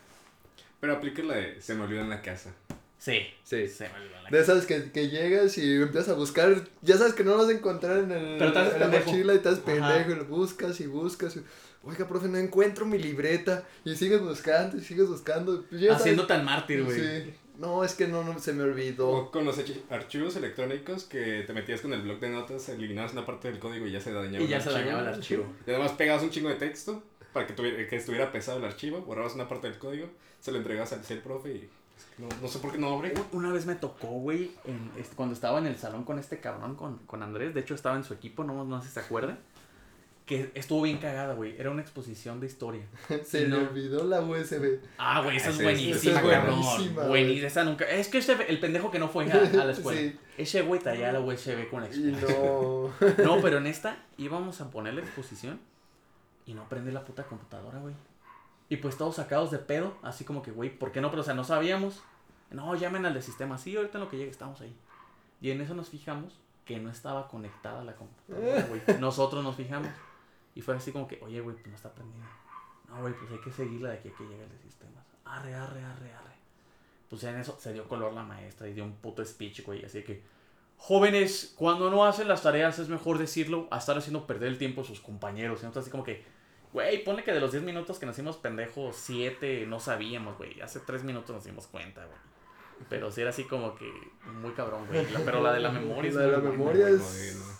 Pero 0.80 0.94
aplica 0.94 1.22
la 1.22 1.34
de 1.36 1.60
se 1.60 1.74
me 1.74 1.82
olvidó 1.84 2.00
en 2.00 2.08
la 2.10 2.22
casa. 2.22 2.50
Sí. 2.98 3.18
Sí. 3.44 3.68
Se 3.68 3.88
me 3.90 3.94
olvidó 4.00 4.22
la 4.22 4.30
De 4.30 4.40
esas 4.40 4.64
que, 4.64 4.90
que 4.90 5.08
llegas 5.10 5.58
y 5.58 5.74
empiezas 5.82 6.08
a 6.08 6.14
buscar, 6.14 6.54
ya 6.80 6.96
sabes 6.96 7.12
que 7.14 7.24
no 7.24 7.32
lo 7.32 7.38
vas 7.38 7.48
a 7.48 7.52
encontrar 7.52 7.98
en, 7.98 8.10
el, 8.12 8.38
Pero 8.38 8.46
en 8.48 8.54
la 8.54 8.78
pendejo. 8.78 9.10
mochila 9.10 9.34
y 9.34 9.36
estás 9.36 9.54
Ajá. 9.58 9.64
pendejo 9.66 10.10
y 10.12 10.14
lo 10.14 10.24
buscas 10.24 10.80
y 10.80 10.86
buscas. 10.86 11.36
y, 11.36 11.42
Oiga, 11.84 12.06
profe, 12.06 12.28
no 12.28 12.38
encuentro 12.38 12.86
mi 12.86 12.96
libreta. 12.96 13.64
Y 13.84 13.96
sigues 13.96 14.20
buscando 14.22 14.76
y 14.76 14.80
sigues 14.80 15.08
buscando. 15.08 15.64
Pues 15.68 15.90
Haciéndote 15.90 16.32
al 16.32 16.44
mártir, 16.44 16.84
güey. 16.84 16.98
Sí. 16.98 17.34
No, 17.62 17.84
es 17.84 17.94
que 17.94 18.08
no, 18.08 18.24
no 18.24 18.38
se 18.40 18.52
me 18.52 18.64
olvidó. 18.64 19.08
O 19.08 19.30
con 19.30 19.44
los 19.44 19.56
archi- 19.58 19.80
archivos 19.88 20.34
electrónicos 20.36 21.04
que 21.04 21.44
te 21.46 21.52
metías 21.52 21.80
con 21.80 21.92
el 21.92 22.02
bloc 22.02 22.18
de 22.20 22.28
notas, 22.28 22.68
eliminabas 22.68 23.12
una 23.12 23.24
parte 23.24 23.48
del 23.50 23.58
código 23.60 23.86
y 23.86 23.92
ya 23.92 24.00
se 24.00 24.12
dañaba 24.12 24.44
Y 24.44 24.48
ya 24.48 24.56
el 24.56 24.62
se 24.62 24.68
archivo. 24.70 24.84
dañaba 24.84 25.08
el 25.08 25.14
archivo. 25.14 25.46
Y 25.66 25.70
además 25.70 25.92
pegabas 25.92 26.22
un 26.24 26.30
chingo 26.30 26.48
de 26.48 26.56
texto 26.56 27.02
para 27.32 27.46
que, 27.46 27.52
tuviera, 27.54 27.88
que 27.88 27.96
estuviera 27.96 28.30
pesado 28.32 28.58
el 28.58 28.64
archivo, 28.64 29.00
borrabas 29.02 29.34
una 29.34 29.48
parte 29.48 29.68
del 29.70 29.78
código, 29.78 30.08
se 30.40 30.50
lo 30.52 30.58
entregabas 30.58 30.92
al 30.92 31.00
al 31.08 31.18
profe 31.22 31.50
y 31.52 31.70
no, 32.18 32.28
no 32.42 32.48
sé 32.48 32.58
por 32.58 32.72
qué 32.72 32.78
no 32.78 32.92
abre. 32.94 33.14
Un- 33.32 33.38
Una 33.38 33.52
vez 33.52 33.64
me 33.64 33.76
tocó, 33.76 34.08
güey, 34.08 34.50
en- 34.64 34.90
cuando 35.14 35.32
estaba 35.34 35.58
en 35.60 35.66
el 35.66 35.78
salón 35.78 36.04
con 36.04 36.18
este 36.18 36.40
cabrón, 36.40 36.74
con, 36.74 36.98
con 37.06 37.22
Andrés. 37.22 37.54
De 37.54 37.60
hecho, 37.60 37.74
estaba 37.76 37.96
en 37.96 38.02
su 38.04 38.12
equipo, 38.12 38.42
no, 38.44 38.64
no 38.64 38.82
sé 38.82 38.88
si 38.88 38.94
se 38.94 39.00
acuerdan. 39.00 39.38
Que 40.26 40.52
estuvo 40.54 40.82
bien 40.82 40.98
cagada, 40.98 41.34
güey. 41.34 41.56
Era 41.58 41.70
una 41.70 41.82
exposición 41.82 42.38
de 42.40 42.46
historia. 42.46 42.82
se 43.24 43.48
no. 43.48 43.56
le 43.56 43.66
olvidó 43.66 44.04
la 44.04 44.20
USB. 44.20 44.78
Ah, 44.96 45.20
güey, 45.22 45.36
esa 45.36 45.50
es 45.50 45.60
buenísima, 45.62 46.20
es 46.20 46.22
cabrón. 46.22 46.60
buenísima, 47.08 47.48
esa 47.48 47.64
nunca. 47.64 47.84
Es 47.90 48.08
que 48.08 48.18
ese, 48.18 48.36
el 48.48 48.60
pendejo 48.60 48.90
que 48.90 48.98
no 48.98 49.08
fue 49.08 49.30
a, 49.30 49.36
a 49.36 49.64
la 49.64 49.72
escuela. 49.72 50.00
Sí. 50.00 50.18
Ese 50.38 50.62
güey 50.62 50.80
traía 50.80 51.12
la 51.12 51.20
USB 51.20 51.68
con 51.68 51.80
la 51.80 51.88
exposición. 51.88 52.20
no. 52.20 52.92
No, 53.24 53.42
pero 53.42 53.58
en 53.58 53.66
esta 53.66 53.96
íbamos 54.16 54.60
a 54.60 54.70
poner 54.70 54.94
la 54.94 55.00
exposición 55.00 55.60
y 56.46 56.54
no 56.54 56.68
prende 56.68 56.92
la 56.92 57.04
puta 57.04 57.24
computadora, 57.24 57.78
güey. 57.80 57.94
Y 58.68 58.76
pues 58.76 58.96
todos 58.96 59.16
sacados 59.16 59.50
de 59.50 59.58
pedo, 59.58 59.96
así 60.02 60.24
como 60.24 60.40
que, 60.42 60.50
güey, 60.50 60.70
¿por 60.70 60.92
qué 60.92 61.00
no? 61.00 61.10
Pero, 61.10 61.22
o 61.22 61.24
sea, 61.24 61.34
no 61.34 61.44
sabíamos. 61.44 62.02
No, 62.50 62.74
llamen 62.74 63.04
al 63.06 63.14
de 63.14 63.22
sistema. 63.22 63.58
Sí, 63.58 63.76
ahorita 63.76 63.98
en 63.98 64.04
lo 64.04 64.10
que 64.10 64.16
llegue 64.18 64.30
estamos 64.30 64.60
ahí. 64.60 64.74
Y 65.40 65.50
en 65.50 65.60
eso 65.60 65.74
nos 65.74 65.88
fijamos 65.90 66.38
que 66.64 66.78
no 66.78 66.90
estaba 66.90 67.28
conectada 67.28 67.82
la 67.84 67.94
computadora, 67.96 68.62
güey. 68.68 68.80
Nosotros 69.00 69.42
nos 69.42 69.56
fijamos. 69.56 69.88
Y 70.54 70.60
fue 70.60 70.74
así 70.74 70.92
como 70.92 71.08
que, 71.08 71.18
oye, 71.22 71.40
güey, 71.40 71.56
pues 71.56 71.66
no 71.66 71.74
está 71.74 71.92
prendida. 71.92 72.24
No, 72.88 73.00
güey, 73.00 73.14
pues 73.14 73.30
hay 73.30 73.38
que 73.38 73.50
seguirla 73.50 73.90
de 73.90 73.98
aquí 73.98 74.08
a 74.08 74.12
que 74.12 74.24
llegue 74.24 74.42
el 74.42 74.50
de 74.50 74.58
sistemas. 74.58 75.04
Arre, 75.24 75.54
arre, 75.54 75.82
arre, 75.82 76.12
arre. 76.12 76.32
Pues 77.08 77.22
ya 77.22 77.30
en 77.30 77.40
eso 77.40 77.56
se 77.58 77.72
dio 77.72 77.88
color 77.88 78.12
la 78.12 78.22
maestra 78.22 78.68
y 78.68 78.74
dio 78.74 78.84
un 78.84 78.94
puto 78.96 79.24
speech, 79.24 79.64
güey. 79.64 79.84
Así 79.84 80.02
que, 80.02 80.22
jóvenes, 80.76 81.54
cuando 81.56 81.90
no 81.90 82.04
hacen 82.04 82.28
las 82.28 82.42
tareas 82.42 82.78
es 82.78 82.88
mejor 82.88 83.18
decirlo 83.18 83.68
a 83.70 83.78
estar 83.78 83.96
haciendo 83.96 84.26
perder 84.26 84.48
el 84.48 84.58
tiempo 84.58 84.82
a 84.82 84.84
sus 84.84 85.00
compañeros. 85.00 85.62
Y 85.62 85.66
así 85.66 85.90
como 85.90 86.04
que, 86.04 86.24
güey, 86.72 87.02
ponle 87.04 87.24
que 87.24 87.32
de 87.32 87.40
los 87.40 87.52
10 87.52 87.64
minutos 87.64 87.98
que 87.98 88.06
nos 88.06 88.14
hicimos 88.14 88.36
pendejos, 88.36 88.96
7 88.96 89.66
no 89.66 89.80
sabíamos, 89.80 90.36
güey. 90.36 90.60
Hace 90.60 90.80
3 90.80 91.04
minutos 91.04 91.34
nos 91.34 91.44
dimos 91.44 91.66
cuenta, 91.66 92.04
güey. 92.04 92.18
Pero 92.88 93.10
sí 93.10 93.20
era 93.20 93.30
así 93.30 93.44
como 93.44 93.74
que 93.74 93.90
muy 94.40 94.52
cabrón, 94.52 94.86
güey. 94.86 95.06
Pero 95.24 95.42
la 95.42 95.52
de 95.52 95.60
la 95.60 95.70
memoria 95.70 96.08
es 96.08 96.14
La 96.14 96.22
de 96.22 96.32
la 96.32 96.38
memoria 96.38 96.88
es-. 96.88 97.51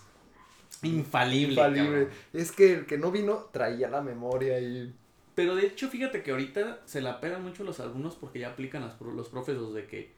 Infalible. 0.83 1.55
Infalible. 1.55 2.09
Es 2.33 2.53
que 2.53 2.75
el 2.75 2.87
que 2.87 2.99
no 2.99 3.11
vino 3.11 3.49
traía 3.53 3.88
la 3.88 4.01
memoria 4.01 4.59
y. 4.61 4.95
Pero 5.35 5.55
de 5.55 5.66
hecho, 5.66 5.88
fíjate 5.88 6.23
que 6.23 6.31
ahorita 6.31 6.81
se 6.85 7.01
la 7.01 7.21
pegan 7.21 7.42
mucho 7.42 7.64
los 7.64 7.81
alumnos 7.81 8.16
porque 8.16 8.38
ya 8.40 8.49
aplican 8.51 8.83
las, 8.83 9.01
los 9.01 9.29
profesores 9.29 9.73
de 9.75 9.87
que 9.87 10.11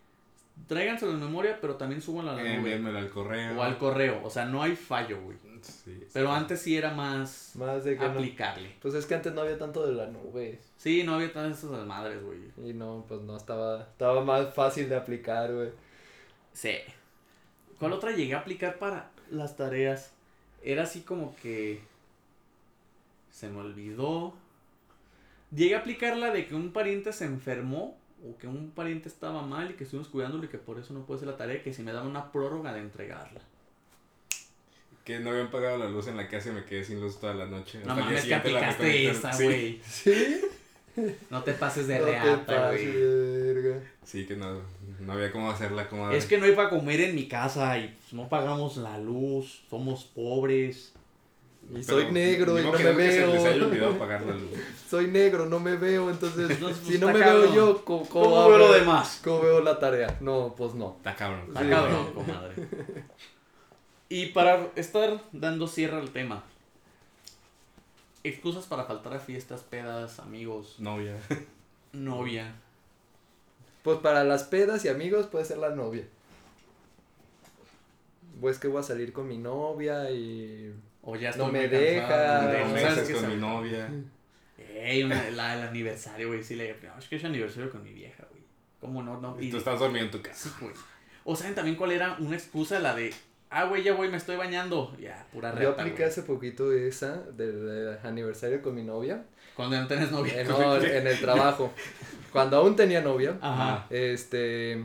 tráiganselo 0.66 1.12
en 1.12 1.20
memoria, 1.20 1.58
pero 1.60 1.76
también 1.76 2.00
suban 2.02 2.28
a 2.28 2.32
la 2.32 2.42
nube. 2.42 2.54
Envíamelo 2.54 2.98
al 2.98 3.10
correo. 3.10 3.58
O 3.58 3.62
al 3.62 3.78
correo. 3.78 4.20
O 4.24 4.30
sea, 4.30 4.44
no 4.44 4.62
hay 4.62 4.74
fallo, 4.76 5.20
güey. 5.22 5.36
Sí, 5.62 6.06
Pero 6.12 6.28
sí. 6.28 6.34
antes 6.34 6.60
sí 6.60 6.76
era 6.76 6.92
más 6.92 7.52
Más 7.56 7.84
de 7.84 7.96
que 7.96 8.04
no. 8.04 8.10
aplicarle. 8.10 8.74
Pues 8.82 8.92
es 8.94 9.06
que 9.06 9.14
antes 9.14 9.32
no 9.32 9.40
había 9.40 9.56
tanto 9.56 9.86
de 9.86 9.94
la 9.94 10.06
nube. 10.06 10.60
Sí, 10.76 11.02
no 11.04 11.14
había 11.14 11.32
todas 11.32 11.56
esas 11.56 11.70
desmadres, 11.70 12.22
güey. 12.22 12.38
Y 12.68 12.74
no, 12.74 13.04
pues 13.08 13.20
no 13.22 13.36
estaba. 13.36 13.82
Estaba 13.82 14.22
más 14.22 14.52
fácil 14.52 14.88
de 14.88 14.96
aplicar, 14.96 15.52
güey. 15.52 15.70
Sí. 16.52 16.74
¿Cuál 17.78 17.92
otra 17.94 18.10
llegué 18.12 18.34
a 18.34 18.40
aplicar 18.40 18.78
para 18.78 19.10
las 19.30 19.56
tareas? 19.56 20.12
Era 20.64 20.84
así 20.84 21.02
como 21.02 21.36
que 21.36 21.80
se 23.30 23.48
me 23.48 23.60
olvidó. 23.60 24.34
Llegué 25.54 25.74
a 25.74 25.78
aplicar 25.78 26.16
la 26.16 26.30
de 26.30 26.46
que 26.46 26.54
un 26.54 26.72
pariente 26.72 27.12
se 27.12 27.26
enfermó 27.26 27.96
o 28.26 28.36
que 28.38 28.46
un 28.46 28.70
pariente 28.70 29.08
estaba 29.08 29.42
mal 29.42 29.70
y 29.70 29.74
que 29.74 29.84
estuvimos 29.84 30.08
cuidándolo 30.08 30.44
y 30.44 30.48
que 30.48 30.58
por 30.58 30.78
eso 30.78 30.94
no 30.94 31.04
puede 31.04 31.18
hacer 31.18 31.28
la 31.28 31.36
tarea, 31.36 31.62
que 31.62 31.74
si 31.74 31.82
me 31.82 31.92
daban 31.92 32.08
una 32.08 32.32
prórroga 32.32 32.72
de 32.72 32.80
entregarla. 32.80 33.40
Que 35.04 35.20
no 35.20 35.30
habían 35.30 35.50
pagado 35.50 35.76
la 35.76 35.88
luz 35.88 36.08
en 36.08 36.16
la 36.16 36.28
casa 36.28 36.48
y 36.48 36.52
me 36.52 36.64
quedé 36.64 36.82
sin 36.82 37.00
luz 37.00 37.20
toda 37.20 37.34
la 37.34 37.44
noche. 37.44 37.78
No 37.84 37.92
Hasta 37.92 38.04
mames, 38.04 38.24
que 38.24 38.34
aplicaste 38.34 39.10
esa, 39.10 39.36
güey. 39.36 39.80
¿Sí? 39.86 40.40
No 41.28 41.42
te 41.42 41.52
pases 41.52 41.86
de 41.88 41.98
No 41.98 42.06
reata, 42.06 42.70
pases 42.70 42.80
güey. 43.74 43.86
Sí, 44.04 44.26
que 44.26 44.36
no, 44.36 44.60
no 45.00 45.12
había 45.12 45.30
cómo 45.32 45.50
hacerla 45.50 45.88
como 45.88 46.10
Es 46.10 46.26
que 46.26 46.38
no 46.38 46.44
hay 46.44 46.52
para 46.52 46.70
comer 46.70 47.00
en 47.00 47.14
mi 47.14 47.28
casa 47.28 47.78
y 47.78 47.88
pues, 47.88 48.12
no 48.12 48.28
pagamos 48.28 48.76
la 48.76 48.98
luz, 48.98 49.62
somos 49.70 50.04
pobres. 50.04 50.92
Y 51.74 51.82
soy 51.82 52.12
negro 52.12 52.58
y 52.60 52.62
no 52.62 52.72
me 52.72 52.92
veo. 52.92 53.32
olvidado 53.66 53.98
pagar 53.98 54.22
la 54.22 54.34
luz. 54.34 54.50
Soy 54.88 55.06
negro, 55.08 55.46
no 55.46 55.58
me 55.60 55.76
veo, 55.76 56.10
entonces 56.10 56.50
Entonces, 56.50 56.78
pues, 56.84 56.94
si 56.94 56.98
no 56.98 57.10
me 57.10 57.18
cabrón. 57.20 57.42
veo 57.42 57.54
yo, 57.54 57.84
¿cómo, 57.84 58.06
cómo 58.08 58.24
¿Cómo 58.24 58.36
va 58.36 58.44
a 58.44 58.48
veo 58.48 58.58
lo 58.58 58.72
demás? 58.72 59.20
¿Cómo 59.24 59.40
veo 59.40 59.60
la 59.62 59.78
tarea? 59.78 60.16
No, 60.20 60.54
pues 60.56 60.74
no. 60.74 60.94
Está 60.98 61.16
cabrón. 61.16 61.44
Está 61.48 61.62
Sí. 61.62 61.68
cabrón, 61.70 62.12
comadre. 62.12 62.54
Y 64.10 64.26
para 64.26 64.68
estar 64.76 65.20
dando 65.32 65.66
cierre 65.66 65.96
al 65.96 66.10
tema. 66.10 66.44
Excusas 68.22 68.66
para 68.66 68.84
faltar 68.84 69.14
a 69.14 69.18
fiestas, 69.18 69.62
pedas, 69.62 70.18
amigos, 70.18 70.76
Novia. 70.78 71.16
novia. 71.92 72.54
Pues 73.84 73.98
para 73.98 74.24
las 74.24 74.42
pedas 74.44 74.84
y 74.84 74.88
amigos 74.88 75.26
puede 75.28 75.44
ser 75.44 75.58
la 75.58 75.70
novia. 75.70 76.02
Pues 78.40 78.58
que 78.58 78.66
voy 78.66 78.80
a 78.80 78.82
salir 78.82 79.12
con 79.12 79.28
mi 79.28 79.38
novia 79.38 80.10
y... 80.10 80.74
O 81.02 81.16
ya 81.16 81.30
No 81.36 81.48
me 81.48 81.68
deja. 81.68 82.08
¿sabes 82.40 82.72
meses 82.72 83.08
qué? 83.08 83.14
con 83.14 83.28
mi 83.28 83.36
novia. 83.36 83.88
Ey, 84.58 85.04
una- 85.04 85.30
la, 85.30 85.54
el 85.54 85.62
aniversario, 85.68 86.28
güey. 86.28 86.42
Sí, 86.42 86.56
le 86.56 86.74
no, 86.82 86.98
es 86.98 87.06
que 87.08 87.16
es 87.16 87.24
aniversario 87.24 87.70
con 87.70 87.82
mi 87.84 87.92
vieja, 87.92 88.24
güey. 88.30 88.42
¿Cómo 88.80 89.02
no? 89.02 89.20
no 89.20 89.36
Y 89.40 89.50
tú 89.50 89.58
estás 89.58 89.78
dormido 89.78 90.06
en 90.06 90.10
tu 90.10 90.20
casa. 90.22 90.48
Sí, 90.48 90.54
güey. 90.60 90.72
O 91.24 91.36
saben 91.36 91.54
también 91.54 91.76
cuál 91.76 91.92
era 91.92 92.16
una 92.18 92.36
excusa, 92.36 92.80
la 92.80 92.94
de, 92.94 93.12
ah, 93.50 93.64
güey, 93.64 93.82
ya 93.82 93.94
voy, 93.94 94.08
me 94.08 94.16
estoy 94.16 94.36
bañando. 94.36 94.96
Ya, 94.98 95.26
pura 95.32 95.52
Yo 95.52 95.70
reta, 95.70 95.82
apliqué 95.82 95.98
güey. 95.98 96.08
hace 96.08 96.22
poquito 96.22 96.72
esa 96.72 97.16
del 97.32 97.68
eh, 97.94 97.98
aniversario 98.02 98.62
con 98.62 98.74
mi 98.74 98.82
novia. 98.82 99.24
Cuando 99.56 99.80
no 99.80 99.86
tenés 99.86 100.10
novia. 100.10 100.40
Eh, 100.40 100.44
no, 100.44 100.76
en 100.82 101.06
el 101.06 101.20
trabajo. 101.20 101.72
Cuando 102.32 102.56
aún 102.56 102.74
tenía 102.76 103.00
novia, 103.00 103.38
Ajá. 103.40 103.86
este, 103.90 104.84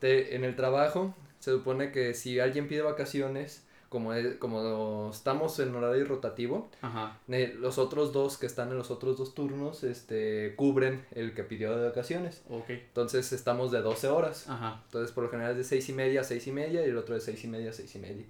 te- 0.00 0.36
en 0.36 0.44
el 0.44 0.54
trabajo 0.56 1.14
se 1.38 1.50
supone 1.52 1.92
que 1.92 2.12
si 2.14 2.40
alguien 2.40 2.68
pide 2.68 2.82
vacaciones, 2.82 3.64
como, 3.88 4.12
es- 4.12 4.34
como 4.36 5.08
estamos 5.10 5.58
en 5.60 5.74
horario 5.74 6.04
rotativo, 6.04 6.68
Ajá. 6.82 7.16
los 7.26 7.78
otros 7.78 8.12
dos 8.12 8.36
que 8.36 8.44
están 8.44 8.68
en 8.68 8.76
los 8.76 8.90
otros 8.90 9.16
dos 9.16 9.34
turnos, 9.34 9.82
este, 9.82 10.52
cubren 10.56 11.06
el 11.12 11.32
que 11.32 11.42
pidió 11.42 11.74
de 11.74 11.86
vacaciones. 11.88 12.42
Ok. 12.50 12.68
Entonces 12.68 13.32
estamos 13.32 13.70
de 13.72 13.80
12 13.80 14.08
horas. 14.08 14.46
Ajá. 14.50 14.82
Entonces, 14.84 15.12
por 15.12 15.24
lo 15.24 15.30
general 15.30 15.52
es 15.52 15.56
de 15.58 15.64
seis 15.64 15.88
y 15.88 15.94
media 15.94 16.20
a 16.20 16.24
seis 16.24 16.46
y 16.46 16.52
media 16.52 16.82
y 16.86 16.90
el 16.90 16.98
otro 16.98 17.14
de 17.14 17.22
seis 17.22 17.42
y 17.44 17.48
media 17.48 17.70
a 17.70 17.72
seis 17.72 17.94
y 17.94 17.98
media. 17.98 18.26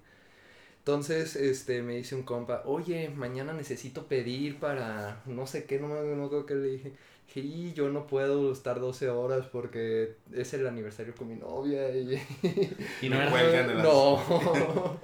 Entonces, 0.89 1.35
este, 1.35 1.83
me 1.83 1.97
dice 1.97 2.15
un 2.15 2.23
compa, 2.23 2.63
oye, 2.65 3.09
mañana 3.15 3.53
necesito 3.53 4.07
pedir 4.07 4.57
para 4.59 5.21
no 5.27 5.45
sé 5.45 5.65
qué, 5.65 5.79
no 5.79 5.87
me 5.87 6.01
no 6.15 6.25
acuerdo 6.25 6.47
qué 6.47 6.55
le 6.55 6.67
dije. 6.67 6.93
"Y 7.35 7.73
yo 7.73 7.89
no 7.89 8.07
puedo 8.07 8.51
estar 8.51 8.79
12 8.79 9.07
horas 9.07 9.45
porque 9.51 10.15
es 10.33 10.51
el 10.55 10.65
aniversario 10.65 11.13
con 11.15 11.27
mi 11.27 11.35
novia 11.35 11.95
y... 11.95 12.15
Y 13.03 13.09
no 13.09 13.17
Me 13.17 13.25
era 13.25 13.67
de 13.67 13.75
las- 13.75 13.83
No. 13.83 14.19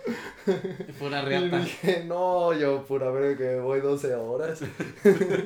pura 1.00 1.21
y 1.21 1.26
reata. 1.26 1.60
dije, 1.60 2.04
no, 2.08 2.52
yo 2.54 2.84
pura 2.88 3.12
ver 3.12 3.38
que 3.38 3.60
voy 3.60 3.80
12 3.82 4.15
horas. 4.15 4.62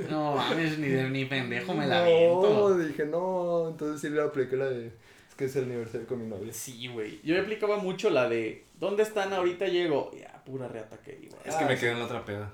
No 0.09 0.35
mames, 0.37 0.79
ni 0.79 0.87
de 0.87 1.09
ni 1.09 1.25
pendejo 1.25 1.73
me 1.73 1.85
la 1.85 1.99
no, 1.99 2.05
viento. 2.05 2.77
dije, 2.77 3.05
no, 3.05 3.67
entonces 3.71 3.99
sí 3.99 4.09
le 4.09 4.21
apliqué 4.21 4.55
la 4.55 4.69
de, 4.69 4.91
que 5.39 5.45
es 5.45 5.55
el 5.55 5.63
aniversario 5.63 6.05
con 6.05 6.21
mi 6.21 6.27
novia. 6.27 6.51
Sí, 6.51 6.89
güey. 6.89 7.21
Yo 7.23 7.39
aplicaba 7.39 7.77
mucho 7.77 8.09
la 8.09 8.27
de, 8.27 8.65
¿dónde 8.77 9.03
están? 9.03 9.31
Ahorita 9.31 9.67
llego. 9.67 10.11
Ya, 10.11 10.43
pura 10.43 10.67
reata 10.67 10.97
que 10.97 11.17
iba. 11.23 11.37
Es 11.45 11.55
que 11.55 11.63
me 11.63 11.77
quedé 11.77 11.91
en 11.91 11.99
la 11.99 12.05
otra 12.05 12.25
peda. 12.25 12.51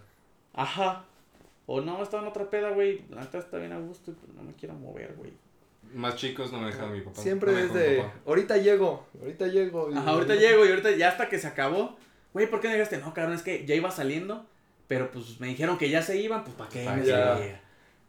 Ajá. 0.54 1.04
O 1.65 1.82
no, 1.82 2.04
estaba 2.04 2.21
en 2.21 2.30
otra 2.30 2.48
peda, 2.48 2.69
güey. 2.69 3.02
La 3.10 3.21
neta 3.21 3.39
está 3.39 3.58
bien 3.58 3.71
a 3.71 3.80
gusto 3.80 4.12
y 4.12 4.13
pues 4.13 4.32
no 4.36 4.43
me 4.43 4.54
quiero 4.54 4.76
mover, 4.76 5.15
güey. 5.17 5.34
Más 5.95 6.15
chicos 6.15 6.52
no 6.52 6.60
me 6.60 6.67
dejan 6.67 6.93
mi 6.93 7.02
papá. 7.02 7.19
Siempre 7.24 7.52
no 7.54 7.58
me 7.58 7.63
es 7.65 7.74
de, 7.74 8.04
ahorita 8.28 8.58
llego, 8.58 9.08
ahorita 9.19 9.48
llego. 9.48 9.89
y- 9.89 9.95
Ajá, 9.98 10.12
ahorita 10.12 10.36
llego 10.36 10.63
y 10.63 10.69
ahorita 10.69 10.91
ya 10.91 11.10
hasta 11.10 11.28
que 11.28 11.39
se 11.39 11.48
acabó. 11.48 11.98
Güey, 12.34 12.48
¿por 12.48 12.60
qué 12.62 12.67
no 12.67 12.74
llegaste? 12.76 13.00
No, 13.00 13.15
cabrón, 13.15 13.34
es 13.34 13.41
que 13.41 13.65
ya 13.65 13.74
iba 13.74 13.89
saliendo. 13.89 14.45
Pero 14.88 15.10
pues 15.10 15.39
me 15.39 15.48
dijeron 15.48 15.80
que 15.80 15.89
ya 15.89 16.04
se 16.04 16.17
iban, 16.21 16.43
pues 16.43 16.56
¿para 16.56 16.69
qué? 16.69 16.88
Ah, 16.88 16.95
me? 17.39 17.60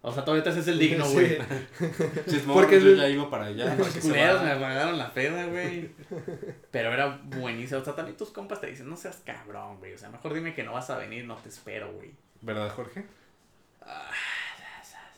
O 0.08 0.12
sea, 0.12 0.24
todavía 0.24 0.44
te 0.44 0.50
haces 0.50 0.68
el 0.68 0.78
digno, 0.78 1.04
Sí. 1.04 1.14
güey. 1.14 1.38
Chismón, 2.28 2.54
Porque 2.56 2.80
yo 2.80 2.90
el- 2.90 2.96
ya 2.96 3.08
iba 3.08 3.28
para 3.28 3.46
allá. 3.46 3.76
¿para 3.76 3.90
qué 3.90 4.00
se 4.00 4.08
Culeros 4.08 4.40
me 4.44 4.54
pagaron 4.54 4.96
la 4.98 5.12
peda, 5.12 5.46
güey. 5.46 5.90
Pero 6.70 6.92
era 6.92 7.20
buenísimo. 7.24 7.80
O 7.80 7.84
sea, 7.84 7.96
también 7.96 8.16
tus 8.16 8.30
compas 8.30 8.60
te 8.60 8.68
dicen, 8.68 8.88
no 8.88 8.96
seas 8.96 9.20
cabrón, 9.26 9.78
güey. 9.78 9.94
O 9.94 9.98
sea, 9.98 10.08
mejor 10.10 10.32
dime 10.32 10.54
que 10.54 10.62
no 10.62 10.74
vas 10.74 10.90
a 10.90 10.96
venir, 10.96 11.24
no 11.24 11.34
te 11.34 11.48
espero, 11.48 11.90
güey. 11.92 12.12
¿Verdad, 12.40 12.70
Jorge? 12.70 13.04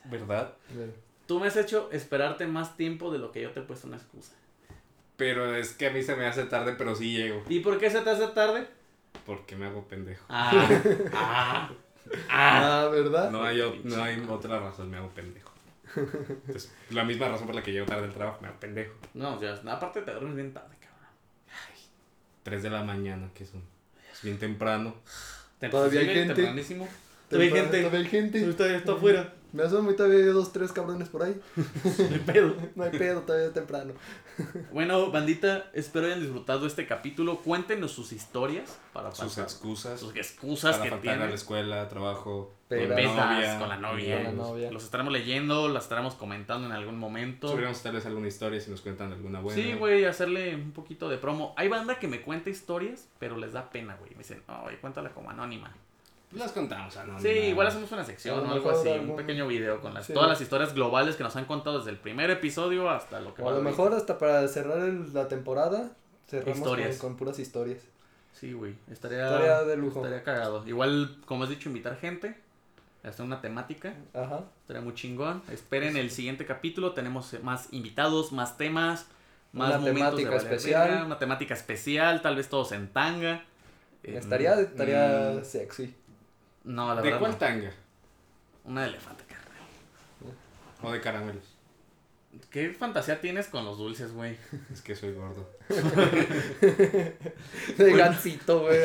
¿Verdad? 0.04 0.54
Tú 1.26 1.38
me 1.38 1.48
has 1.48 1.56
hecho 1.56 1.90
esperarte 1.92 2.46
más 2.46 2.76
tiempo 2.78 3.12
de 3.12 3.18
lo 3.18 3.30
que 3.30 3.42
yo 3.42 3.50
te 3.50 3.60
he 3.60 3.62
puesto 3.62 3.86
una 3.88 3.98
excusa. 3.98 4.32
Pero 5.18 5.54
es 5.54 5.72
que 5.72 5.88
a 5.88 5.90
mí 5.90 6.02
se 6.02 6.16
me 6.16 6.26
hace 6.26 6.44
tarde, 6.44 6.74
pero 6.78 6.94
sí 6.94 7.12
llego. 7.14 7.42
¿Y 7.48 7.60
por 7.60 7.78
qué 7.78 7.90
se 7.90 8.00
te 8.00 8.08
hace 8.10 8.28
tarde? 8.28 8.66
Porque 9.26 9.54
me 9.56 9.66
hago 9.66 9.86
pendejo. 9.86 10.24
Ah, 10.30 10.66
ah, 11.12 11.70
ah. 12.28 12.82
Ah, 12.84 12.88
¿verdad? 12.88 13.30
No 13.30 13.42
hay, 13.44 13.80
no 13.84 14.02
hay 14.02 14.24
otra 14.28 14.58
razón, 14.60 14.90
me 14.90 14.96
hago 14.96 15.08
pendejo. 15.10 15.52
Entonces, 15.96 16.72
la 16.90 17.04
misma 17.04 17.28
razón 17.28 17.46
por 17.46 17.54
la 17.56 17.62
que 17.62 17.72
llego 17.72 17.86
tarde 17.86 18.04
al 18.04 18.12
trabajo, 18.14 18.38
me 18.42 18.48
hago 18.48 18.58
pendejo. 18.60 18.94
No, 19.14 19.34
o 19.34 19.38
sea, 19.40 19.54
aparte 19.72 20.02
te 20.02 20.10
duermes 20.12 20.34
bien 20.36 20.52
tarde, 20.52 20.76
cabrón. 20.80 21.08
3 22.42 22.62
de 22.62 22.70
la 22.70 22.82
mañana, 22.84 23.28
que 23.34 23.44
son. 23.44 23.62
Es 24.12 24.22
bien 24.22 24.38
temprano. 24.38 24.94
Te- 25.58 25.68
Todavía 25.68 26.00
hay 26.00 26.06
gente. 26.06 26.34
tempranísimo. 26.34 26.88
Todavía 27.28 27.52
hay 27.54 27.60
gente. 27.60 27.78
Todavía 27.78 28.00
hay 28.00 28.06
gente. 28.06 28.52
Todavía 28.52 28.76
está 28.78 28.92
afuera. 28.92 29.34
Me 29.52 29.62
asomo 29.62 29.90
y 29.90 29.96
todavía 29.96 30.18
hay 30.18 30.24
dos, 30.26 30.52
tres 30.52 30.72
cabrones 30.72 31.08
por 31.08 31.22
ahí. 31.22 31.40
No 31.56 32.14
hay 32.14 32.18
pedo. 32.20 32.54
No 32.76 32.84
hay 32.84 32.90
pedo, 32.90 33.22
todavía 33.22 33.48
es 33.48 33.54
temprano. 33.54 33.92
Bueno, 34.72 35.10
bandita, 35.10 35.68
espero 35.72 36.06
hayan 36.06 36.20
disfrutado 36.20 36.66
este 36.66 36.86
capítulo. 36.86 37.38
Cuéntenos 37.40 37.90
sus 37.92 38.12
historias 38.12 38.78
para 38.92 39.10
Sus 39.12 39.36
excusas. 39.38 39.98
sus 39.98 40.14
excusas 40.14 40.72
para 40.76 40.84
que 40.84 40.90
faltar 40.90 41.08
a 41.08 41.12
tienen. 41.14 41.28
la 41.30 41.34
escuela, 41.34 41.88
trabajo, 41.88 42.54
Pero- 42.68 42.94
con 42.94 42.96
la 42.96 43.02
novia. 43.16 43.58
con 43.58 43.68
la 43.68 43.76
novia. 43.78 44.16
Con 44.16 44.24
la 44.24 44.32
novia. 44.32 44.70
Los 44.70 44.84
estaremos 44.84 45.12
leyendo, 45.12 45.68
las 45.68 45.84
estaremos 45.84 46.14
comentando 46.14 46.66
en 46.66 46.72
algún 46.72 46.98
momento. 46.98 47.48
Subiremos 47.48 47.82
tal 47.82 47.94
vez 47.94 48.06
alguna 48.06 48.28
historia 48.28 48.60
si 48.60 48.70
nos 48.70 48.80
cuentan 48.80 49.12
alguna 49.12 49.40
buena. 49.40 49.60
Sí, 49.60 49.72
güey, 49.72 50.04
hacerle 50.04 50.54
un 50.54 50.70
poquito 50.72 51.08
de 51.08 51.16
promo. 51.18 51.54
Hay 51.56 51.68
banda 51.68 51.98
que 51.98 52.06
me 52.06 52.20
cuenta 52.22 52.50
historias, 52.50 53.08
pero 53.18 53.36
les 53.36 53.52
da 53.54 53.70
pena, 53.70 53.96
güey. 53.96 54.12
Me 54.12 54.18
dicen, 54.18 54.42
ay, 54.46 54.76
cuéntala 54.80 55.10
como 55.10 55.30
anónima. 55.30 55.74
Las 56.32 56.52
contamos, 56.52 56.94
no, 57.06 57.18
Sí, 57.18 57.28
igual 57.28 57.68
hacemos 57.68 57.90
una 57.90 58.04
sección 58.04 58.46
o 58.46 58.52
algo 58.52 58.70
así, 58.70 58.88
un 58.90 59.16
pequeño 59.16 59.46
video 59.46 59.80
con 59.80 59.94
las, 59.94 60.06
Sí. 60.06 60.12
todas 60.12 60.28
las 60.28 60.40
historias 60.40 60.74
globales 60.74 61.16
que 61.16 61.22
nos 61.22 61.34
han 61.36 61.46
contado 61.46 61.78
desde 61.78 61.90
el 61.90 61.96
primer 61.96 62.28
episodio 62.30 62.90
hasta 62.90 63.20
lo 63.20 63.34
que 63.34 63.40
O 63.42 63.46
va 63.46 63.52
a 63.52 63.54
lo 63.54 63.62
mejor 63.62 63.94
hasta 63.94 64.18
para 64.18 64.46
cerrar 64.48 64.78
el- 64.80 65.12
la 65.14 65.26
temporada, 65.28 65.90
cerramos 66.28 66.58
Historias. 66.58 66.98
con, 66.98 67.10
con 67.10 67.16
puras 67.18 67.38
historias. 67.38 67.80
Sí, 68.34 68.52
güey, 68.52 68.74
estaría, 68.90 69.24
Estaría 69.24 69.62
de 69.64 69.76
lujo. 69.78 70.00
estaría 70.04 70.22
cagado. 70.22 70.66
Igual, 70.66 71.16
como 71.24 71.44
has 71.44 71.50
dicho, 71.50 71.70
invitar 71.70 71.96
gente, 71.96 72.36
hacer 73.02 73.24
una 73.24 73.40
temática, 73.40 73.94
Ajá. 74.12 74.44
estaría 74.60 74.82
muy 74.82 74.94
chingón. 74.94 75.42
Esperen 75.50 75.96
el 75.96 76.10
siguiente 76.10 76.44
capítulo, 76.44 76.92
tenemos 76.92 77.34
más 77.42 77.68
invitados, 77.72 78.32
más 78.32 78.58
temas, 78.58 79.06
más 79.52 79.70
Una 79.70 79.78
momentos 79.78 79.86
de 79.88 79.94
temática 80.24 80.28
valer 80.30 80.52
especial. 80.52 81.06
una 81.06 81.18
temática 81.18 81.54
especial, 81.54 82.20
tal 82.20 82.36
vez 82.36 82.48
todos 82.50 82.70
en 82.72 82.88
tanga. 82.92 83.44
Estaría, 84.02 84.60
estaría 84.60 85.38
mm. 85.40 85.44
sexy. 85.44 85.94
No, 86.68 86.94
la 86.94 87.00
¿De 87.00 87.06
verdad. 87.08 87.18
cuál 87.18 87.32
no. 87.32 87.38
tanga? 87.38 87.70
Una 88.64 88.82
de 88.82 88.88
elefante, 88.88 89.24
carnal. 89.24 89.48
O 90.82 90.92
de 90.92 91.00
caramelos. 91.00 91.44
¿Qué 92.50 92.70
fantasía 92.70 93.20
tienes 93.22 93.46
con 93.48 93.64
los 93.64 93.78
dulces, 93.78 94.12
güey? 94.12 94.36
Es 94.72 94.82
que 94.82 94.94
soy 94.94 95.12
gordo. 95.14 95.48
De 97.78 97.92
gansito, 97.96 98.60
güey. 98.60 98.78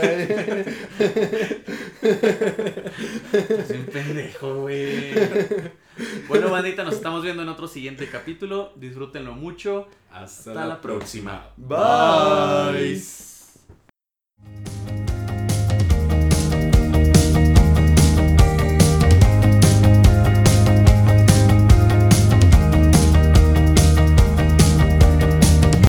Es 2.01 3.69
un 3.69 3.85
pendejo, 3.91 4.61
güey. 4.61 5.13
Bueno, 6.29 6.49
bandita, 6.49 6.85
nos 6.85 6.95
estamos 6.95 7.21
viendo 7.21 7.43
en 7.43 7.49
otro 7.49 7.67
siguiente 7.67 8.07
capítulo. 8.09 8.71
Disfrútenlo 8.77 9.33
mucho. 9.33 9.89
Hasta, 10.09 10.51
Hasta 10.51 10.65
la 10.65 10.79
próxima. 10.81 11.49
Bye. 11.57 13.32